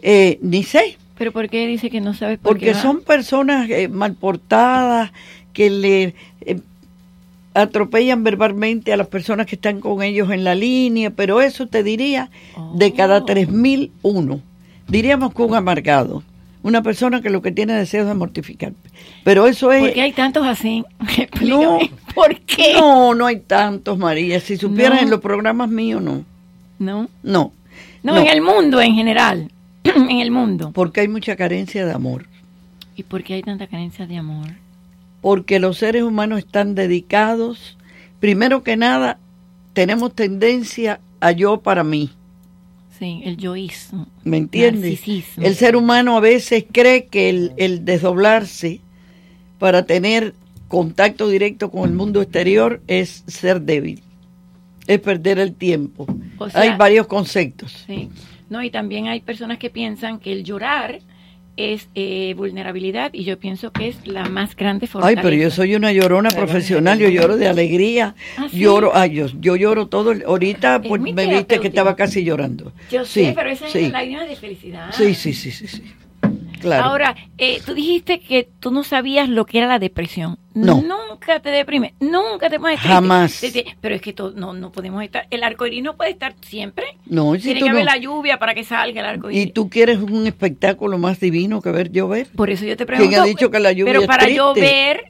eh, 0.02 0.38
ni 0.40 0.62
sé 0.62 0.96
¿Pero 1.18 1.32
por 1.32 1.48
qué 1.48 1.66
dice 1.66 1.90
que 1.90 2.00
no 2.00 2.14
sabes 2.14 2.38
por 2.38 2.52
Porque 2.52 2.66
qué? 2.66 2.72
va? 2.74 2.80
son 2.82 3.00
personas 3.02 3.68
eh, 3.70 3.88
mal 3.88 4.14
portadas 4.14 5.10
que 5.52 5.68
le 5.68 6.14
eh, 6.42 6.60
atropellan 7.54 8.22
verbalmente 8.24 8.92
a 8.92 8.96
las 8.96 9.08
personas 9.08 9.46
que 9.46 9.56
están 9.56 9.80
con 9.80 10.02
ellos 10.02 10.30
en 10.30 10.44
la 10.44 10.54
línea, 10.54 11.10
pero 11.10 11.40
eso 11.40 11.66
te 11.66 11.82
diría 11.82 12.30
de 12.76 12.92
cada 12.92 13.20
3.000 13.26 13.90
uno. 14.02 14.40
Diríamos 14.88 15.34
que 15.34 15.42
un 15.42 15.54
amargado, 15.54 16.22
una 16.62 16.82
persona 16.82 17.20
que 17.22 17.30
lo 17.30 17.42
que 17.42 17.52
tiene 17.52 17.74
deseos 17.74 18.06
de 18.06 18.14
mortificar. 18.14 18.72
Pero 19.24 19.46
eso 19.46 19.72
es... 19.72 19.80
¿Por 19.80 19.92
qué 19.92 20.02
hay 20.02 20.12
tantos 20.12 20.46
así? 20.46 20.84
No, 21.42 21.78
¿Por 22.14 22.38
qué? 22.40 22.74
No, 22.74 23.14
no 23.14 23.26
hay 23.26 23.40
tantos, 23.40 23.98
María. 23.98 24.38
Si 24.40 24.56
supieras 24.56 24.98
No. 25.00 25.04
en 25.04 25.10
los 25.10 25.20
programas 25.20 25.68
míos, 25.68 26.00
no. 26.00 26.24
No. 26.78 27.08
No. 27.22 27.52
No, 28.02 28.16
en 28.16 28.28
el 28.28 28.42
mundo 28.42 28.80
en 28.80 28.94
general. 28.94 29.50
en 29.84 30.18
el 30.20 30.30
mundo. 30.30 30.70
Porque 30.74 31.00
hay 31.00 31.08
mucha 31.08 31.34
carencia 31.36 31.84
de 31.84 31.92
amor. 31.92 32.26
¿Y 32.94 33.02
por 33.04 33.22
qué 33.24 33.34
hay 33.34 33.42
tanta 33.42 33.66
carencia 33.66 34.06
de 34.06 34.16
amor? 34.18 34.48
Porque 35.20 35.58
los 35.58 35.78
seres 35.78 36.02
humanos 36.02 36.38
están 36.40 36.74
dedicados, 36.74 37.76
primero 38.20 38.62
que 38.62 38.76
nada, 38.76 39.18
tenemos 39.72 40.14
tendencia 40.14 41.00
a 41.20 41.32
yo 41.32 41.60
para 41.60 41.84
mí. 41.84 42.10
Sí, 43.02 43.20
el 43.24 43.36
yoísmo. 43.36 44.06
¿Me 44.22 44.36
entiendes? 44.36 44.92
Narcisismo. 44.92 45.44
El 45.44 45.56
ser 45.56 45.74
humano 45.74 46.16
a 46.16 46.20
veces 46.20 46.64
cree 46.70 47.06
que 47.06 47.28
el, 47.30 47.52
el 47.56 47.84
desdoblarse 47.84 48.80
para 49.58 49.84
tener 49.86 50.34
contacto 50.68 51.28
directo 51.28 51.68
con 51.72 51.88
el 51.88 51.96
mundo 51.96 52.22
exterior 52.22 52.80
es 52.86 53.24
ser 53.26 53.60
débil, 53.62 54.00
es 54.86 55.00
perder 55.00 55.40
el 55.40 55.52
tiempo. 55.52 56.06
O 56.38 56.48
sea- 56.48 56.60
Hay 56.60 56.76
varios 56.76 57.08
conceptos. 57.08 57.84
Sí. 57.88 58.08
No, 58.48 58.62
y 58.62 58.70
también 58.70 59.08
hay 59.08 59.20
personas 59.20 59.58
que 59.58 59.68
piensan 59.68 60.20
que 60.20 60.30
el 60.30 60.44
llorar 60.44 61.00
es 61.56 61.88
eh, 61.94 62.34
vulnerabilidad 62.36 63.10
y 63.12 63.24
yo 63.24 63.38
pienso 63.38 63.72
que 63.72 63.88
es 63.88 64.06
la 64.06 64.28
más 64.28 64.56
grande 64.56 64.84
Ay, 64.86 64.88
fortaleza. 64.88 65.22
pero 65.22 65.36
yo 65.36 65.50
soy 65.50 65.74
una 65.74 65.92
llorona 65.92 66.30
profesional, 66.30 66.98
yo 66.98 67.08
lloro 67.08 67.36
de 67.36 67.48
alegría, 67.48 68.14
¿Ah, 68.36 68.48
sí? 68.50 68.58
lloro, 68.58 68.92
ay, 68.94 69.12
yo, 69.14 69.26
yo 69.40 69.56
lloro 69.56 69.86
todo, 69.88 70.12
ahorita 70.26 70.80
Es 70.82 70.88
pues, 70.88 71.00
me 71.00 71.26
viste 71.26 71.60
que 71.60 71.68
estaba 71.68 71.94
casi 71.96 72.24
llorando. 72.24 72.72
Yo 72.90 73.04
Sí, 73.04 73.26
sé, 73.26 73.32
pero 73.36 73.50
esas 73.50 73.70
sí. 73.70 73.90
lágrimas 73.90 74.28
de 74.28 74.36
felicidad. 74.36 74.90
Sí, 74.92 75.14
sí, 75.14 75.32
sí, 75.34 75.50
sí, 75.50 75.66
sí. 75.66 75.82
Claro. 76.62 76.84
Ahora, 76.84 77.16
eh, 77.38 77.60
tú 77.66 77.74
dijiste 77.74 78.20
que 78.20 78.48
tú 78.60 78.70
no 78.70 78.84
sabías 78.84 79.28
lo 79.28 79.44
que 79.44 79.58
era 79.58 79.66
la 79.66 79.78
depresión. 79.78 80.38
No. 80.54 80.82
Nunca 80.82 81.40
te 81.40 81.50
deprime, 81.50 81.94
nunca 82.00 82.48
te 82.50 82.58
pones. 82.60 82.78
Jamás. 82.80 83.42
Pero 83.80 83.94
es 83.94 84.00
que 84.02 84.12
to- 84.12 84.32
no, 84.32 84.52
no 84.54 84.70
podemos 84.72 85.02
estar, 85.02 85.26
el 85.30 85.42
arco 85.44 85.66
iris 85.66 85.82
no 85.82 85.96
puede 85.96 86.10
estar 86.10 86.34
siempre. 86.42 86.84
no, 87.06 87.34
si 87.34 87.40
Tiene 87.42 87.60
que 87.62 87.68
haber 87.70 87.84
la 87.84 87.96
lluvia 87.98 88.38
para 88.38 88.54
que 88.54 88.62
salga 88.64 89.00
el 89.00 89.06
arco 89.06 89.30
y 89.30 89.46
tú 89.48 89.68
quieres 89.68 89.98
un 89.98 90.26
espectáculo 90.26 90.98
más 90.98 91.20
divino 91.20 91.60
que 91.62 91.70
ver 91.70 91.90
llover. 91.90 92.28
Por 92.36 92.50
eso 92.50 92.64
yo 92.64 92.76
te 92.76 92.86
pregunto. 92.86 93.08
¿Quién 93.10 93.20
ha 93.20 93.24
dicho 93.24 93.50
que 93.50 93.60
la 93.60 93.72
lluvia 93.72 93.92
Pero 93.92 94.00
es 94.02 94.06
para 94.06 94.24
triste? 94.24 94.36
yo 94.36 94.54
ver, 94.54 95.04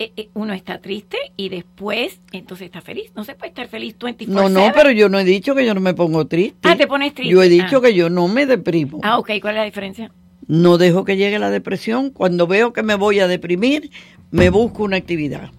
eh, 0.00 0.12
eh, 0.16 0.28
uno 0.34 0.54
está 0.54 0.80
triste 0.80 1.18
y 1.36 1.50
después, 1.50 2.20
entonces 2.32 2.64
está 2.66 2.80
feliz. 2.80 3.12
No 3.14 3.22
se 3.22 3.34
puede 3.34 3.50
estar 3.50 3.68
feliz 3.68 3.94
24 4.00 4.48
No, 4.48 4.48
no, 4.48 4.72
pero 4.74 4.90
yo 4.90 5.08
no 5.08 5.18
he 5.18 5.24
dicho 5.24 5.54
que 5.54 5.64
yo 5.64 5.74
no 5.74 5.80
me 5.80 5.94
pongo 5.94 6.26
triste. 6.26 6.68
Ah, 6.68 6.74
te 6.76 6.86
pones 6.86 7.14
triste. 7.14 7.32
Yo 7.32 7.42
he 7.42 7.48
dicho 7.48 7.76
Ah. 7.78 7.82
que 7.82 7.94
yo 7.94 8.08
no 8.10 8.26
me 8.26 8.46
deprimo. 8.46 8.98
Ah, 9.02 9.18
ok, 9.18 9.32
¿cuál 9.40 9.54
es 9.54 9.58
la 9.60 9.64
diferencia? 9.64 10.10
No 10.50 10.78
dejo 10.78 11.04
que 11.04 11.16
llegue 11.16 11.38
la 11.38 11.48
depresión. 11.48 12.10
Cuando 12.10 12.48
veo 12.48 12.72
que 12.72 12.82
me 12.82 12.96
voy 12.96 13.20
a 13.20 13.28
deprimir, 13.28 13.90
me 14.32 14.50
busco 14.50 14.82
una 14.82 14.96
actividad. 14.96 15.50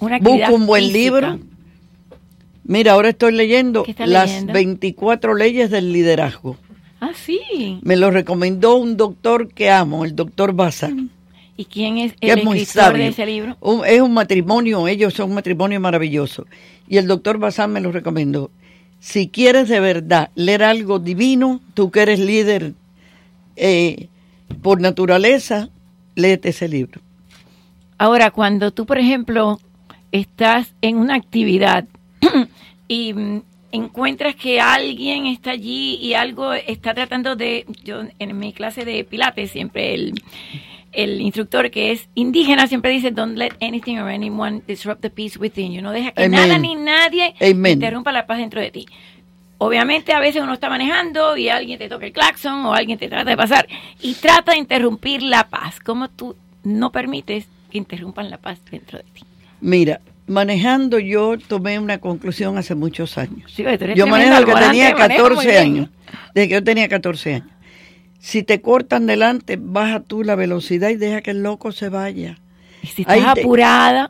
Una 0.00 0.16
actividad 0.16 0.48
Busco 0.48 0.54
un 0.60 0.66
buen 0.66 0.82
física. 0.84 0.98
libro. 1.00 1.38
Mira, 2.64 2.92
ahora 2.92 3.08
estoy 3.10 3.32
leyendo 3.32 3.84
¿Qué 3.84 3.92
estás 3.92 4.08
las 4.08 4.28
leyendo? 4.30 4.52
24 4.52 5.34
leyes 5.34 5.70
del 5.70 5.92
liderazgo. 5.92 6.58
Ah, 7.00 7.12
sí. 7.14 7.78
Me 7.82 7.96
lo 7.96 8.10
recomendó 8.10 8.76
un 8.76 8.96
doctor 8.98 9.48
que 9.48 9.70
amo, 9.70 10.04
el 10.04 10.14
doctor 10.14 10.52
Bazán, 10.54 11.10
¿Y 11.56 11.66
quién 11.66 11.98
es 11.98 12.12
el 12.20 12.38
es 12.38 12.44
muy 12.44 12.58
escritor 12.60 12.84
sabio. 12.90 13.02
de 13.04 13.08
ese 13.08 13.24
libro? 13.26 13.56
Un- 13.60 13.84
es 13.86 14.00
un 14.00 14.12
matrimonio, 14.12 14.88
ellos 14.88 15.14
son 15.14 15.28
un 15.30 15.36
matrimonio 15.36 15.78
maravilloso. 15.80 16.46
Y 16.88 16.96
el 16.98 17.06
doctor 17.06 17.38
Bazán 17.38 17.72
me 17.72 17.80
lo 17.80 17.92
recomendó. 17.92 18.50
Si 19.00 19.28
quieres 19.28 19.68
de 19.68 19.80
verdad 19.80 20.30
leer 20.34 20.64
algo 20.64 20.98
divino, 20.98 21.60
tú 21.74 21.90
que 21.90 22.00
eres 22.00 22.18
líder 22.18 22.72
eh, 23.56 24.08
por 24.54 24.80
naturaleza, 24.80 25.68
léete 26.14 26.50
ese 26.50 26.68
libro. 26.68 27.00
Ahora, 27.98 28.30
cuando 28.30 28.72
tú, 28.72 28.86
por 28.86 28.98
ejemplo, 28.98 29.60
estás 30.12 30.74
en 30.82 30.96
una 30.96 31.14
actividad 31.14 31.86
y 32.88 33.12
mm, 33.12 33.42
encuentras 33.72 34.36
que 34.36 34.60
alguien 34.60 35.26
está 35.26 35.52
allí 35.52 35.96
y 35.96 36.14
algo 36.14 36.52
está 36.52 36.94
tratando 36.94 37.36
de, 37.36 37.66
yo 37.82 38.02
en 38.18 38.38
mi 38.38 38.52
clase 38.52 38.84
de 38.84 39.04
pilates 39.04 39.50
siempre 39.50 39.94
el, 39.94 40.14
el 40.92 41.20
instructor 41.20 41.70
que 41.70 41.92
es 41.92 42.08
indígena 42.14 42.66
siempre 42.66 42.92
dice, 42.92 43.10
don't 43.10 43.36
let 43.36 43.52
anything 43.60 43.98
or 43.98 44.08
anyone 44.08 44.62
disrupt 44.66 45.02
the 45.02 45.10
peace 45.10 45.38
within 45.38 45.72
you. 45.72 45.82
No 45.82 45.90
deja 45.90 46.12
que 46.12 46.24
Amen. 46.24 46.40
nada 46.40 46.58
ni 46.58 46.74
nadie 46.76 47.34
Amen. 47.40 47.72
interrumpa 47.74 48.12
la 48.12 48.26
paz 48.26 48.38
dentro 48.38 48.60
de 48.60 48.70
ti. 48.70 48.86
Obviamente 49.58 50.12
a 50.12 50.20
veces 50.20 50.42
uno 50.42 50.52
está 50.54 50.68
manejando 50.68 51.36
y 51.36 51.48
alguien 51.48 51.78
te 51.78 51.88
toca 51.88 52.06
el 52.06 52.12
claxon 52.12 52.66
o 52.66 52.74
alguien 52.74 52.98
te 52.98 53.08
trata 53.08 53.30
de 53.30 53.36
pasar 53.36 53.66
y 54.00 54.14
trata 54.14 54.52
de 54.52 54.58
interrumpir 54.58 55.22
la 55.22 55.48
paz. 55.48 55.78
¿Cómo 55.80 56.08
tú 56.08 56.36
no 56.64 56.90
permites 56.92 57.46
que 57.70 57.78
interrumpan 57.78 58.30
la 58.30 58.38
paz 58.38 58.58
dentro 58.70 58.98
de 58.98 59.04
ti? 59.04 59.22
Mira, 59.60 60.00
manejando 60.26 60.98
yo 60.98 61.38
tomé 61.38 61.78
una 61.78 61.98
conclusión 61.98 62.58
hace 62.58 62.74
muchos 62.74 63.16
años. 63.16 63.52
Sí, 63.54 63.64
Yo 63.94 64.06
manejo 64.06 64.44
que 64.44 64.52
tenía 64.52 64.94
manejas 64.94 65.08
muy 65.08 65.08
14 65.18 65.48
bien. 65.48 65.62
años. 65.62 65.88
Desde 66.34 66.48
que 66.48 66.54
yo 66.54 66.64
tenía 66.64 66.88
14 66.88 67.34
años. 67.34 67.48
Si 68.18 68.42
te 68.42 68.60
cortan 68.60 69.06
delante, 69.06 69.56
baja 69.60 70.00
tú 70.00 70.24
la 70.24 70.34
velocidad 70.34 70.88
y 70.88 70.96
deja 70.96 71.20
que 71.20 71.30
el 71.30 71.42
loco 71.42 71.72
se 71.72 71.90
vaya. 71.90 72.38
Y 72.82 72.86
si 72.88 73.02
estás 73.02 73.16
Ahí 73.16 73.22
te- 73.34 73.40
apurada, 73.42 74.08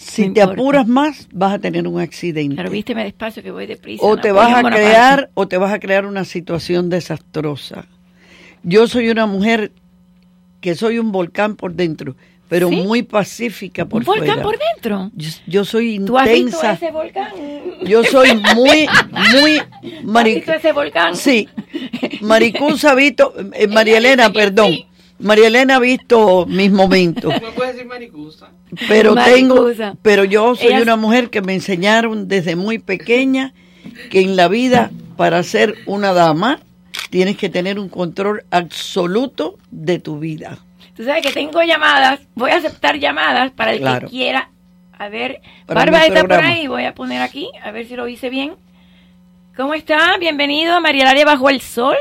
Si 0.00 0.28
No 0.28 0.32
te 0.34 0.40
importa. 0.40 0.60
apuras 0.62 0.86
más, 0.86 1.28
vas 1.32 1.54
a 1.54 1.58
tener 1.58 1.86
un 1.88 2.00
accidente. 2.00 2.54
pero 2.56 2.70
vísteme 2.70 3.02
despacio 3.02 3.42
que 3.42 3.50
voy 3.50 3.66
deprisa. 3.66 4.02
o 4.04 4.14
no 4.14 4.22
te 4.22 4.30
vas 4.32 4.54
a 4.54 4.62
crear 4.62 5.28
o 5.34 5.48
te 5.48 5.58
vas 5.58 5.72
a 5.72 5.80
crear 5.80 6.06
una 6.06 6.24
situación 6.24 6.88
desastrosa. 6.88 7.84
Yo 8.62 8.86
soy 8.86 9.08
una 9.10 9.26
mujer 9.26 9.72
que 10.60 10.74
soy 10.76 10.98
un 11.00 11.10
volcán 11.10 11.56
por 11.56 11.74
dentro, 11.74 12.14
pero 12.48 12.68
¿Sí? 12.68 12.76
muy 12.76 13.02
pacífica 13.02 13.86
por 13.86 14.02
¿Un 14.02 14.06
volcán 14.06 14.26
fuera. 14.26 14.42
por 14.42 14.56
dentro? 14.74 15.10
Yo, 15.14 15.28
yo 15.48 15.64
soy 15.64 15.98
¿Tú 15.98 16.16
has 16.16 16.26
visto 16.26 16.38
intensa. 16.46 16.72
ese 16.74 16.90
volcán? 16.92 17.32
Yo 17.84 18.04
soy 18.04 18.30
muy, 18.54 18.86
muy 19.40 19.58
¿Has 19.98 20.04
mari- 20.04 20.34
visto 20.36 20.52
ese 20.52 20.72
volcán? 20.72 21.16
Sí. 21.16 21.48
Maricusa 22.20 22.92
ha 22.92 22.94
visto, 22.94 23.34
eh, 23.52 23.66
María 23.66 23.98
Elena, 23.98 24.32
perdón. 24.32 24.72
María 25.18 25.48
Elena 25.48 25.76
ha 25.76 25.80
visto 25.80 26.46
mis 26.46 26.70
momentos. 26.70 27.32
¿Me 27.42 27.50
puedes 27.52 27.74
decir 27.74 27.88
maricusa? 27.88 28.50
Pero 28.86 29.14
tengo, 29.14 29.66
pero 30.02 30.24
yo 30.24 30.54
soy 30.54 30.74
una 30.74 30.96
mujer 30.96 31.30
que 31.30 31.42
me 31.42 31.54
enseñaron 31.54 32.28
desde 32.28 32.54
muy 32.56 32.78
pequeña 32.78 33.52
que 34.10 34.20
en 34.20 34.36
la 34.36 34.48
vida 34.48 34.90
para 35.16 35.42
ser 35.42 35.74
una 35.86 36.12
dama 36.12 36.60
tienes 37.10 37.36
que 37.36 37.48
tener 37.48 37.78
un 37.78 37.88
control 37.88 38.44
absoluto 38.50 39.58
de 39.70 39.98
tu 39.98 40.18
vida. 40.18 40.58
Tú 40.96 41.04
sabes 41.04 41.22
que 41.24 41.32
tengo 41.32 41.62
llamadas, 41.62 42.20
voy 42.34 42.50
a 42.50 42.56
aceptar 42.56 42.98
llamadas 42.98 43.50
para 43.52 43.72
el 43.72 43.78
Claro. 43.80 44.08
que 44.08 44.12
quiera. 44.16 44.50
A 44.92 45.08
ver, 45.08 45.40
Para 45.66 45.80
Barba 45.82 46.00
mi 46.00 46.06
está 46.06 46.20
por 46.22 46.32
ahí, 46.44 46.66
voy 46.66 46.84
a 46.84 46.94
poner 46.94 47.22
aquí, 47.22 47.48
a 47.62 47.70
ver 47.70 47.86
si 47.86 47.94
lo 47.94 48.08
hice 48.08 48.30
bien. 48.30 48.54
¿Cómo 49.56 49.74
está? 49.74 50.16
Bienvenido 50.18 50.74
a 50.74 50.80
María 50.80 51.04
Laria 51.04 51.24
Bajo 51.24 51.50
el 51.50 51.60
Sol. 51.60 51.96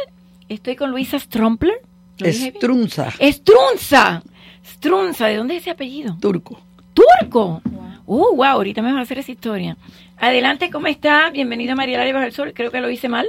Estoy 0.49 0.75
con 0.75 0.91
Luisa 0.91 1.17
Strompler. 1.19 1.79
Estrunza, 2.19 3.11
Strunza. 3.21 4.23
Strunza, 4.65 5.27
¿de 5.27 5.35
dónde 5.35 5.55
es 5.55 5.61
ese 5.63 5.71
apellido? 5.71 6.17
turco. 6.19 6.59
Turco. 6.93 7.61
Uh, 8.05 8.35
wow, 8.35 8.45
ahorita 8.45 8.81
me 8.81 8.91
vas 8.91 8.99
a 8.99 9.03
hacer 9.03 9.19
esa 9.19 9.31
historia. 9.31 9.77
Adelante, 10.17 10.71
¿cómo 10.71 10.87
está? 10.87 11.29
Bienvenido 11.29 11.73
a 11.73 11.75
María 11.75 11.97
Laria 11.97 12.13
Bajo 12.13 12.25
el 12.25 12.31
Sol. 12.31 12.53
Creo 12.55 12.71
que 12.71 12.81
lo 12.81 12.89
hice 12.89 13.07
mal. 13.07 13.27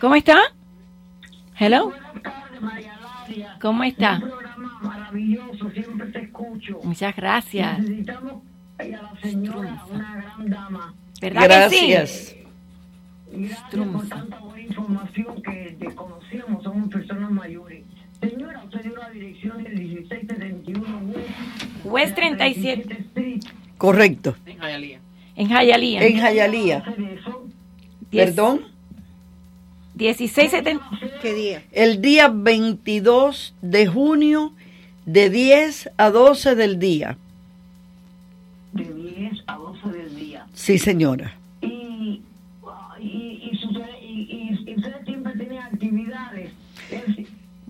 ¿Cómo 0.00 0.16
está? 0.16 0.38
Hello. 1.58 1.92
¿Cómo 3.60 3.84
está? 3.84 4.20
maravilloso, 4.82 5.70
siempre 5.70 6.06
te 6.08 6.20
escucho. 6.22 6.80
Muchas 6.82 7.14
gracias. 7.16 7.78
Necesitamos 7.78 8.42
a 8.78 8.84
la 8.84 9.12
señora, 9.22 9.84
una 9.90 10.16
gran 10.16 10.50
dama. 10.50 10.94
¿Verdad 11.20 11.70
que 11.70 11.76
sí? 11.76 11.90
Gracias. 11.90 12.36
Gracias 13.32 13.86
por 13.92 14.08
tanta 14.08 14.38
buena 14.40 14.60
información 14.60 15.42
que 15.42 15.76
desconocíamos, 15.78 16.62
somos 16.62 16.88
personas 16.88 17.30
mayores. 17.30 17.84
Señora, 18.30 18.62
usted 18.64 18.82
dio 18.82 18.96
la 18.96 19.10
dirección 19.10 19.62
del 19.62 19.74
1671 19.74 21.12
West, 21.12 21.84
West 21.84 22.14
37 22.14 22.92
Street. 22.92 23.42
Correcto. 23.76 24.36
En 24.46 24.58
Hialeah. 24.58 25.00
en 25.36 25.48
Hialeah. 25.48 26.06
En 26.06 26.18
Jayalía. 26.18 26.84
Perdón. 28.10 28.62
1670. 29.94 30.90
¿Qué 31.20 31.34
día? 31.34 31.62
El 31.72 32.00
día 32.00 32.28
22 32.28 33.54
de 33.60 33.86
junio 33.86 34.52
de 35.06 35.30
10 35.30 35.90
a 35.96 36.10
12 36.10 36.54
del 36.54 36.78
día. 36.78 37.18
De 38.72 38.84
10 38.84 39.44
a 39.46 39.56
12 39.56 39.88
del 39.88 40.16
día. 40.16 40.46
Sí, 40.54 40.78
señora. 40.78 41.36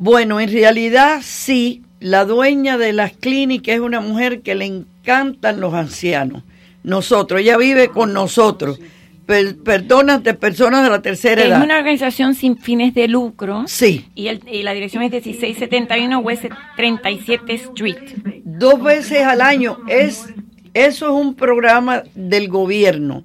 Bueno, 0.04 0.38
en 0.38 0.52
realidad 0.52 1.20
sí, 1.22 1.80
la 1.98 2.26
dueña 2.26 2.76
de 2.76 2.92
las 2.92 3.12
clínicas 3.12 3.76
es 3.76 3.80
una 3.80 4.00
mujer 4.00 4.42
que 4.42 4.54
le 4.54 4.66
encantan 4.66 5.60
los 5.60 5.72
ancianos. 5.72 6.42
Nosotros, 6.82 7.40
ella 7.40 7.56
vive 7.56 7.88
con 7.88 8.12
nosotros. 8.12 8.78
Per- 9.24 9.56
personas 9.62 10.22
de 10.22 10.34
personas 10.34 10.82
de 10.84 10.90
la 10.90 11.00
tercera 11.00 11.40
Es 11.40 11.48
edad. 11.48 11.64
una 11.64 11.78
organización 11.78 12.34
sin 12.34 12.58
fines 12.58 12.92
de 12.92 13.08
lucro. 13.08 13.64
Sí. 13.66 14.04
Y, 14.14 14.26
el- 14.28 14.42
y 14.46 14.62
la 14.62 14.74
dirección 14.74 15.02
es 15.04 15.10
1671 15.10 16.18
West 16.18 16.44
37 16.76 17.54
Street. 17.54 17.96
Dos 18.44 18.82
veces 18.82 19.22
al 19.22 19.40
año. 19.40 19.78
Es, 19.88 20.26
eso 20.74 21.06
es 21.06 21.12
un 21.24 21.34
programa 21.34 22.02
del 22.14 22.48
gobierno 22.48 23.24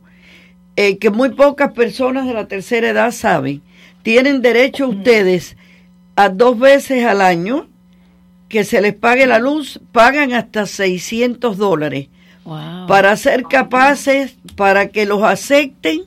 eh, 0.77 0.97
que 0.97 1.09
muy 1.09 1.31
pocas 1.31 1.73
personas 1.73 2.25
de 2.25 2.33
la 2.33 2.47
tercera 2.47 2.87
edad 2.91 3.11
saben. 3.11 3.61
Tienen 4.01 4.41
derecho 4.41 4.87
ustedes 4.87 5.57
a 6.19 6.27
dos 6.27 6.59
veces 6.59 7.05
al 7.05 7.21
año 7.21 7.69
que 8.49 8.65
se 8.65 8.81
les 8.81 8.93
pague 8.93 9.25
la 9.25 9.39
luz, 9.39 9.79
pagan 9.93 10.33
hasta 10.33 10.65
600 10.65 11.57
dólares. 11.57 12.09
Para 12.89 13.15
ser 13.15 13.43
capaces, 13.43 14.35
para 14.57 14.89
que 14.89 15.05
los 15.05 15.23
acepten, 15.23 16.01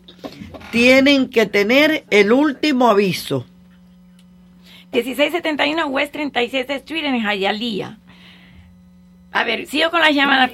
tienen 0.70 1.30
que 1.30 1.46
tener 1.46 2.04
el 2.10 2.30
último 2.30 2.90
aviso. 2.90 3.46
1671 4.92 5.86
West 5.86 6.12
37 6.12 6.74
Street 6.74 7.04
en 7.06 7.22
Hialeah. 7.22 7.96
A 9.32 9.44
ver, 9.44 9.66
sigo 9.66 9.90
con 9.90 10.00
las 10.00 10.14
llamadas. 10.14 10.50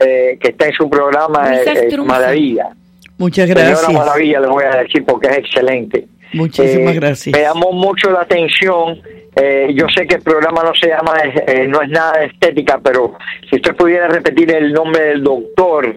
eh, 0.05 0.37
que 0.39 0.49
está 0.49 0.67
en 0.67 0.73
su 0.73 0.89
programa. 0.89 1.49
Luisa 1.49 1.73
eh, 1.73 1.87
eh, 1.91 1.97
maravilla. 1.97 2.69
Muchas 3.17 3.47
Señora 3.47 3.67
gracias. 3.69 3.93
Maravilla, 3.93 4.39
le 4.39 4.47
voy 4.47 4.63
a 4.63 4.77
decir 4.77 5.03
porque 5.05 5.27
es 5.27 5.37
excelente. 5.39 6.05
Muchísimas 6.33 6.93
Eh, 6.95 6.99
gracias. 6.99 7.35
Me 7.35 7.43
llamó 7.43 7.71
mucho 7.71 8.09
la 8.11 8.21
atención. 8.21 8.99
eh, 9.35 9.69
yo 9.75 9.87
sé 9.89 10.05
que 10.05 10.15
el 10.15 10.21
programa 10.21 10.63
no 10.63 10.73
se 10.79 10.87
llama, 10.89 11.13
eh, 11.47 11.65
no 11.67 11.81
es 11.81 11.89
nada 11.89 12.19
de 12.19 12.25
estética, 12.27 12.79
pero 12.83 13.15
si 13.49 13.55
usted 13.55 13.75
pudiera 13.75 14.07
repetir 14.07 14.51
el 14.53 14.71
nombre 14.73 15.01
del 15.05 15.23
doctor, 15.23 15.95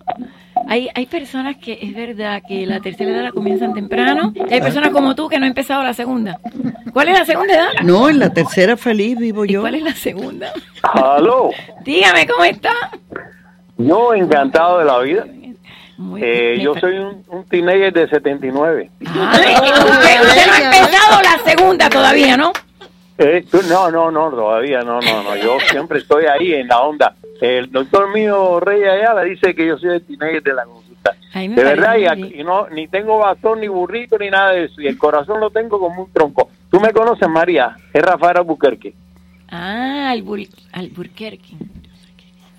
Hay, 0.67 0.89
hay 0.93 1.05
personas 1.05 1.55
que 1.57 1.79
es 1.81 1.93
verdad 1.93 2.41
que 2.45 2.65
la 2.65 2.81
tercera 2.81 3.11
edad 3.11 3.23
la 3.23 3.31
comienzan 3.31 3.73
temprano. 3.73 4.33
y 4.35 4.53
hay 4.53 4.59
personas 4.61 4.89
como 4.89 5.15
tú 5.15 5.29
que 5.29 5.37
no 5.37 5.45
han 5.45 5.51
empezado 5.51 5.83
la 5.83 5.93
segunda. 5.93 6.39
¿Cuál 6.91 7.09
es 7.09 7.19
la 7.19 7.25
segunda 7.25 7.53
edad? 7.53 7.69
No, 7.83 8.09
en 8.09 8.19
la 8.19 8.33
tercera 8.33 8.75
feliz 8.75 9.17
vivo 9.17 9.45
yo. 9.45 9.61
¿Cuál 9.61 9.75
es 9.75 9.83
la 9.83 9.93
segunda? 9.93 10.51
Aló, 10.81 11.51
Dígame 11.83 12.25
cómo 12.27 12.43
está. 12.43 12.71
Yo 13.77 14.13
encantado 14.13 14.79
de 14.79 14.85
la 14.85 14.99
vida. 14.99 15.25
Eh, 16.17 16.59
yo 16.61 16.75
soy 16.75 16.97
un, 16.97 17.23
un 17.29 17.45
teenager 17.45 17.93
de 17.93 18.07
79. 18.09 18.89
Ay, 18.99 19.53
usted, 19.55 20.21
usted 20.21 20.47
no 20.47 20.53
ha 20.53 20.57
empezado 20.57 21.21
la 21.21 21.39
segunda 21.49 21.89
todavía, 21.89 22.35
¿no? 22.35 22.51
Eh, 23.17 23.45
tú- 23.49 23.61
no, 23.69 23.89
no, 23.89 24.11
no, 24.11 24.29
todavía 24.29 24.81
no, 24.81 24.99
no, 24.99 25.23
no. 25.23 25.35
Yo 25.37 25.57
siempre 25.69 25.99
estoy 25.99 26.25
ahí 26.25 26.53
en 26.53 26.67
la 26.67 26.81
onda. 26.81 27.15
El 27.39 27.71
doctor 27.71 28.13
mío, 28.13 28.59
Rey 28.59 28.83
Ayala, 28.83 29.23
dice 29.23 29.55
que 29.55 29.65
yo 29.67 29.77
soy 29.77 29.91
el 29.95 30.01
teenager 30.05 30.43
de 30.43 30.53
la 30.53 30.65
consulta. 30.65 31.15
De 31.33 31.47
verdad, 31.63 31.95
y, 32.17 32.41
y 32.41 32.43
no, 32.43 32.67
ni 32.69 32.87
tengo 32.89 33.17
bastón, 33.19 33.61
ni 33.61 33.67
burrito, 33.69 34.17
ni 34.17 34.29
nada 34.29 34.51
de 34.51 34.65
eso. 34.65 34.81
Y 34.81 34.87
el 34.87 34.97
corazón 34.97 35.39
lo 35.39 35.49
tengo 35.49 35.79
como 35.79 36.03
un 36.03 36.11
tronco. 36.11 36.49
Tú 36.69 36.79
me 36.81 36.91
conoces, 36.91 37.27
María. 37.29 37.75
Es 37.93 38.01
Rafael 38.01 38.37
Albuquerque. 38.37 38.93
Ah, 39.49 40.09
Albur 40.11 40.39
Alburquerque. 40.73 41.55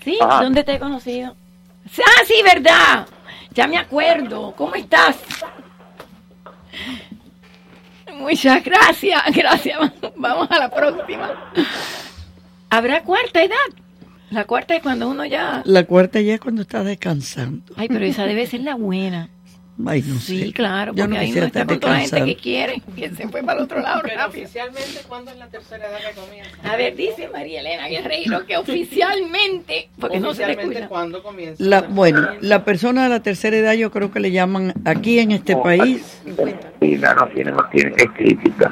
¿Sí? 0.06 0.16
Ajá. 0.22 0.44
¿Dónde 0.44 0.62
te 0.62 0.74
he 0.74 0.78
conocido? 0.78 1.34
Ah, 1.98 2.22
sí, 2.24 2.34
verdad. 2.44 3.08
Ya 3.50 3.66
me 3.66 3.76
acuerdo. 3.76 4.54
¿Cómo 4.56 4.76
estás? 4.76 5.16
Muchas 8.14 8.62
gracias, 8.62 9.20
gracias. 9.34 9.80
Vamos 10.14 10.48
a 10.48 10.60
la 10.60 10.70
próxima. 10.70 11.32
¿Habrá 12.70 13.02
cuarta 13.02 13.42
edad? 13.42 13.56
La 14.30 14.44
cuarta 14.44 14.76
es 14.76 14.82
cuando 14.82 15.08
uno 15.08 15.24
ya... 15.24 15.62
La 15.64 15.82
cuarta 15.82 16.20
ya 16.20 16.34
es 16.34 16.40
cuando 16.40 16.62
está 16.62 16.84
descansando. 16.84 17.74
Ay, 17.76 17.88
pero 17.88 18.04
esa 18.04 18.26
debe 18.26 18.46
ser 18.46 18.60
la 18.60 18.76
buena. 18.76 19.28
Ay, 19.86 20.02
no 20.06 20.18
Sí, 20.20 20.46
sé. 20.46 20.52
claro, 20.54 20.92
Yo 20.94 21.04
porque 21.04 21.14
no 21.16 21.20
ahí 21.20 21.32
uno 21.32 21.44
está 21.46 21.66
con 21.66 21.78
toda 21.80 21.92
la 21.94 21.98
gente 22.00 22.24
que 22.24 22.36
quiere, 22.36 22.82
que 22.96 23.10
se 23.10 23.28
fue 23.28 23.42
para 23.42 23.58
el 23.58 23.64
otro 23.64 23.80
lado 23.80 24.00
Pero 24.04 24.16
rápido. 24.16 24.44
oficialmente, 24.44 25.00
¿cuándo 25.06 25.30
es 25.32 25.36
la 25.36 25.48
tercera 25.48 25.86
edad 25.86 25.98
que 26.08 26.18
comienza? 26.18 26.50
A 26.72 26.76
ver, 26.76 26.96
dice 26.96 27.28
María 27.28 27.60
Elena 27.60 27.86
Guerreiro 27.88 28.46
que 28.46 28.56
oficialmente, 28.56 29.90
porque 30.00 30.18
no 30.18 30.32
se 30.32 30.46
le 30.46 30.52
Oficialmente. 30.54 30.88
¿cuándo 30.88 31.22
comienza? 31.22 31.62
La, 31.62 31.82
bueno, 31.82 32.26
la 32.40 32.64
persona 32.64 33.02
de 33.04 33.08
la 33.10 33.20
tercera 33.20 33.56
edad 33.56 33.74
yo 33.74 33.90
creo 33.90 34.10
que 34.10 34.20
le 34.20 34.30
llaman 34.30 34.72
aquí 34.86 35.18
en 35.18 35.32
este 35.32 35.56
país. 35.56 36.20
Sí, 36.80 36.96
no, 36.96 37.14
no 37.14 37.28
tiene, 37.28 37.52
no 37.52 37.64
tiene 37.70 37.92
es 37.96 38.10
crítica. 38.12 38.70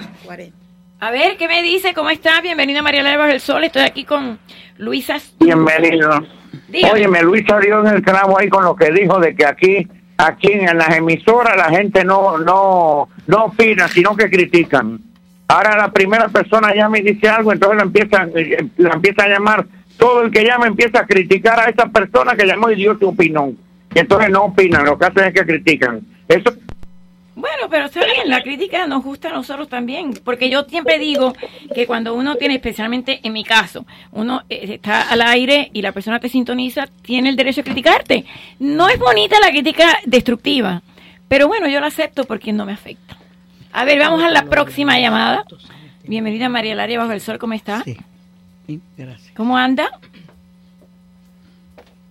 A 1.01 1.11
ver, 1.11 1.37
¿qué 1.37 1.49
me 1.49 1.63
dice? 1.63 1.93
¿Cómo 1.93 2.09
está? 2.09 2.41
Bienvenida 2.41 2.81
María 2.81 3.01
Elena 3.03 3.19
Bajo 3.19 3.31
el 3.33 3.41
Sol. 3.41 3.63
Estoy 3.65 3.83
aquí 3.83 4.05
con 4.05 4.39
Luisa. 4.79 5.19
Bienvenido. 5.39 6.27
Dígame. 6.69 6.95
Óyeme, 6.95 7.23
Luis 7.23 7.45
salió 7.47 7.81
en 7.87 7.97
el 7.97 8.03
clavo 8.03 8.39
ahí 8.39 8.49
con 8.49 8.65
lo 8.65 8.75
que 8.75 8.91
dijo 8.91 9.21
de 9.21 9.35
que 9.35 9.45
aquí, 9.45 9.87
aquí 10.17 10.53
en 10.53 10.77
las 10.77 10.97
emisoras 10.97 11.57
la 11.57 11.71
gente 11.71 12.05
no, 12.05 12.39
no, 12.39 13.09
no 13.27 13.45
opina, 13.45 13.89
sino 13.89 14.17
que 14.17 14.31
critican. 14.31 15.01
Ahora 15.49 15.77
la 15.77 15.93
primera 15.93 16.29
persona 16.29 16.75
llama 16.75 16.99
y 16.99 17.03
dice 17.03 17.29
algo, 17.29 17.53
entonces 17.53 17.77
la 17.77 17.83
empiezan, 17.83 18.31
eh, 18.35 18.69
la 18.79 18.95
empieza 18.95 19.25
a 19.25 19.29
llamar. 19.29 19.67
Todo 19.99 20.23
el 20.23 20.31
que 20.31 20.45
llama 20.45 20.67
empieza 20.67 21.01
a 21.01 21.07
criticar 21.07 21.61
a 21.61 21.71
esa 21.71 21.87
persona 21.87 22.35
que 22.35 22.47
llamó 22.47 22.71
y 22.71 22.77
dio 22.77 22.99
su 22.99 23.09
opinión. 23.09 23.57
Y 23.95 23.99
entonces 24.01 24.31
no 24.31 24.45
opinan, 24.45 24.85
lo 24.85 24.99
que 24.99 25.05
hacen 25.05 25.25
es 25.25 25.35
que 25.35 25.47
critican. 25.47 26.01
Eso 26.29 26.53
Bueno, 27.37 27.69
pero 27.69 27.87
está 27.87 28.05
bien, 28.05 28.29
la 28.29 28.43
crítica 28.43 28.87
nos 28.87 29.03
gusta 29.03 29.29
a 29.29 29.33
nosotros 29.33 29.69
también, 29.69 30.15
porque 30.25 30.49
yo 30.49 30.63
siempre 30.65 31.01
digo 31.01 31.35
que 31.75 31.87
cuando 31.87 32.15
uno 32.15 32.37
tiene, 32.37 32.55
especialmente 32.55 33.19
en 33.25 33.33
mi 33.33 33.43
caso, 33.43 33.85
uno 34.13 34.43
eh, 34.49 34.75
está 34.75 35.11
al 35.11 35.21
aire 35.21 35.69
y 35.73 35.83
la 35.83 35.91
persona 35.91 36.21
te 36.21 36.29
sintoniza, 36.29 36.87
tiene 37.03 37.31
el 37.31 37.37
derecho 37.37 37.63
a 37.63 37.65
criticarte. 37.65 38.25
No 38.61 38.89
es 38.89 38.99
bonita 39.01 39.41
la 39.41 39.51
crítica 39.51 39.99
destructiva, 40.07 40.83
pero 41.27 41.49
bueno, 41.49 41.69
yo 41.69 41.81
la 41.81 41.89
acepto 41.89 42.25
porque 42.25 42.53
no 42.53 42.65
me 42.65 42.73
afecta. 42.73 43.17
A 43.73 43.85
ver, 43.85 43.99
vamos 43.99 44.23
a 44.23 44.31
la 44.31 44.45
próxima 44.45 45.01
llamada. 45.01 45.45
Bienvenida 46.05 46.49
María 46.49 46.77
Laria 46.77 47.01
Bajo 47.01 47.13
el 47.13 47.21
Sol, 47.21 47.39
¿cómo 47.39 47.55
está? 47.55 47.83
Sí, 47.83 47.99
gracias. 48.97 49.33
¿Cómo 49.35 49.59
anda? 49.59 49.91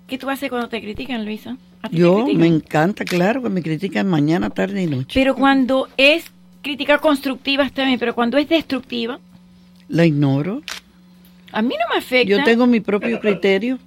¿Qué 0.07 0.17
tú 0.17 0.30
haces 0.30 0.49
cuando 0.49 0.67
te 0.67 0.82
critican, 0.82 1.24
Luisa? 1.24 1.55
¿A 1.84 1.89
ti 1.89 1.95
te 1.97 2.01
Yo 2.01 2.25
me 2.34 2.47
encanta, 2.47 3.03
claro, 3.05 3.43
que 3.43 3.49
me 3.49 3.61
critican 3.61 4.07
mañana, 4.07 4.49
tarde 4.49 4.84
y 4.84 4.88
noche. 4.88 5.11
Pero 5.13 5.36
cuando 5.36 5.89
es 5.97 6.25
crítica 6.61 6.97
constructiva 6.99 7.65
está 7.65 7.86
bien, 7.86 7.99
pero 7.99 8.15
cuando 8.15 8.38
es 8.38 8.47
destructiva, 8.47 9.19
La 9.89 10.05
ignoro. 10.05 10.61
a 11.51 11.61
mí 11.61 11.69
no 11.77 11.93
me 11.93 11.99
afecta. 11.99 12.29
Yo 12.29 12.43
tengo 12.43 12.65
mi 12.67 12.79
propio 12.79 13.19
criterio. 13.19 13.79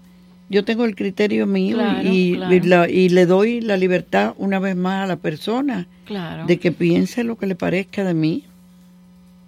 Yo 0.48 0.64
tengo 0.64 0.84
el 0.84 0.94
criterio 0.94 1.44
mío 1.46 1.76
Claro, 1.78 2.00
y, 2.08 2.34
claro. 2.36 2.54
y 2.54 2.60
la- 2.60 2.88
y 2.88 3.08
le 3.08 3.26
doy 3.26 3.60
la 3.60 3.76
libertad 3.76 4.34
una 4.38 4.60
vez 4.60 4.76
más 4.76 5.02
a 5.02 5.06
la 5.06 5.16
persona 5.16 5.88
Claro. 6.04 6.46
de 6.46 6.58
que 6.60 6.70
piense 6.70 7.24
lo 7.24 7.36
que 7.36 7.46
le 7.46 7.56
parezca 7.56 8.04
de 8.04 8.14
mí. 8.14 8.44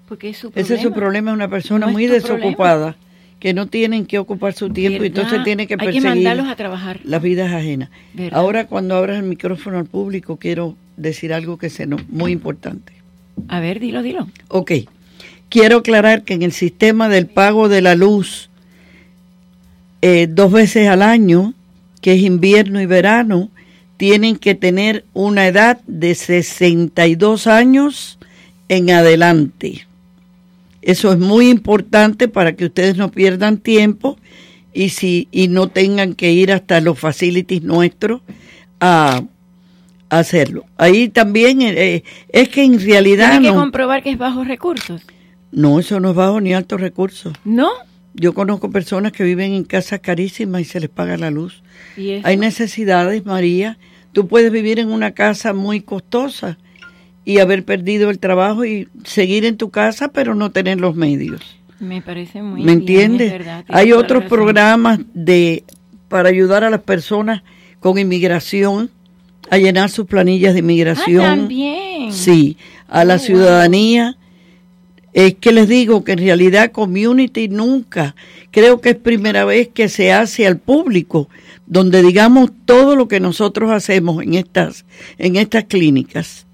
Porque 0.08 0.30
es 0.30 0.38
su 0.38 0.50
problema. 0.50 0.64
Ese 0.64 0.74
es 0.74 0.80
su 0.82 0.92
problema, 0.92 1.30
es 1.30 1.34
una 1.36 1.48
persona 1.48 1.86
No 1.86 1.92
muy 1.92 2.06
desocupada, 2.06 2.96
que 3.38 3.54
no 3.54 3.66
tienen 3.66 4.06
que 4.06 4.18
ocupar 4.18 4.52
su 4.52 4.70
tiempo 4.70 5.04
y 5.04 5.08
entonces 5.08 5.44
tiene 5.44 5.66
que 5.66 5.74
Hay 5.74 5.78
que 5.78 5.84
perseguir 5.86 6.08
mandarlos 6.08 6.48
a 6.48 6.56
trabajar. 6.56 7.00
las 7.04 7.22
vidas 7.22 7.52
ajenas. 7.52 7.90
¿Verdad? 8.14 8.38
Ahora 8.38 8.66
cuando 8.66 8.96
abras 8.96 9.18
el 9.18 9.24
micrófono 9.24 9.78
al 9.78 9.86
público 9.86 10.36
quiero 10.36 10.76
decir 10.96 11.32
algo 11.32 11.56
que 11.56 11.68
es 11.68 11.80
muy 12.08 12.32
importante. 12.32 12.92
A 13.46 13.60
ver, 13.60 13.78
dilo, 13.78 14.02
dilo. 14.02 14.28
Ok. 14.48 14.72
Quiero 15.48 15.78
aclarar 15.78 16.24
que 16.24 16.34
en 16.34 16.42
el 16.42 16.52
sistema 16.52 17.08
del 17.08 17.26
pago 17.26 17.68
de 17.68 17.80
la 17.80 17.94
luz, 17.94 18.50
eh, 20.02 20.26
dos 20.28 20.52
veces 20.52 20.88
al 20.88 21.02
año, 21.02 21.54
que 22.02 22.14
es 22.14 22.22
invierno 22.22 22.80
y 22.80 22.86
verano, 22.86 23.50
tienen 23.96 24.36
que 24.36 24.54
tener 24.54 25.04
una 25.14 25.46
edad 25.46 25.80
de 25.86 26.14
62 26.14 27.46
años 27.46 28.18
en 28.68 28.90
adelante. 28.90 29.86
Eso 30.88 31.12
es 31.12 31.18
muy 31.18 31.50
importante 31.50 32.28
para 32.28 32.54
que 32.56 32.64
ustedes 32.64 32.96
no 32.96 33.10
pierdan 33.10 33.58
tiempo 33.58 34.16
y 34.72 34.88
si 34.88 35.28
y 35.30 35.48
no 35.48 35.68
tengan 35.68 36.14
que 36.14 36.32
ir 36.32 36.50
hasta 36.50 36.80
los 36.80 36.98
facilities 36.98 37.62
nuestros 37.62 38.22
a, 38.80 39.22
a 40.08 40.18
hacerlo. 40.18 40.64
Ahí 40.78 41.10
también 41.10 41.60
eh, 41.60 42.04
es 42.30 42.48
que 42.48 42.64
en 42.64 42.80
realidad 42.80 43.32
Tiene 43.32 43.48
que 43.48 43.54
no, 43.54 43.60
comprobar 43.60 44.02
que 44.02 44.12
es 44.12 44.16
bajos 44.16 44.48
recursos. 44.48 45.02
no, 45.52 45.78
eso 45.78 46.00
no 46.00 46.08
es 46.10 46.16
bajo 46.16 46.40
ni 46.40 46.54
altos 46.54 46.80
recursos. 46.80 47.34
¿No? 47.44 47.68
Yo 48.14 48.32
conozco 48.32 48.70
personas 48.70 49.12
que 49.12 49.24
viven 49.24 49.52
en 49.52 49.64
casas 49.64 50.00
carísimas 50.00 50.62
y 50.62 50.64
se 50.64 50.80
les 50.80 50.88
paga 50.88 51.18
la 51.18 51.30
luz. 51.30 51.62
Hay 52.24 52.38
necesidades, 52.38 53.26
María. 53.26 53.76
Tú 54.12 54.26
puedes 54.26 54.50
vivir 54.50 54.78
en 54.78 54.90
una 54.90 55.10
casa 55.12 55.52
muy 55.52 55.82
costosa 55.82 56.56
y 57.28 57.40
haber 57.40 57.62
perdido 57.62 58.08
el 58.08 58.18
trabajo 58.18 58.64
y 58.64 58.88
seguir 59.04 59.44
en 59.44 59.58
tu 59.58 59.68
casa, 59.68 60.08
pero 60.08 60.34
no 60.34 60.50
tener 60.50 60.80
los 60.80 60.96
medios. 60.96 61.42
Me 61.78 62.00
parece 62.00 62.42
muy 62.42 62.62
¿Me 62.62 62.72
entiendes? 62.72 63.30
verdad, 63.30 63.66
Hay 63.68 63.92
otros 63.92 64.24
programas 64.24 65.00
de 65.12 65.62
para 66.08 66.30
ayudar 66.30 66.64
a 66.64 66.70
las 66.70 66.80
personas 66.80 67.42
con 67.80 67.98
inmigración 67.98 68.90
a 69.50 69.58
llenar 69.58 69.90
sus 69.90 70.06
planillas 70.06 70.54
de 70.54 70.60
inmigración. 70.60 71.22
Ah, 71.22 71.36
también. 71.36 72.12
Sí, 72.14 72.56
a 72.88 73.04
la 73.04 73.16
Oh, 73.16 73.18
wow. 73.18 73.26
ciudadanía. 73.26 74.16
Es 75.12 75.34
que 75.34 75.52
les 75.52 75.68
digo 75.68 76.04
que 76.04 76.12
en 76.12 76.18
realidad 76.20 76.72
community 76.72 77.48
nunca, 77.48 78.14
creo 78.50 78.80
que 78.80 78.90
es 78.90 78.96
primera 78.96 79.44
vez 79.44 79.68
que 79.68 79.90
se 79.90 80.12
hace 80.12 80.46
al 80.46 80.56
público, 80.56 81.28
donde 81.66 82.02
digamos 82.02 82.52
todo 82.64 82.96
lo 82.96 83.06
que 83.06 83.20
nosotros 83.20 83.70
hacemos 83.70 84.22
en 84.22 84.32
estas, 84.32 84.86
en 85.18 85.36
estas 85.36 85.64
clínicas. 85.64 86.46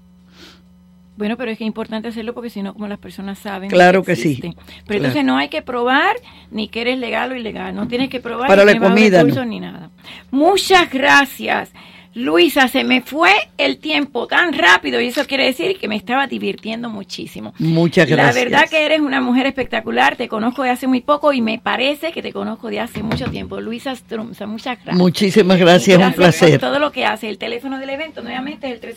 Bueno, 1.17 1.37
pero 1.37 1.51
es 1.51 1.57
que 1.57 1.63
es 1.63 1.67
importante 1.67 2.09
hacerlo 2.09 2.33
porque 2.33 2.49
si 2.49 2.61
no, 2.61 2.73
como 2.73 2.87
las 2.87 2.99
personas 2.99 3.39
saben. 3.39 3.69
Claro 3.69 4.03
que 4.03 4.15
sí, 4.15 4.37
claro. 4.39 4.55
Pero 4.85 4.97
entonces 4.97 5.23
no 5.23 5.37
hay 5.37 5.47
que 5.47 5.61
probar 5.61 6.17
ni 6.51 6.67
que 6.67 6.81
eres 6.81 6.99
legal 6.99 7.31
o 7.31 7.35
ilegal. 7.35 7.73
No 7.73 7.87
tienes 7.87 8.09
que 8.09 8.19
probar 8.19 8.47
Para 8.47 8.65
ni 8.65 8.73
la 8.73 8.79
comida, 8.79 9.19
recursos 9.19 9.45
no. 9.45 9.49
ni 9.49 9.59
nada. 9.61 9.89
Muchas 10.31 10.89
gracias. 10.91 11.71
Luisa, 12.15 12.67
se 12.69 12.85
me 12.85 13.01
fue 13.01 13.31
el 13.57 13.77
tiempo 13.77 14.25
tan 14.25 14.53
rápido 14.53 15.01
y 15.01 15.07
eso 15.07 15.25
quiere 15.27 15.45
decir 15.45 15.77
que 15.77 15.89
me 15.89 15.97
estaba 15.97 16.27
divirtiendo 16.27 16.89
muchísimo. 16.89 17.53
Muchas 17.59 18.07
gracias. 18.07 18.35
La 18.35 18.41
verdad 18.41 18.69
que 18.69 18.85
eres 18.85 19.01
una 19.01 19.19
mujer 19.19 19.45
espectacular, 19.47 20.15
te 20.15 20.29
conozco 20.29 20.63
de 20.63 20.69
hace 20.69 20.87
muy 20.87 21.01
poco 21.01 21.33
y 21.33 21.41
me 21.41 21.59
parece 21.59 22.13
que 22.13 22.21
te 22.21 22.31
conozco 22.31 22.69
de 22.69 22.79
hace 22.79 23.03
mucho 23.03 23.25
tiempo. 23.29 23.59
Luisa 23.59 23.93
Strumza, 23.95 24.45
muchas 24.47 24.77
gracias. 24.77 24.95
Muchísimas 24.95 25.59
gracias, 25.59 25.99
un 26.01 26.13
placer. 26.13 26.51
por 26.51 26.69
todo 26.69 26.79
lo 26.79 26.93
que 26.93 27.03
hace. 27.05 27.27
El 27.27 27.37
teléfono 27.37 27.79
del 27.79 27.89
evento 27.89 28.21
nuevamente 28.21 28.71
es 28.71 28.81
el 28.81 28.95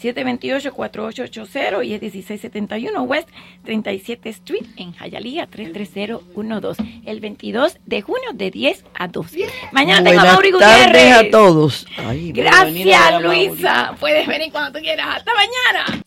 305-728-4880 0.00 1.84
y 1.86 1.92
es 1.94 2.00
1671 2.02 3.02
West 3.02 3.28
37 3.64 4.28
Street 4.30 4.64
en 4.76 4.94
Hialeah 4.94 5.46
33012. 5.48 6.82
El 7.04 7.20
22 7.20 7.78
de 7.84 8.00
junio 8.00 8.30
de 8.32 8.50
10 8.50 8.84
a 8.98 9.08
2. 9.08 9.26
Mañana 9.72 10.02
tengo 10.02 10.20
a 10.20 10.22
Buenas 10.22 10.32
Mauri 10.34 10.50
tardes 10.52 10.86
Gutiérrez. 10.86 11.12
a 11.12 11.30
todos. 11.30 11.86
Ay, 11.98 12.21
Gracias. 12.30 13.22
Luisa. 13.22 13.94
Puedes 13.98 14.26
venir 14.26 14.52
cuando 14.52 14.78
tú 14.78 14.84
quieras. 14.84 15.16
Hasta 15.16 15.32
mañana. 15.34 16.02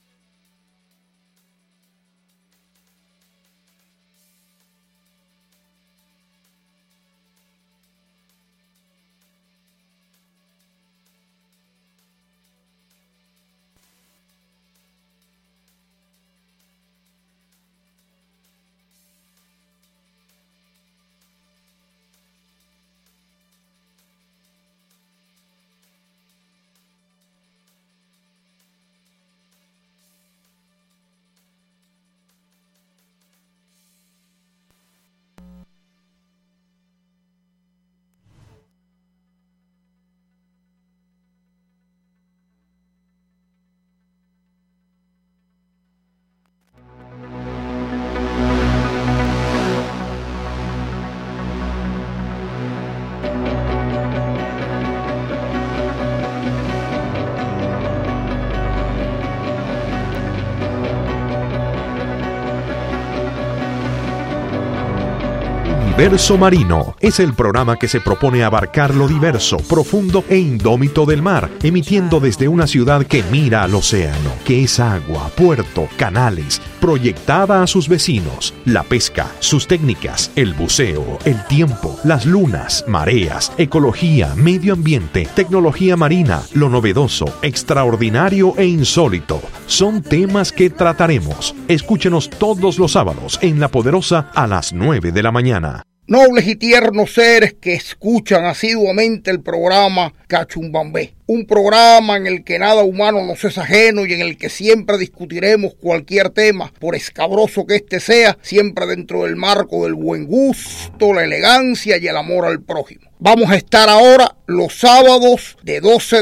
Universo 65.96 66.38
Marino 66.38 66.98
es 67.00 67.22
el 67.22 67.34
programa 67.34 67.78
que 67.78 67.88
se 67.88 68.02
propone 68.02 68.44
abarcar 68.44 68.94
lo 68.94 69.08
diverso, 69.08 69.56
profundo 69.60 70.26
e 70.28 70.36
indómito 70.36 71.06
del 71.06 71.22
mar, 71.22 71.50
emitiendo 71.64 72.20
desde 72.20 72.50
una 72.50 72.68
ciudad 72.68 73.06
que 73.06 73.24
mira 73.32 73.64
al 73.64 73.76
océano, 73.76 74.32
que 74.44 74.62
es 74.62 74.82
agua, 74.82 75.32
puerto, 75.38 75.88
canales, 75.96 76.62
proyectada 76.86 77.64
a 77.64 77.68
sus 77.68 77.90
vecinos, 77.90 78.54
la 78.64 78.84
pesca, 78.84 79.32
sus 79.40 79.66
técnicas, 79.66 80.30
el 80.36 80.54
buceo, 80.54 81.18
el 81.26 81.44
tiempo, 81.48 82.00
las 82.04 82.28
lunas, 82.28 82.86
mareas, 82.88 83.52
ecología, 83.58 84.36
medio 84.36 84.74
ambiente, 84.74 85.28
tecnología 85.34 85.98
marina, 85.98 86.44
lo 86.54 86.70
novedoso, 86.70 87.26
extraordinario 87.42 88.54
e 88.58 88.68
insólito. 88.68 89.42
Son 89.66 90.04
temas 90.04 90.52
que 90.52 90.70
trataremos. 90.70 91.56
Escúchenos 91.68 92.30
todos 92.30 92.78
los 92.78 92.92
sábados 92.92 93.40
en 93.42 93.60
La 93.60 93.70
Poderosa 93.70 94.30
a 94.36 94.46
las 94.46 94.72
9 94.72 95.12
de 95.12 95.24
la 95.24 95.32
mañana. 95.32 95.95
Nobles 96.08 96.48
y 96.48 96.56
tiernos 96.56 97.16
seres 97.16 97.56
que 97.60 97.74
escuchan 97.74 98.46
asiduamente 98.46 99.32
el 99.32 99.42
programa 99.42 100.14
Cachumbambé, 100.28 101.16
un 101.26 101.48
programa 101.48 102.16
en 102.16 102.28
el 102.28 102.44
que 102.44 102.60
nada 102.60 102.84
humano 102.84 103.26
nos 103.26 103.44
es 103.44 103.58
ajeno 103.58 104.06
y 104.06 104.14
en 104.14 104.22
el 104.22 104.38
que 104.38 104.50
siempre 104.50 105.00
discutiremos 105.00 105.74
cualquier 105.74 106.30
tema, 106.30 106.72
por 106.80 106.96
escabroso 106.96 107.66
que 107.66 107.78
éste 107.78 108.00
sea, 108.00 108.38
siempre 108.44 108.86
dentro 108.86 109.24
del 109.24 109.36
marco 109.36 109.86
del 109.86 109.96
buen 109.96 110.28
gusto, 110.28 111.12
la 111.12 111.24
elegancia 111.24 111.98
y 111.98 112.06
el 112.06 112.18
amor 112.18 112.46
al 112.46 112.62
prójimo. 112.62 113.10
Vamos 113.18 113.50
a 113.50 113.56
estar 113.56 113.90
ahora 113.90 114.36
los 114.46 114.78
sábados 114.78 115.58
de 115.64 115.80
12 115.80 116.06